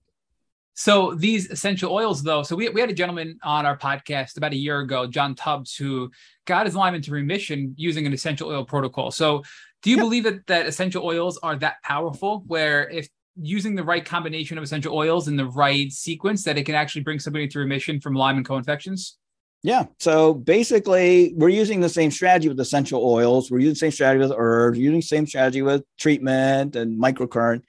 [0.75, 4.53] So these essential oils, though, so we, we had a gentleman on our podcast about
[4.53, 6.11] a year ago, John Tubbs, who
[6.47, 9.13] got his Lyme into remission using an essential oil protocol.
[9.13, 9.45] So
[9.83, 10.05] do you yep.
[10.05, 13.09] believe that, that essential oils are that powerful where if
[13.41, 17.03] using the right combination of essential oils in the right sequence that it can actually
[17.03, 19.17] bring somebody to remission from Lyme and co-infections?
[19.63, 19.87] Yeah.
[19.99, 23.51] So basically, we're using the same strategy with essential oils.
[23.51, 27.63] We're using the same strategy with herbs, using the same strategy with treatment and microcurrent,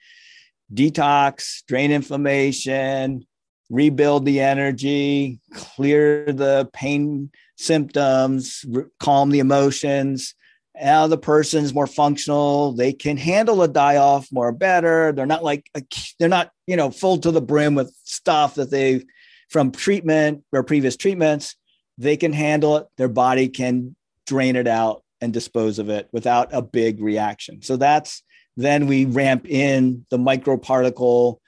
[0.74, 3.26] detox, drain inflammation,
[3.70, 8.64] rebuild the energy, clear the pain symptoms,
[9.00, 10.34] calm the emotions,
[10.80, 12.72] now the person's more functional.
[12.72, 15.12] They can handle a die off more better.
[15.12, 15.70] They're not like
[16.18, 19.04] they're not you know full to the brim with stuff that they've
[19.48, 21.56] from treatment or previous treatments.
[21.98, 22.86] They can handle it.
[22.96, 23.96] Their body can
[24.26, 27.62] drain it out and dispose of it without a big reaction.
[27.62, 28.22] So that's
[28.56, 31.38] then we ramp in the microparticle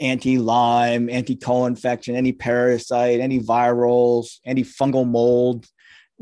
[0.00, 5.66] anti-lyme anti-co-infection any parasite any virals anti-fungal mold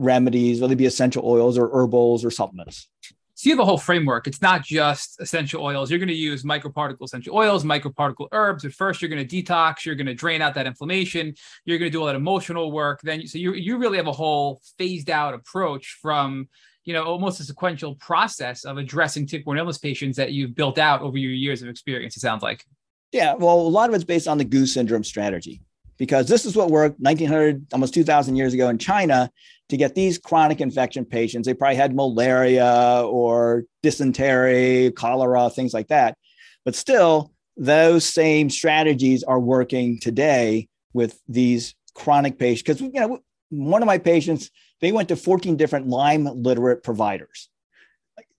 [0.01, 2.89] remedies, whether it be essential oils or herbals or supplements.
[3.35, 4.27] So you have a whole framework.
[4.27, 5.91] It's not just essential oils.
[5.91, 8.67] You're going to use microparticle essential oils, microparticle herbs.
[8.67, 9.87] At first, you're going to detox.
[9.87, 11.35] You're going to drain out that inflammation.
[11.65, 13.01] You're going to do all that emotional work.
[13.03, 16.51] Then, so you you really have a whole phased out approach from
[16.85, 21.01] you know almost a sequential process of addressing tick-borne illness patients that you've built out
[21.01, 22.19] over your years of experience.
[22.19, 22.63] It sounds like.
[23.11, 25.63] Yeah, well, a lot of it's based on the Gu syndrome strategy
[26.01, 29.31] because this is what worked 1900 almost 2000 years ago in china
[29.71, 31.47] to get these chronic infection patients.
[31.47, 36.17] They probably had malaria or dysentery cholera things like that.
[36.65, 42.63] But still those same strategies are working today with these chronic patients.
[42.63, 43.21] Because you know
[43.51, 47.49] one of my patients they went to 14 different lyme literate providers.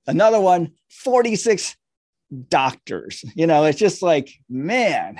[0.07, 1.75] Another one 46
[2.49, 3.23] doctors.
[3.35, 5.19] You know it's just like man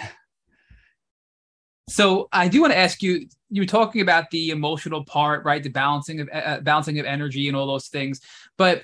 [1.89, 3.27] so I do want to ask you.
[3.53, 5.61] You were talking about the emotional part, right?
[5.61, 8.21] The balancing of uh, balancing of energy and all those things.
[8.57, 8.83] But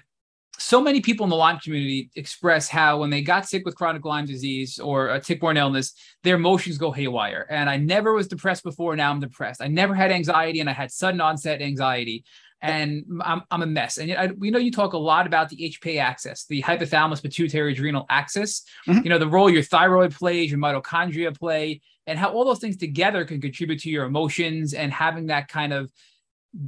[0.59, 4.03] so many people in the Lyme community express how when they got sick with chronic
[4.03, 5.93] Lyme disease or a tick-borne illness,
[6.23, 7.45] their emotions go haywire.
[7.49, 8.95] And I never was depressed before.
[8.95, 9.61] Now I'm depressed.
[9.61, 12.25] I never had anxiety, and I had sudden onset anxiety.
[12.61, 13.97] and I'm, I'm a mess.
[13.97, 17.73] And I, we know you talk a lot about the HPA axis, the hypothalamus pituitary
[17.73, 19.03] adrenal axis, mm-hmm.
[19.03, 22.77] you know, the role your thyroid plays, your mitochondria play, and how all those things
[22.77, 25.91] together can contribute to your emotions and having that kind of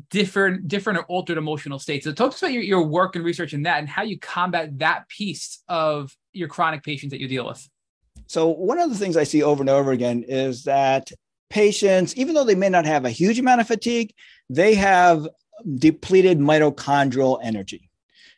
[0.09, 2.03] different different or altered emotional states.
[2.03, 4.19] So talk to us about your, your work and research in that and how you
[4.19, 7.67] combat that piece of your chronic patients that you deal with.
[8.27, 11.11] So one of the things I see over and over again is that
[11.49, 14.13] patients, even though they may not have a huge amount of fatigue,
[14.49, 15.27] they have
[15.75, 17.89] depleted mitochondrial energy.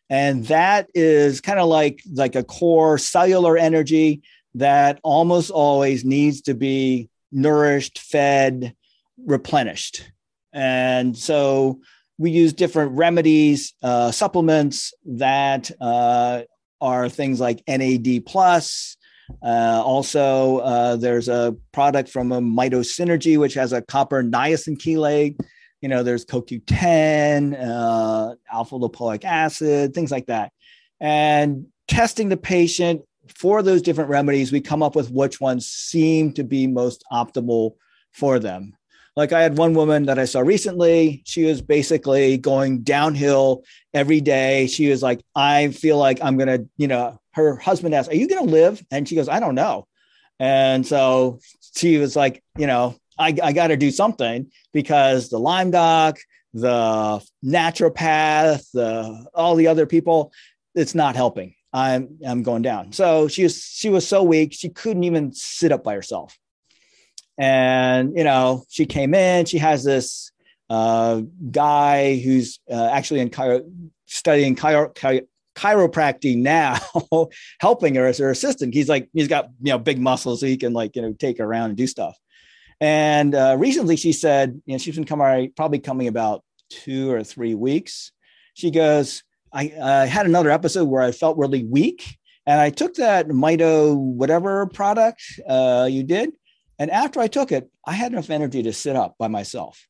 [0.10, 4.22] And that is kind of like, like a core cellular energy
[4.56, 8.76] that almost always needs to be nourished, fed,
[9.18, 10.12] replenished.
[10.54, 11.80] And so
[12.18, 16.42] we use different remedies, uh, supplements that uh,
[16.82, 18.98] are things like NAD plus.
[19.42, 25.38] Uh, also, uh, there's a product from a MitoSynergy, which has a copper niacin chelate
[25.82, 30.54] you know, there's CoQ10, uh, alpha lipoic acid, things like that.
[31.00, 33.02] And testing the patient
[33.38, 37.76] for those different remedies, we come up with which ones seem to be most optimal
[38.12, 38.74] for them.
[39.16, 41.22] Like I had one woman that I saw recently.
[41.26, 43.64] She was basically going downhill
[43.94, 44.68] every day.
[44.68, 48.16] She was like, I feel like I'm going to, you know, her husband asked, Are
[48.16, 48.82] you going to live?
[48.90, 49.88] And she goes, I don't know.
[50.40, 51.40] And so
[51.76, 56.18] she was like, you know, I, I got to do something because the Lyme doc,
[56.54, 60.32] the naturopath, the all the other people,
[60.74, 61.54] it's not helping.
[61.74, 62.92] I'm I'm going down.
[62.92, 66.38] So she was she was so weak she couldn't even sit up by herself.
[67.38, 69.46] And you know she came in.
[69.46, 70.32] She has this
[70.70, 71.22] uh,
[71.52, 73.70] guy who's uh, actually in chiro-
[74.06, 76.78] studying chiro- chiro- chiropractic now,
[77.60, 78.74] helping her as her assistant.
[78.74, 81.38] He's like he's got you know big muscles, so he can like you know take
[81.38, 82.18] her around and do stuff.
[82.80, 87.24] And uh, recently she said, you know, she's been coming probably coming about two or
[87.24, 88.12] three weeks.
[88.54, 89.24] She goes,
[89.54, 92.18] I, I had another episode where I felt really weak.
[92.46, 96.32] And I took that Mito whatever product uh, you did.
[96.80, 99.88] And after I took it, I had enough energy to sit up by myself.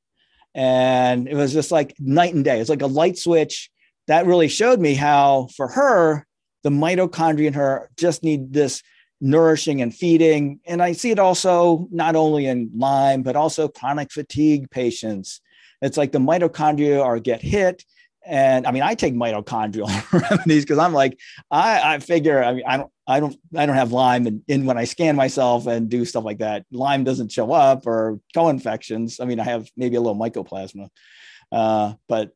[0.54, 2.60] And it was just like night and day.
[2.60, 3.70] It's like a light switch
[4.08, 6.26] that really showed me how, for her,
[6.64, 8.84] the mitochondria in her just need this
[9.22, 10.60] nourishing and feeding.
[10.66, 15.40] And I see it also not only in Lyme, but also chronic fatigue patients.
[15.82, 17.86] It's like the mitochondria are get hit.
[18.26, 19.90] And I mean, I take mitochondrial
[20.32, 21.20] remedies because I'm like,
[21.50, 24.66] I, I figure, I mean, I don't, I don't, I don't have Lyme and in
[24.66, 29.20] when I scan myself and do stuff like that, Lyme doesn't show up or co-infections.
[29.20, 30.90] I mean, I have maybe a little mycoplasma,
[31.52, 32.32] uh, but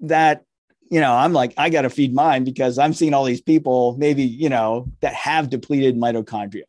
[0.00, 0.44] that
[0.90, 3.96] you know, I'm like, I got to feed mine because I'm seeing all these people,
[3.98, 6.62] maybe, you know, that have depleted mitochondria.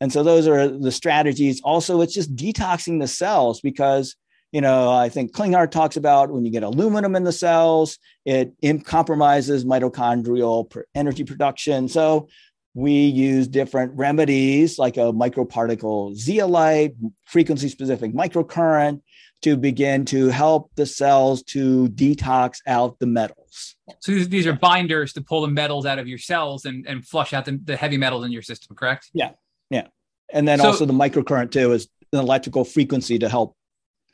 [0.00, 1.60] And so those are the strategies.
[1.62, 4.14] Also, it's just detoxing the cells because,
[4.52, 8.54] you know, I think Klinghardt talks about when you get aluminum in the cells, it
[8.84, 11.88] compromises mitochondrial energy production.
[11.88, 12.28] So
[12.74, 16.94] we use different remedies like a microparticle zeolite,
[17.24, 19.00] frequency specific microcurrent
[19.42, 23.76] to begin to help the cells to detox out the metals.
[24.00, 27.06] So these, these are binders to pull the metals out of your cells and, and
[27.06, 29.10] flush out the, the heavy metals in your system, correct?
[29.12, 29.30] Yeah.
[29.70, 29.88] Yeah.
[30.32, 33.56] And then so, also the microcurrent too is an electrical frequency to help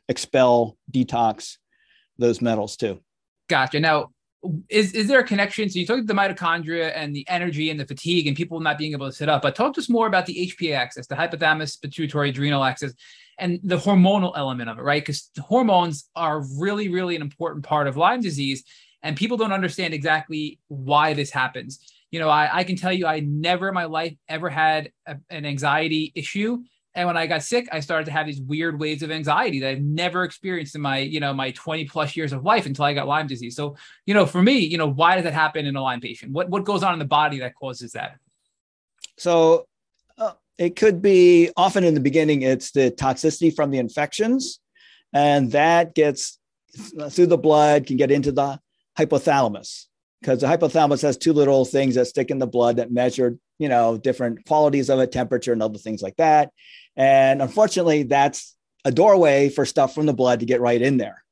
[0.08, 1.56] expel, detox
[2.18, 3.00] those metals too.
[3.48, 3.80] Gotcha.
[3.80, 4.10] Now,
[4.68, 5.68] is is there a connection?
[5.68, 8.76] So you talked about the mitochondria and the energy and the fatigue and people not
[8.76, 11.14] being able to sit up, but talk to us more about the HPA axis, the
[11.14, 12.92] hypothalamus pituitary adrenal axis,
[13.38, 15.02] and the hormonal element of it, right?
[15.02, 18.64] Because hormones are really, really an important part of Lyme disease,
[19.02, 21.78] and people don't understand exactly why this happens.
[22.10, 25.16] You know, I, I can tell you, I never in my life ever had a,
[25.30, 26.58] an anxiety issue.
[26.94, 29.70] And when I got sick, I started to have these weird waves of anxiety that
[29.70, 32.92] I've never experienced in my, you know, my 20 plus years of life until I
[32.92, 33.56] got Lyme disease.
[33.56, 36.32] So, you know, for me, you know, why does that happen in a Lyme patient?
[36.32, 38.18] What what goes on in the body that causes that?
[39.16, 39.66] So
[40.18, 44.60] uh, it could be often in the beginning, it's the toxicity from the infections,
[45.14, 46.38] and that gets
[46.98, 48.60] uh, through the blood, can get into the
[48.98, 49.86] hypothalamus
[50.22, 53.68] because the hypothalamus has two little things that stick in the blood that measure, you
[53.68, 56.50] know, different qualities of it, temperature and other things like that.
[56.96, 61.24] And unfortunately, that's a doorway for stuff from the blood to get right in there.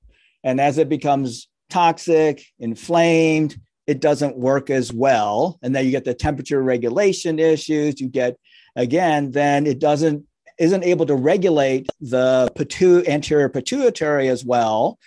[0.43, 5.59] And as it becomes toxic, inflamed, it doesn't work as well.
[5.63, 8.39] And then you get the temperature regulation issues, you get
[8.75, 10.27] again, then it doesn't
[10.59, 14.99] isn't able to regulate the pitu- anterior pituitary as well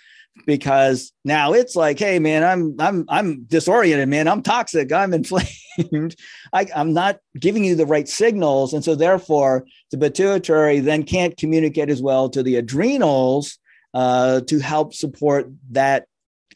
[0.46, 4.28] because now it's like hey man i'm i'm i'm disoriented man.
[4.28, 4.92] I'm toxic.
[4.92, 6.16] I'm inflamed.
[6.52, 8.72] I, i'm not giving you the right signals.
[8.72, 13.58] And so therefore the pituitary then can't communicate as well to the adrenals
[13.94, 16.06] uh, to help support that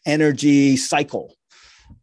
[0.05, 1.35] energy cycle.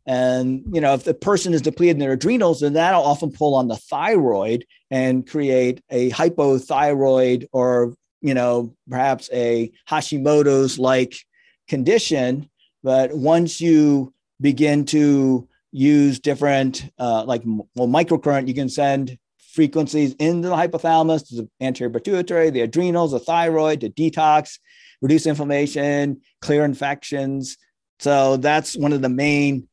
[0.05, 3.55] And you know, if the person is depleted in their adrenals, then that'll often pull
[3.55, 11.17] on the thyroid and create a hypothyroid or you know perhaps a Hashimoto's like
[11.67, 12.49] condition.
[12.83, 19.17] But once you begin to use different uh, like well microcurrent, you can send
[19.51, 24.59] frequencies into the hypothalamus, the anterior pituitary, the adrenals, the thyroid to detox,
[25.01, 27.57] reduce inflammation, clear infections.
[27.99, 29.67] So that's one of the main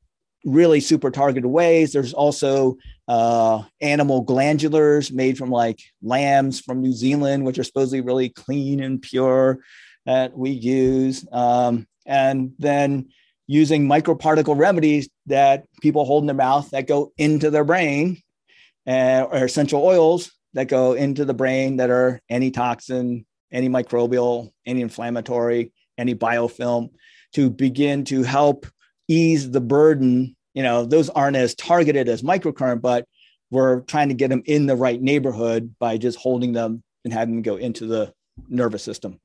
[0.45, 1.93] really super targeted ways.
[1.93, 2.77] There's also
[3.09, 8.83] uh, animal glandulars made from like lambs from New Zealand, which are supposedly really clean
[8.83, 9.61] and pure
[10.07, 11.27] that we use.
[11.33, 13.09] Um, and then
[13.47, 18.21] using microparticle remedies that people hold in their mouth that go into their brain
[18.87, 26.15] uh, or essential oils that go into the brain that are antitoxin, antimicrobial, anti-inflammatory, any
[26.15, 26.91] biofilm
[27.35, 28.67] to begin to help
[29.09, 30.37] ease the burden.
[30.55, 33.07] You know, those aren't as targeted as microcurrent, but
[33.51, 37.37] we're trying to get them in the right neighborhood by just holding them and having
[37.37, 38.13] them go into the
[38.49, 39.19] nervous system.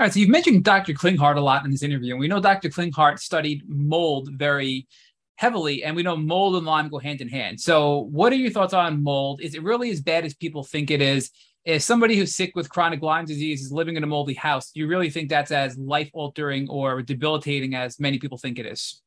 [0.00, 0.94] All right, so you've mentioned Dr.
[0.94, 2.70] Klinghardt a lot in this interview, and we know Dr.
[2.70, 4.88] Klinghardt studied mold very
[5.36, 7.60] heavily, and we know mold and Lyme go hand in hand.
[7.60, 9.42] So, what are your thoughts on mold?
[9.42, 11.30] Is it really as bad as people think it is?
[11.66, 14.80] If somebody who's sick with chronic Lyme disease is living in a moldy house, do
[14.80, 19.02] you really think that's as life altering or debilitating as many people think it is?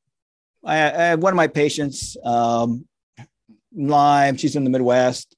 [0.63, 2.85] I, I one of my patients, um,
[3.75, 5.35] Lyme, she's in the Midwest,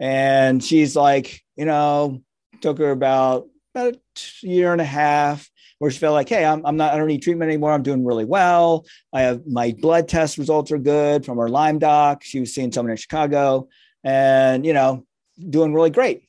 [0.00, 2.20] and she's like, you know,
[2.60, 6.64] took her about about a year and a half where she felt like, hey, I'm,
[6.66, 7.72] I'm not, I don't need treatment anymore.
[7.72, 8.84] I'm doing really well.
[9.12, 12.24] I have my blood test results are good from her Lyme doc.
[12.24, 13.68] She was seeing someone in Chicago
[14.02, 15.04] and, you know,
[15.38, 16.24] doing really great.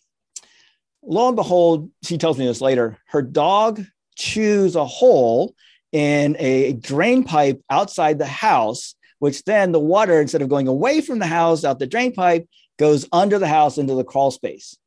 [1.02, 2.98] Lo and behold, she tells me this later.
[3.08, 3.84] Her dog
[4.16, 5.56] chews a hole
[5.92, 11.02] in a drain pipe outside the house, which then the water, instead of going away
[11.02, 12.48] from the house out the drain pipe,
[12.78, 14.78] goes under the house into the crawl space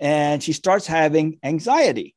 [0.00, 2.14] and she starts having anxiety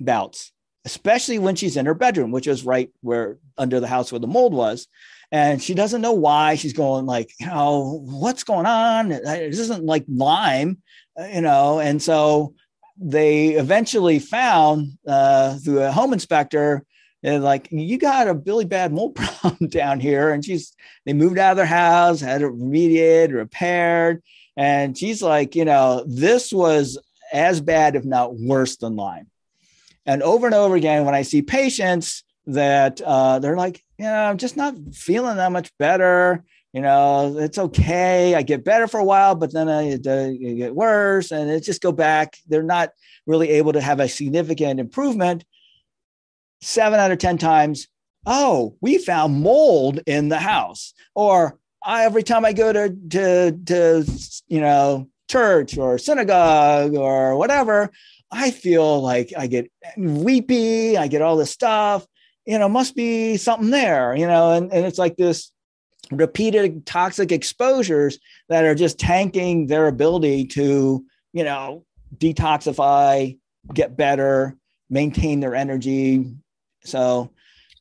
[0.00, 0.52] bouts,
[0.84, 4.26] especially when she's in her bedroom, which is right where under the house where the
[4.26, 4.88] mold was.
[5.32, 6.54] And she doesn't know why.
[6.54, 9.08] She's going like, you know, what's going on?
[9.08, 10.78] This isn't like Lyme,
[11.18, 11.80] uh, you know.
[11.80, 12.54] And so
[12.96, 16.84] they eventually found uh, through a home inspector
[17.24, 20.74] and like you got a really bad mold problem down here and she's
[21.04, 24.22] they moved out of their house had it remediated repaired
[24.56, 26.98] and she's like, you know, this was
[27.32, 29.28] as bad, if not worse than Lyme.
[30.06, 34.14] And over and over again, when I see patients that uh, they're like, you know,
[34.14, 36.44] I'm just not feeling that much better.
[36.72, 38.34] You know, it's okay.
[38.34, 41.80] I get better for a while, but then I, I get worse and it just
[41.80, 42.36] go back.
[42.48, 42.90] They're not
[43.26, 45.44] really able to have a significant improvement.
[46.60, 47.88] Seven out of 10 times,
[48.26, 50.94] oh, we found mold in the house.
[51.14, 57.36] Or I, every time I go to, to, to, you know, church or synagogue or
[57.36, 57.90] whatever,
[58.30, 60.96] I feel like I get weepy.
[60.96, 62.06] I get all this stuff,
[62.46, 65.52] you know, must be something there, you know, and, and it's like this
[66.10, 71.84] repeated toxic exposures that are just tanking their ability to, you know,
[72.16, 73.38] detoxify,
[73.72, 74.56] get better,
[74.90, 76.34] maintain their energy.
[76.84, 77.30] So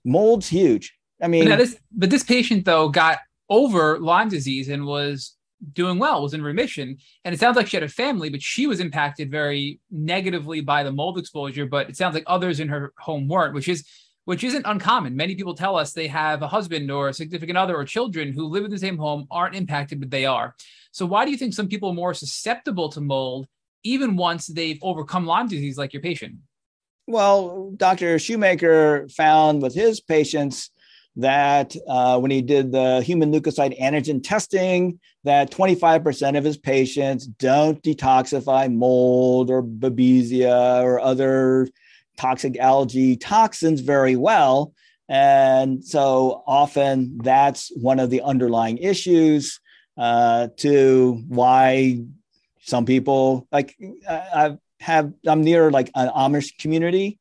[0.05, 0.93] mold's huge.
[1.21, 5.35] I mean, but, this, but this patient though got over Lyme disease and was
[5.71, 6.97] doing well, was in remission.
[7.23, 10.83] And it sounds like she had a family, but she was impacted very negatively by
[10.83, 11.65] the mold exposure.
[11.65, 13.85] But it sounds like others in her home weren't, which is
[14.25, 15.15] which isn't uncommon.
[15.15, 18.47] Many people tell us they have a husband or a significant other or children who
[18.47, 20.55] live in the same home, aren't impacted, but they are.
[20.91, 23.47] So why do you think some people are more susceptible to mold
[23.83, 26.35] even once they've overcome Lyme disease, like your patient?
[27.05, 28.17] Well, Dr.
[28.17, 30.71] Shoemaker found with his patients
[31.15, 37.27] that uh, when he did the human leukocyte antigen testing, that 25% of his patients
[37.27, 41.67] don't detoxify mold or babesia or other
[42.17, 44.73] toxic algae toxins very well.
[45.09, 49.59] And so often that's one of the underlying issues
[49.97, 52.03] uh, to why
[52.61, 53.75] some people like
[54.09, 57.19] I have I'm near like an Amish community,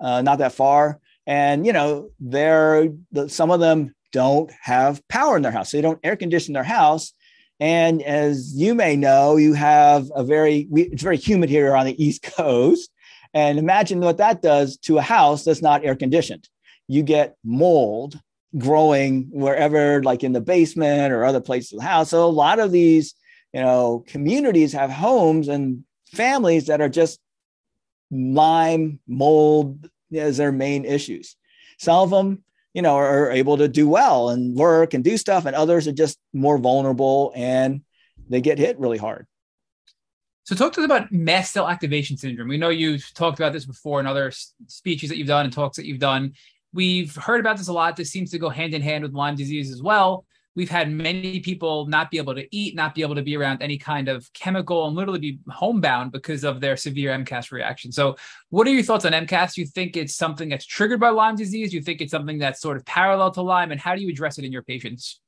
[0.00, 2.88] uh, not that far, and you know they're
[3.28, 5.70] some of them don't have power in their house.
[5.70, 7.12] They don't air condition their house.
[7.60, 12.04] And as you may know you have a very it's very humid here on the
[12.04, 12.90] east coast.
[13.32, 16.48] And imagine what that does to a house that's not air conditioned.
[16.86, 18.20] You get mold
[18.56, 22.10] growing wherever like in the basement or other places of the house.
[22.10, 23.14] So a lot of these
[23.52, 27.18] you know communities have homes and families that are just
[28.10, 31.36] Lyme mold as their main issues.
[31.78, 35.46] Some of them you know, are able to do well and work and do stuff,
[35.46, 37.82] and others are just more vulnerable and
[38.28, 39.26] they get hit really hard.
[40.42, 42.48] So, talk to us about mast cell activation syndrome.
[42.48, 44.30] We know you've talked about this before in other
[44.66, 46.32] speeches that you've done and talks that you've done.
[46.72, 47.96] We've heard about this a lot.
[47.96, 50.26] This seems to go hand in hand with Lyme disease as well.
[50.56, 53.60] We've had many people not be able to eat, not be able to be around
[53.60, 57.90] any kind of chemical, and literally be homebound because of their severe MCAS reaction.
[57.90, 58.16] So,
[58.50, 59.56] what are your thoughts on MCAS?
[59.56, 61.74] You think it's something that's triggered by Lyme disease?
[61.74, 63.72] You think it's something that's sort of parallel to Lyme?
[63.72, 65.20] And how do you address it in your patients?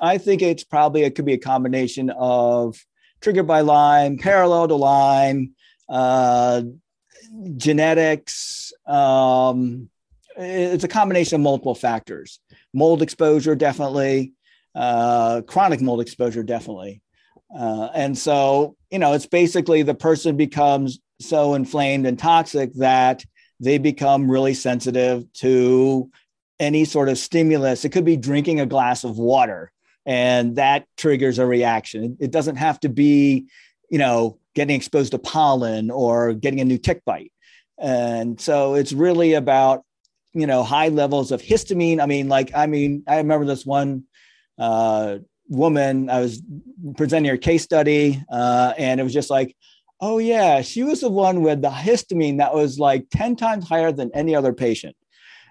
[0.00, 2.76] I think it's probably it could be a combination of
[3.20, 5.54] triggered by Lyme, parallel to Lyme,
[5.88, 6.62] uh,
[7.56, 8.72] genetics.
[8.84, 9.88] Um,
[10.36, 12.40] it's a combination of multiple factors.
[12.72, 14.32] Mold exposure, definitely.
[14.74, 17.02] Uh, chronic mold exposure, definitely.
[17.54, 23.24] Uh, and so, you know, it's basically the person becomes so inflamed and toxic that
[23.60, 26.10] they become really sensitive to
[26.58, 27.84] any sort of stimulus.
[27.84, 29.70] It could be drinking a glass of water,
[30.06, 32.16] and that triggers a reaction.
[32.20, 33.46] It doesn't have to be,
[33.90, 37.32] you know, getting exposed to pollen or getting a new tick bite.
[37.78, 39.84] And so it's really about
[40.34, 42.00] you know high levels of histamine.
[42.00, 44.04] I mean like i mean i remember this one
[44.58, 45.18] uh,
[45.48, 46.42] woman i was
[46.96, 49.56] presenting her case study uh, and it was just like
[50.00, 53.92] oh yeah she was the one with the histamine that was like 10 times higher
[53.92, 54.96] than any other patient.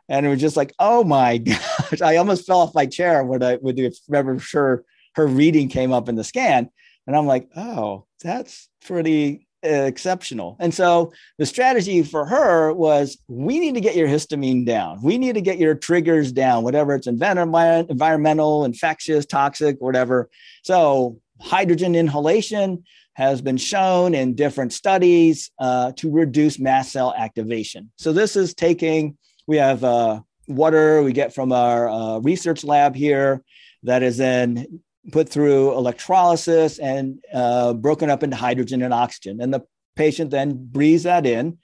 [0.10, 3.44] And it was just like oh my gosh i almost fell off my chair when
[3.44, 3.80] i would
[4.10, 4.84] remember sure
[5.16, 6.70] her reading came up in the scan.
[7.08, 10.58] And i'm like oh that's pretty exceptional.
[10.60, 15.02] And so the strategy for her was we need to get your histamine down.
[15.04, 20.30] We need to get your triggers down, whatever it's environmental, infectious, toxic, whatever.
[20.64, 22.84] So hydrogen inhalation
[23.14, 27.92] has been shown in different studies uh, to reduce mast cell activation.
[27.98, 29.18] So this is taking,
[29.48, 33.44] we have uh, water we get from our uh, research lab here
[33.84, 39.42] that is then put through electrolysis and uh, broken up into hydrogen and oxygen.
[39.42, 39.62] And the
[39.96, 41.58] patient then breathes that in.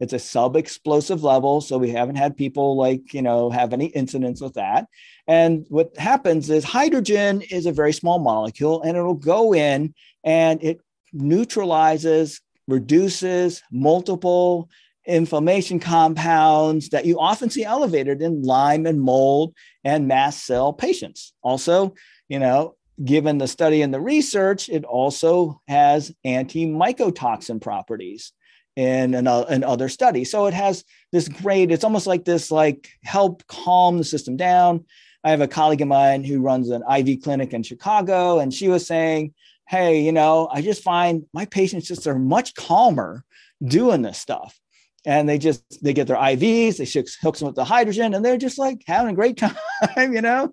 [0.00, 1.60] It's a sub explosive level.
[1.60, 4.86] So we haven't had people like, you know, have any incidents with that.
[5.26, 9.94] And what happens is hydrogen is a very small molecule and it'll go in
[10.24, 10.80] and it
[11.12, 14.68] neutralizes, reduces multiple
[15.06, 19.54] inflammation compounds that you often see elevated in Lyme and mold
[19.84, 21.32] and mast cell patients.
[21.42, 21.94] Also,
[22.28, 28.32] you know, given the study and the research, it also has anti-mycotoxin properties
[28.76, 30.30] in, in, uh, in, other studies.
[30.30, 34.84] So it has this great, it's almost like this, like help calm the system down.
[35.24, 38.68] I have a colleague of mine who runs an IV clinic in Chicago, and she
[38.68, 39.34] was saying,
[39.68, 43.24] Hey, you know, I just find my patients just are much calmer
[43.64, 44.58] doing this stuff.
[45.04, 48.36] And they just they get their IVs, they hooks them with the hydrogen, and they're
[48.36, 49.36] just like having a great
[49.94, 50.52] time, you know.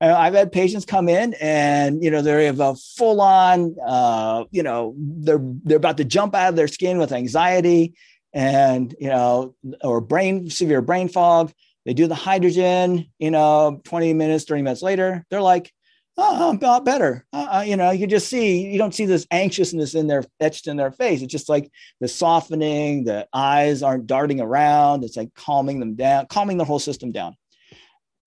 [0.00, 4.62] I've had patients come in and you know they have a full on uh, you
[4.62, 7.94] know they're they're about to jump out of their skin with anxiety
[8.32, 11.52] and you know or brain severe brain fog.
[11.84, 15.72] They do the hydrogen, you know, 20 minutes, 30 minutes later, they're like,
[16.18, 17.24] oh, I'm a lot better.
[17.32, 20.66] Uh, uh, you know, you just see, you don't see this anxiousness in their etched
[20.66, 21.22] in their face.
[21.22, 21.70] It's just like
[22.00, 25.04] the softening, the eyes aren't darting around.
[25.04, 27.36] It's like calming them down, calming the whole system down.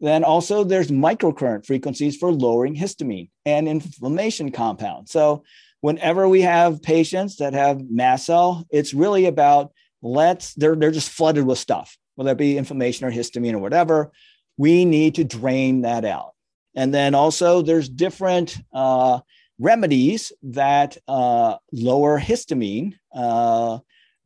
[0.01, 5.11] Then also there's microcurrent frequencies for lowering histamine and inflammation compounds.
[5.11, 5.43] So
[5.81, 9.71] whenever we have patients that have mast cell, it's really about
[10.01, 14.11] let's they're they're just flooded with stuff, whether it be inflammation or histamine or whatever.
[14.57, 16.31] We need to drain that out.
[16.75, 19.19] And then also there's different uh,
[19.59, 22.95] remedies that uh, lower histamine.
[23.13, 23.79] Uh,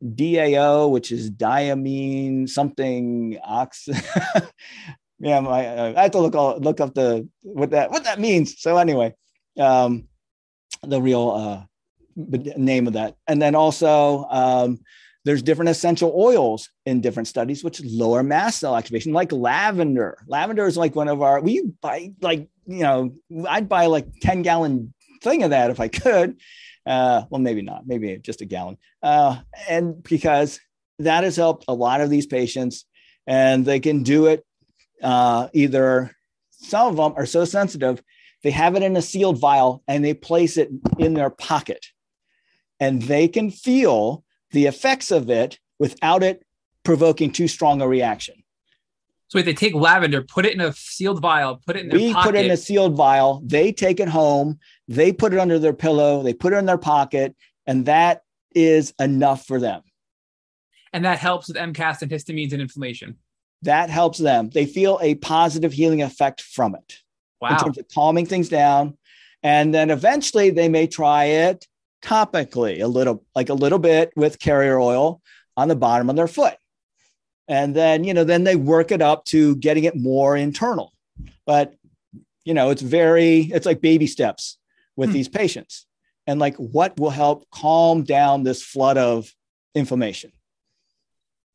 [0.04, 3.88] DAO, which is diamine something ox
[5.18, 8.20] yeah, my, uh, I have to look all, look up the what that what that
[8.20, 8.60] means.
[8.60, 9.14] So anyway,
[9.58, 10.08] um,
[10.82, 11.64] the real uh,
[12.56, 14.78] name of that, and then also um,
[15.24, 20.18] there's different essential oils in different studies which lower mast cell activation, like lavender.
[20.26, 23.14] Lavender is like one of our we buy like you know
[23.48, 26.38] I'd buy like ten gallon thing of that if I could.
[26.84, 29.38] Uh, well, maybe not, maybe just a gallon, uh,
[29.68, 30.60] and because
[31.00, 32.86] that has helped a lot of these patients
[33.26, 34.45] and they can do it
[35.02, 36.16] uh, either
[36.50, 38.02] some of them are so sensitive,
[38.42, 41.86] they have it in a sealed vial and they place it in their pocket.
[42.78, 46.44] And they can feel the effects of it without it
[46.84, 48.42] provoking too strong a reaction.
[49.28, 51.98] So if they take lavender, put it in a sealed vial, put it in their
[51.98, 52.26] we pocket.
[52.26, 53.42] put it in a sealed vial.
[53.44, 54.60] They take it home.
[54.86, 56.22] They put it under their pillow.
[56.22, 57.34] They put it in their pocket,
[57.66, 58.22] and that
[58.54, 59.82] is enough for them.
[60.92, 63.16] And that helps with MCAS and histamines and inflammation.
[63.62, 64.50] That helps them.
[64.50, 66.98] They feel a positive healing effect from it.
[67.40, 67.50] Wow.
[67.50, 68.96] In terms of calming things down.
[69.42, 71.66] And then eventually they may try it
[72.02, 75.20] topically, a little, like a little bit with carrier oil
[75.56, 76.56] on the bottom of their foot.
[77.48, 80.92] And then, you know, then they work it up to getting it more internal.
[81.44, 81.74] But,
[82.44, 84.58] you know, it's very, it's like baby steps
[84.96, 85.14] with hmm.
[85.14, 85.86] these patients.
[86.26, 89.32] And like what will help calm down this flood of
[89.74, 90.32] inflammation?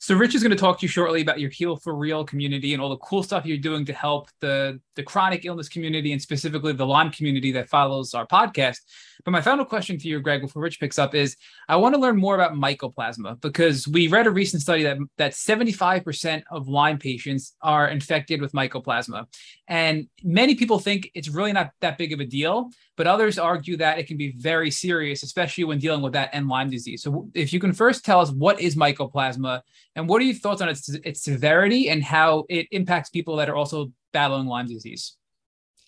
[0.01, 2.73] So Rich is going to talk to you shortly about your Heal for Real community
[2.73, 6.19] and all the cool stuff you're doing to help the, the chronic illness community and
[6.19, 8.79] specifically the Lyme community that follows our podcast.
[9.23, 11.35] But my final question for you, Greg, before Rich picks up is
[11.67, 15.33] I want to learn more about mycoplasma because we read a recent study that, that
[15.33, 19.25] 75% of Lyme patients are infected with mycoplasma.
[19.67, 23.77] And many people think it's really not that big of a deal, but others argue
[23.77, 27.03] that it can be very serious, especially when dealing with that and Lyme disease.
[27.03, 29.61] So if you can first tell us what is mycoplasma
[29.95, 33.49] and what are your thoughts on its, its severity and how it impacts people that
[33.49, 35.15] are also battling Lyme disease?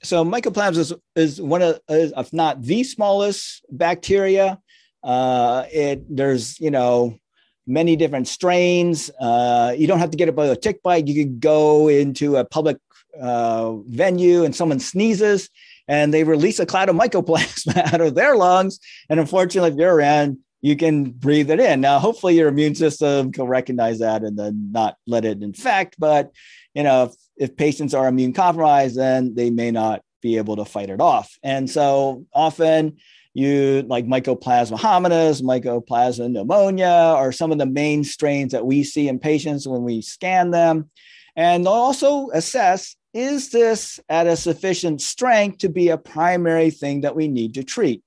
[0.04, 4.60] So mycoplasma is, is one of, if not the smallest bacteria.
[5.02, 7.18] Uh, it there's you know
[7.66, 9.10] many different strains.
[9.20, 11.08] Uh, you don't have to get it by a tick bite.
[11.08, 12.78] You could go into a public
[13.20, 15.50] uh, venue and someone sneezes
[15.88, 18.80] and they release a cloud of mycoplasma out of their lungs.
[19.10, 21.82] And unfortunately, if you're around, you can breathe it in.
[21.82, 25.96] Now, hopefully, your immune system can recognize that and then not let it infect.
[26.00, 26.32] But
[26.74, 30.66] you know, if, if patients are immune compromised, then they may not be able to
[30.66, 31.38] fight it off.
[31.44, 32.98] And so often
[33.34, 39.08] you like mycoplasma hominis, mycoplasma pneumonia are some of the main strains that we see
[39.08, 40.90] in patients when we scan them.
[41.36, 47.16] And also assess is this at a sufficient strength to be a primary thing that
[47.16, 48.04] we need to treat?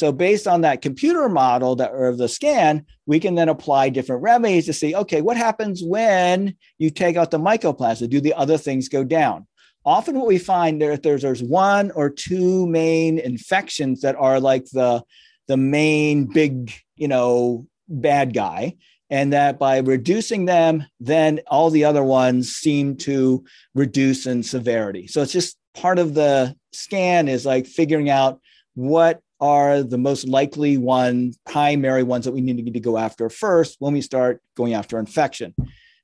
[0.00, 4.22] So based on that computer model that of the scan, we can then apply different
[4.22, 8.08] remedies to see, okay, what happens when you take out the mycoplasma?
[8.08, 9.46] Do the other things go down?
[9.84, 14.64] Often what we find there, there's, there's one or two main infections that are like
[14.72, 15.04] the,
[15.48, 18.76] the main big, you know, bad guy.
[19.10, 23.44] And that by reducing them, then all the other ones seem to
[23.74, 25.08] reduce in severity.
[25.08, 28.40] So it's just part of the scan is like figuring out
[28.72, 33.76] what are the most likely one primary ones that we need to go after first
[33.78, 35.54] when we start going after infection.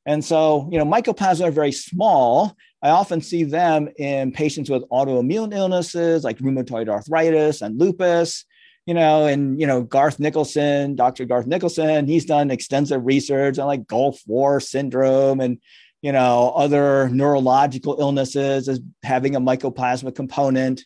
[0.06, 2.56] And so, you know, mycoplasma are very small.
[2.80, 8.44] I often see them in patients with autoimmune illnesses like rheumatoid arthritis and lupus.
[8.86, 11.24] You know, and you know, Garth Nicolson, Dr.
[11.24, 15.58] Garth Nicolson, he's done extensive research on like Gulf War syndrome and
[16.02, 20.84] you know other neurological illnesses as having a mycoplasma component.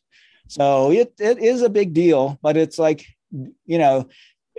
[0.51, 4.09] So it, it is a big deal, but it's like, you know,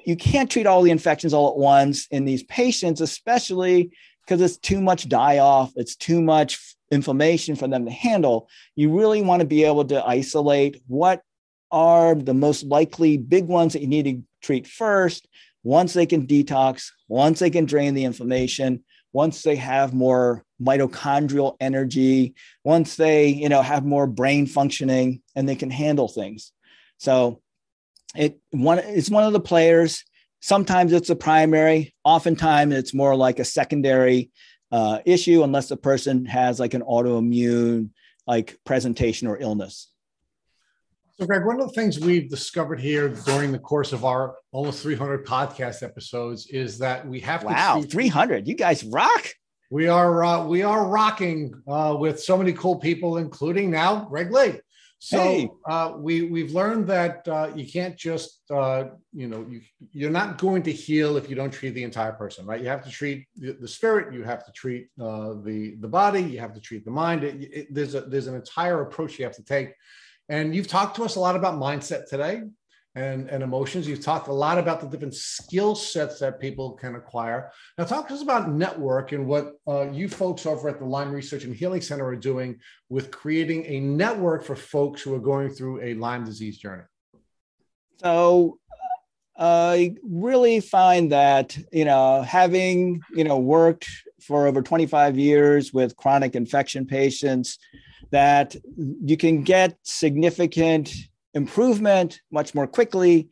[0.06, 3.92] you can't treat all the infections all at once in these patients, especially
[4.26, 8.48] because it's too much die off, it's too much inflammation for them to handle.
[8.76, 11.24] You really want to be able to isolate what
[11.72, 15.28] are the most likely big ones that you need to treat first.
[15.64, 21.56] Once they can detox, once they can drain the inflammation, once they have more mitochondrial
[21.60, 26.52] energy, once they, you know, have more brain functioning and they can handle things.
[26.98, 27.42] So
[28.16, 30.04] it one it's one of the players.
[30.42, 34.32] Sometimes it's a primary, oftentimes it's more like a secondary
[34.72, 37.90] uh, issue unless the person has like an autoimmune
[38.26, 39.90] like presentation or illness.
[41.22, 44.82] So, Greg, one of the things we've discovered here during the course of our almost
[44.82, 47.82] 300 podcast episodes is that we have wow, to.
[47.82, 48.48] Wow, 300!
[48.48, 49.28] You guys rock.
[49.70, 54.32] We are uh, we are rocking uh, with so many cool people, including now Greg
[54.32, 54.62] Lee.
[54.98, 55.50] So hey.
[55.70, 59.62] uh, we we've learned that uh, you can't just uh, you know you
[59.92, 62.62] you're not going to heal if you don't treat the entire person, right?
[62.62, 66.24] You have to treat the, the spirit, you have to treat uh, the the body,
[66.24, 67.24] you have to treat the mind.
[67.24, 69.76] It, it, there's a there's an entire approach you have to take
[70.32, 72.44] and you've talked to us a lot about mindset today
[72.96, 73.86] and, and emotions.
[73.86, 77.52] You've talked a lot about the different skill sets that people can acquire.
[77.78, 81.12] Now, talk to us about network and what uh, you folks over at the Lyme
[81.12, 85.50] Research and Healing Center are doing with creating a network for folks who are going
[85.50, 86.84] through a Lyme disease journey.
[87.98, 88.58] So,
[89.38, 93.88] uh, I really find that you know having you know worked
[94.22, 97.58] for over 25 years with chronic infection patients
[98.12, 100.94] that you can get significant
[101.34, 103.30] improvement much more quickly.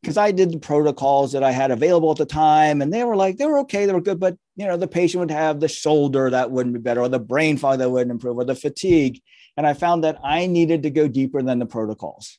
[0.00, 3.16] Because I did the protocols that I had available at the time, and they were
[3.16, 5.68] like they were okay, they were good, but you know the patient would have the
[5.68, 9.22] shoulder that wouldn't be better, or the brain fog that wouldn't improve, or the fatigue,
[9.56, 12.38] and I found that I needed to go deeper than the protocols,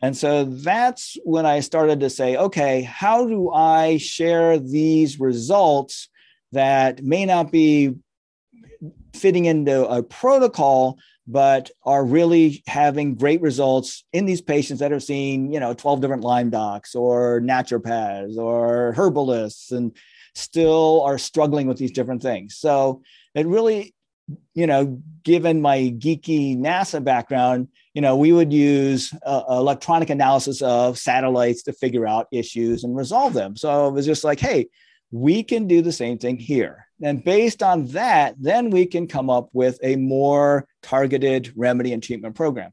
[0.00, 6.08] and so that's when I started to say, okay, how do I share these results
[6.52, 7.96] that may not be
[9.14, 10.96] fitting into a protocol
[11.26, 16.00] but are really having great results in these patients that are seeing, you know, 12
[16.00, 19.96] different Lyme docs or naturopaths or herbalists and
[20.34, 22.56] still are struggling with these different things.
[22.56, 23.02] So
[23.34, 23.94] it really,
[24.54, 30.62] you know, given my geeky NASA background, you know, we would use uh, electronic analysis
[30.62, 33.56] of satellites to figure out issues and resolve them.
[33.56, 34.66] So it was just like, hey,
[35.10, 36.86] we can do the same thing here.
[37.02, 42.02] And based on that, then we can come up with a more targeted remedy and
[42.02, 42.72] treatment program.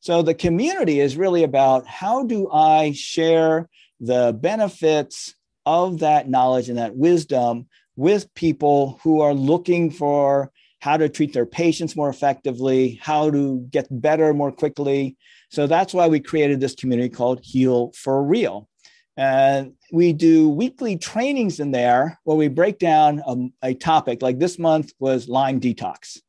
[0.00, 3.68] So the community is really about how do I share
[4.00, 5.34] the benefits
[5.66, 11.32] of that knowledge and that wisdom with people who are looking for how to treat
[11.32, 15.16] their patients more effectively, how to get better more quickly.
[15.50, 18.68] So that's why we created this community called Heal for Real.
[19.16, 24.22] And we do weekly trainings in there where we break down a, a, topic.
[24.22, 26.20] Like this month was Lyme detox.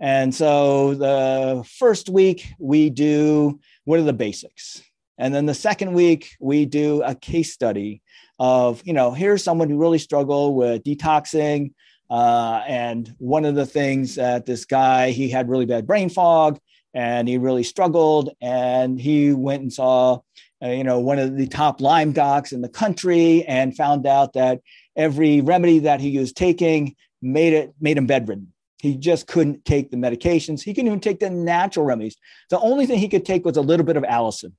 [0.00, 4.82] And so the first week we do what are the basics?
[5.18, 8.02] And then the second week we do a case study
[8.38, 11.72] of, you know, here's someone who really struggled with detoxing.
[12.10, 16.58] Uh, and one of the things that this guy, he had really bad brain fog
[16.92, 18.30] and he really struggled.
[18.40, 20.20] And he went and saw
[20.62, 24.32] uh, you know, one of the top Lyme docs in the country and found out
[24.34, 24.60] that
[24.96, 28.52] every remedy that he was taking made it made him bedridden.
[28.80, 30.62] He just couldn't take the medications.
[30.62, 32.16] He couldn't even take the natural remedies.
[32.50, 34.52] The only thing he could take was a little bit of allicin,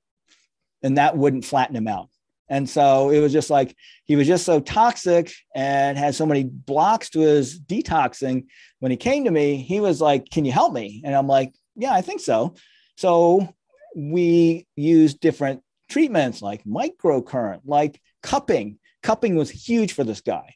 [0.82, 2.08] and that wouldn't flatten him out.
[2.48, 6.44] And so it was just like he was just so toxic and had so many
[6.44, 8.46] blocks to his detoxing.
[8.78, 11.02] When he came to me, he was like, Can you help me?
[11.04, 12.54] And I'm like, Yeah, I think so.
[12.96, 13.52] So
[13.96, 18.78] we used different treatments like microcurrent, like cupping.
[19.02, 20.54] Cupping was huge for this guy.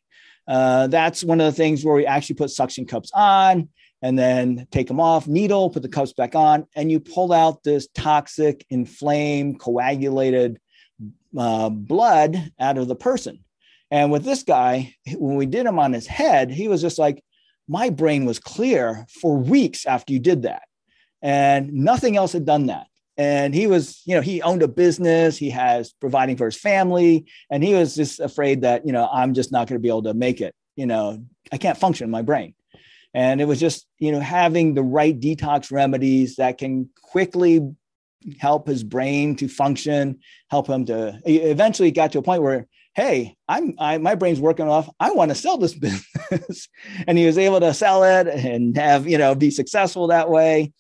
[0.49, 3.69] Uh, that's one of the things where we actually put suction cups on
[4.03, 7.63] and then take them off, needle, put the cups back on, and you pull out
[7.63, 10.59] this toxic, inflamed, coagulated
[11.39, 13.45] uh, blood out of the person.
[13.91, 17.23] And with this guy, when we did him on his head, he was just like,
[17.69, 20.63] my brain was clear for weeks after you did that.
[21.23, 22.87] And nothing else had done that
[23.21, 27.27] and he was you know he owned a business he has providing for his family
[27.51, 30.03] and he was just afraid that you know i'm just not going to be able
[30.03, 31.23] to make it you know
[31.53, 32.55] i can't function in my brain.
[33.13, 37.75] And it was just you know having the right detox remedies that can quickly
[38.39, 43.35] help his brain to function help him to eventually got to a point where hey
[43.49, 46.69] i'm I, my brain's working off i want to sell this business.
[47.07, 50.73] And he was able to sell it and have you know be successful that way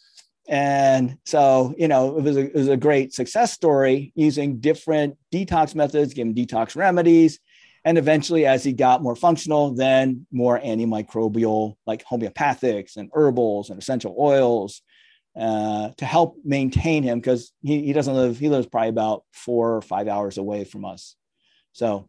[0.51, 5.17] and so, you know, it was a, it was a great success story using different
[5.33, 7.39] detox methods, giving detox remedies.
[7.85, 13.81] And eventually, as he got more functional, then more antimicrobial, like homeopathics and herbals and
[13.81, 14.83] essential oils
[15.39, 19.77] uh, to help maintain him because he, he doesn't live, he lives probably about four
[19.77, 21.15] or five hours away from us.
[21.71, 22.09] So,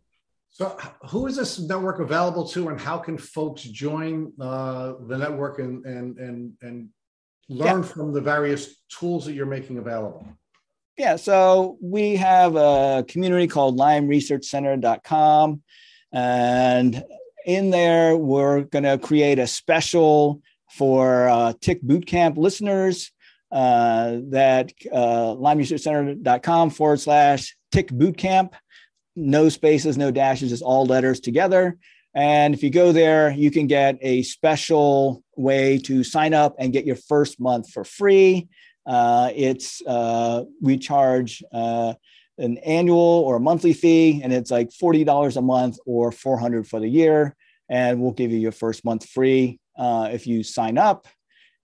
[0.50, 0.76] so
[1.10, 5.86] who is this network available to and how can folks join uh, the network and,
[5.86, 6.90] and, and, and
[7.52, 7.88] learn yeah.
[7.88, 10.26] from the various tools that you're making available?
[10.98, 15.62] Yeah, so we have a community called lymeresearchcenter.com.
[16.12, 17.04] And
[17.46, 23.12] in there, we're going to create a special for uh, Tick Bootcamp listeners
[23.52, 28.54] uh, that uh, lymeresearchcenter.com forward slash Tick Bootcamp.
[29.16, 31.78] No spaces, no dashes, just all letters together.
[32.14, 36.74] And if you go there, you can get a special way to sign up and
[36.74, 38.48] get your first month for free.
[38.86, 41.94] Uh, it's uh, we charge uh,
[42.38, 46.38] an annual or a monthly fee, and it's like forty dollars a month or four
[46.38, 47.36] hundred for the year,
[47.70, 51.08] and we'll give you your first month free uh, if you sign up.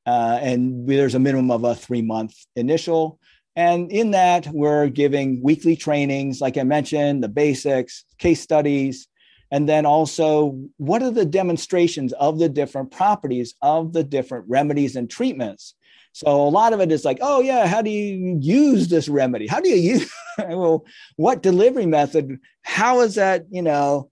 [0.05, 3.19] Uh, and there's a minimum of a three month initial.
[3.57, 9.07] And in that, we're giving weekly trainings, like I mentioned, the basics, case studies,
[9.51, 14.95] and then also, what are the demonstrations of the different properties of the different remedies
[14.95, 15.73] and treatments?
[16.11, 19.47] So a lot of it is like, oh yeah, how do you use this remedy?
[19.47, 20.11] How do you use?
[20.39, 22.39] well, what delivery method?
[22.63, 24.09] How is that you know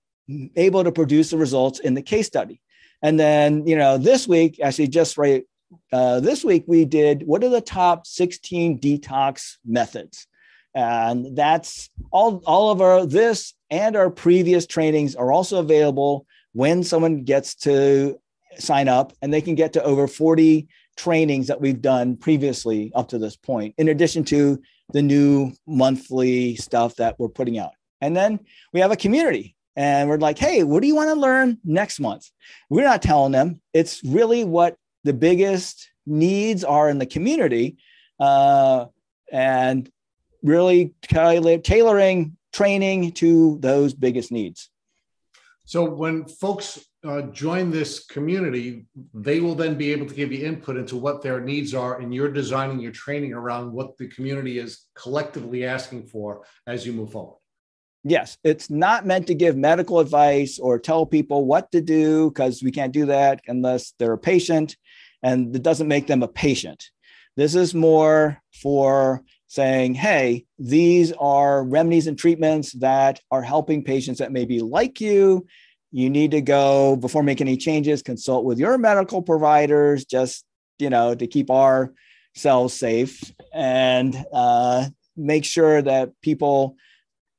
[0.55, 2.61] able to produce the results in the case study?
[3.01, 5.45] And then you know this week, actually, just right
[5.91, 10.27] uh, this week we did what are the top 16 detox methods
[10.75, 16.83] and that's all all of our this and our previous trainings are also available when
[16.83, 18.19] someone gets to
[18.57, 23.09] sign up and they can get to over 40 trainings that we've done previously up
[23.09, 24.61] to this point in addition to
[24.93, 27.71] the new monthly stuff that we're putting out
[28.01, 28.39] and then
[28.73, 31.99] we have a community and we're like, hey, what do you want to learn next
[31.99, 32.29] month?
[32.69, 33.61] We're not telling them.
[33.73, 37.77] It's really what the biggest needs are in the community,
[38.19, 38.85] uh,
[39.31, 39.89] and
[40.45, 44.69] really tailoring training to those biggest needs.
[45.65, 50.45] So when folks uh, join this community, they will then be able to give you
[50.45, 54.59] input into what their needs are, and you're designing your training around what the community
[54.59, 57.37] is collectively asking for as you move forward.
[58.03, 62.61] Yes, it's not meant to give medical advice or tell people what to do because
[62.61, 64.77] we can't do that unless they're a patient,
[65.23, 66.91] and it doesn't make them a patient.
[67.35, 74.19] This is more for saying, hey, these are remedies and treatments that are helping patients
[74.19, 75.45] that may be like you.
[75.91, 80.45] You need to go before making any changes consult with your medical providers just
[80.79, 81.93] you know to keep our
[82.35, 86.75] cells safe and uh, make sure that people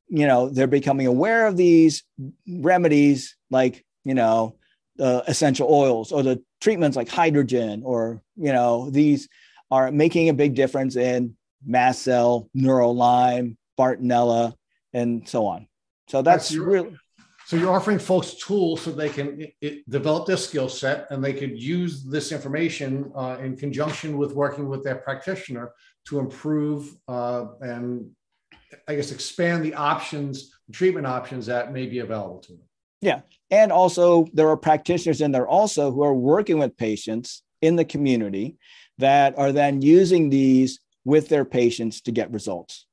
[0.09, 2.05] you know they're becoming aware of these
[2.49, 4.57] remedies like you know
[4.97, 9.29] the essential oils or the treatments like hydrogen or you know these
[9.71, 14.55] are making a big difference in mast cell neuro-Lyme bartonella
[14.93, 15.67] and so on
[16.09, 16.97] so that's, that's really
[17.47, 21.23] so you're offering folks tools so they can it, it, develop their skill set and
[21.23, 25.73] they could use this information uh, in conjunction with working with their practitioner
[26.07, 28.11] to improve uh, and
[28.89, 32.63] I guess expand the options, treatment options that may be available to them.
[33.01, 33.21] Yeah.
[33.51, 37.85] And also there are practitioners in there also who are working with patients in the
[37.85, 38.57] community
[38.99, 42.85] that are then using these with their patients to get results.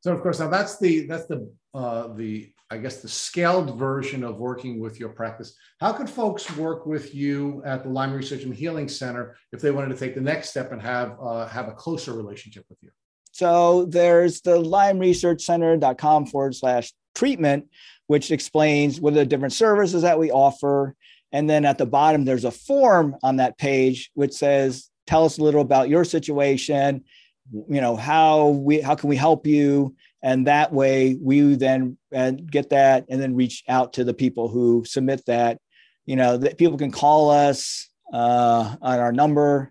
[0.00, 4.24] So of course, now that's the that's the uh, the I guess the scaled version
[4.24, 5.54] of working with your practice.
[5.78, 9.70] How could folks work with you at the Lyme Research and Healing Center if they
[9.70, 12.90] wanted to take the next step and have uh, have a closer relationship with you?
[13.30, 17.68] So there's the Lyme Research Center.com forward slash treatment,
[18.08, 20.96] which explains what are the different services that we offer.
[21.30, 25.38] And then at the bottom, there's a form on that page which says, tell us
[25.38, 27.04] a little about your situation,
[27.52, 29.94] you know, how we how can we help you?
[30.22, 34.46] and that way we then uh, get that and then reach out to the people
[34.48, 35.58] who submit that.
[36.06, 39.70] You know that people can call us uh, on our number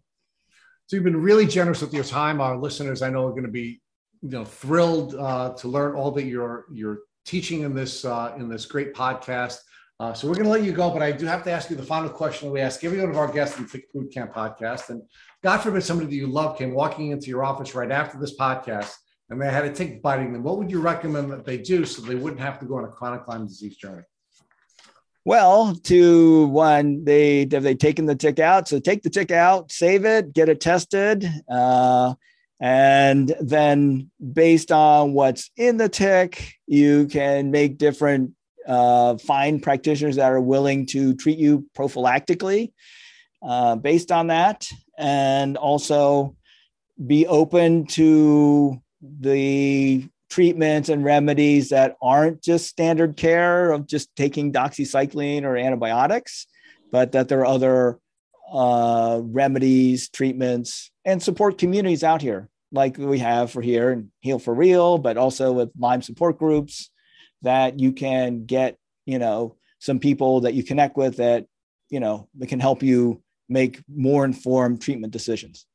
[0.88, 2.42] So you've been really generous with your time.
[2.42, 3.82] Our listeners i know are going to be
[4.22, 8.50] you know thrilled uh, to learn all that you're you're teaching in this uh, in
[8.50, 9.58] this great podcast
[10.02, 11.76] uh, so we're going to let you go, but I do have to ask you
[11.76, 14.12] the final question that we ask every one of our guests in the Tick Boot
[14.12, 14.90] Camp podcast.
[14.90, 15.04] And
[15.44, 18.96] God forbid somebody that you love came walking into your office right after this podcast
[19.30, 20.42] and they had a tick biting them.
[20.42, 22.88] What would you recommend that they do so they wouldn't have to go on a
[22.88, 24.02] chronic Lyme disease journey?
[25.24, 28.68] Well, to one, they have they taken the tick out.
[28.68, 31.30] So take the tick out, save it, get it tested.
[31.48, 32.16] Uh,
[32.62, 38.34] and then based on what's in the tick, you can make different
[38.68, 42.72] uh, find practitioners that are willing to treat you prophylactically
[43.42, 46.36] uh, based on that, and also
[47.04, 54.54] be open to the treatments and remedies that aren't just standard care of just taking
[54.54, 56.46] doxycycline or antibiotics,
[56.92, 58.00] but that there are other
[58.54, 64.40] uh, remedies, treatments, and support communities out here, like we have for here and Heal
[64.40, 66.90] for Real, but also with Lyme support groups
[67.42, 71.46] that you can get, you know, some people that you connect with that,
[71.90, 75.66] you know, that can help you make more informed treatment decisions.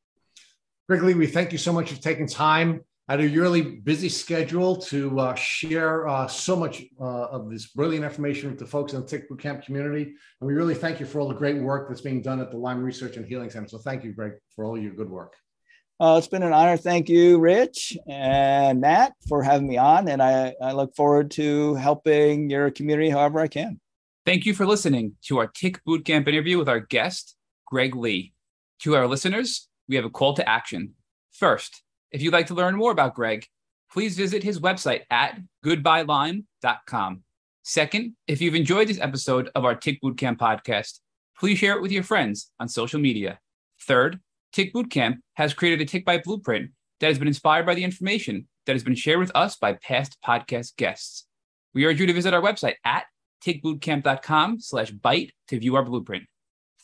[0.89, 4.09] Greg Lee, we thank you so much for taking time out of your really busy
[4.09, 8.93] schedule to uh, share uh, so much uh, of this brilliant information with the folks
[8.93, 10.03] in the Tick Boot Camp community.
[10.41, 12.57] And we really thank you for all the great work that's being done at the
[12.57, 13.69] Lyme Research and Healing Center.
[13.69, 15.35] So thank you, Greg, for all your good work.
[15.99, 16.77] Uh, it's been an honor.
[16.77, 20.09] Thank you, Rich and Matt, for having me on.
[20.09, 23.81] And I, I look forward to helping your community however I can.
[24.27, 27.37] Thank you for listening to our Tick Bootcamp interview with our guest,
[27.67, 28.35] Greg Lee.
[28.81, 30.95] To our listeners, we have a call to action.
[31.33, 33.47] First, if you'd like to learn more about Greg,
[33.91, 37.23] please visit his website at goodbyelyme.com.
[37.63, 41.01] Second, if you've enjoyed this episode of our Tick Bootcamp podcast,
[41.39, 43.39] please share it with your friends on social media.
[43.83, 44.21] Third,
[44.53, 46.71] Tick Bootcamp has created a Tick Bite blueprint
[47.01, 50.17] that has been inspired by the information that has been shared with us by past
[50.25, 51.27] podcast guests.
[51.75, 53.05] We urge you to visit our website at
[53.45, 56.25] tickbootcamp.com slash bite to view our blueprint.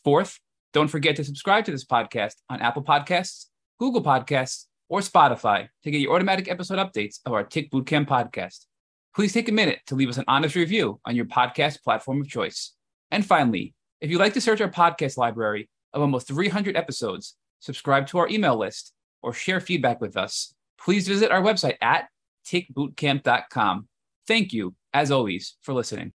[0.04, 0.38] Fourth,
[0.72, 3.46] don't forget to subscribe to this podcast on Apple Podcasts,
[3.78, 8.66] Google Podcasts, or Spotify to get your automatic episode updates of our Tick Bootcamp podcast.
[9.14, 12.28] Please take a minute to leave us an honest review on your podcast platform of
[12.28, 12.74] choice.
[13.10, 18.08] And finally, if you'd like to search our podcast library of almost 300 episodes, subscribe
[18.08, 22.08] to our email list, or share feedback with us, please visit our website at
[22.44, 23.88] tickbootcamp.com.
[24.26, 26.10] Thank you, as always, for listening.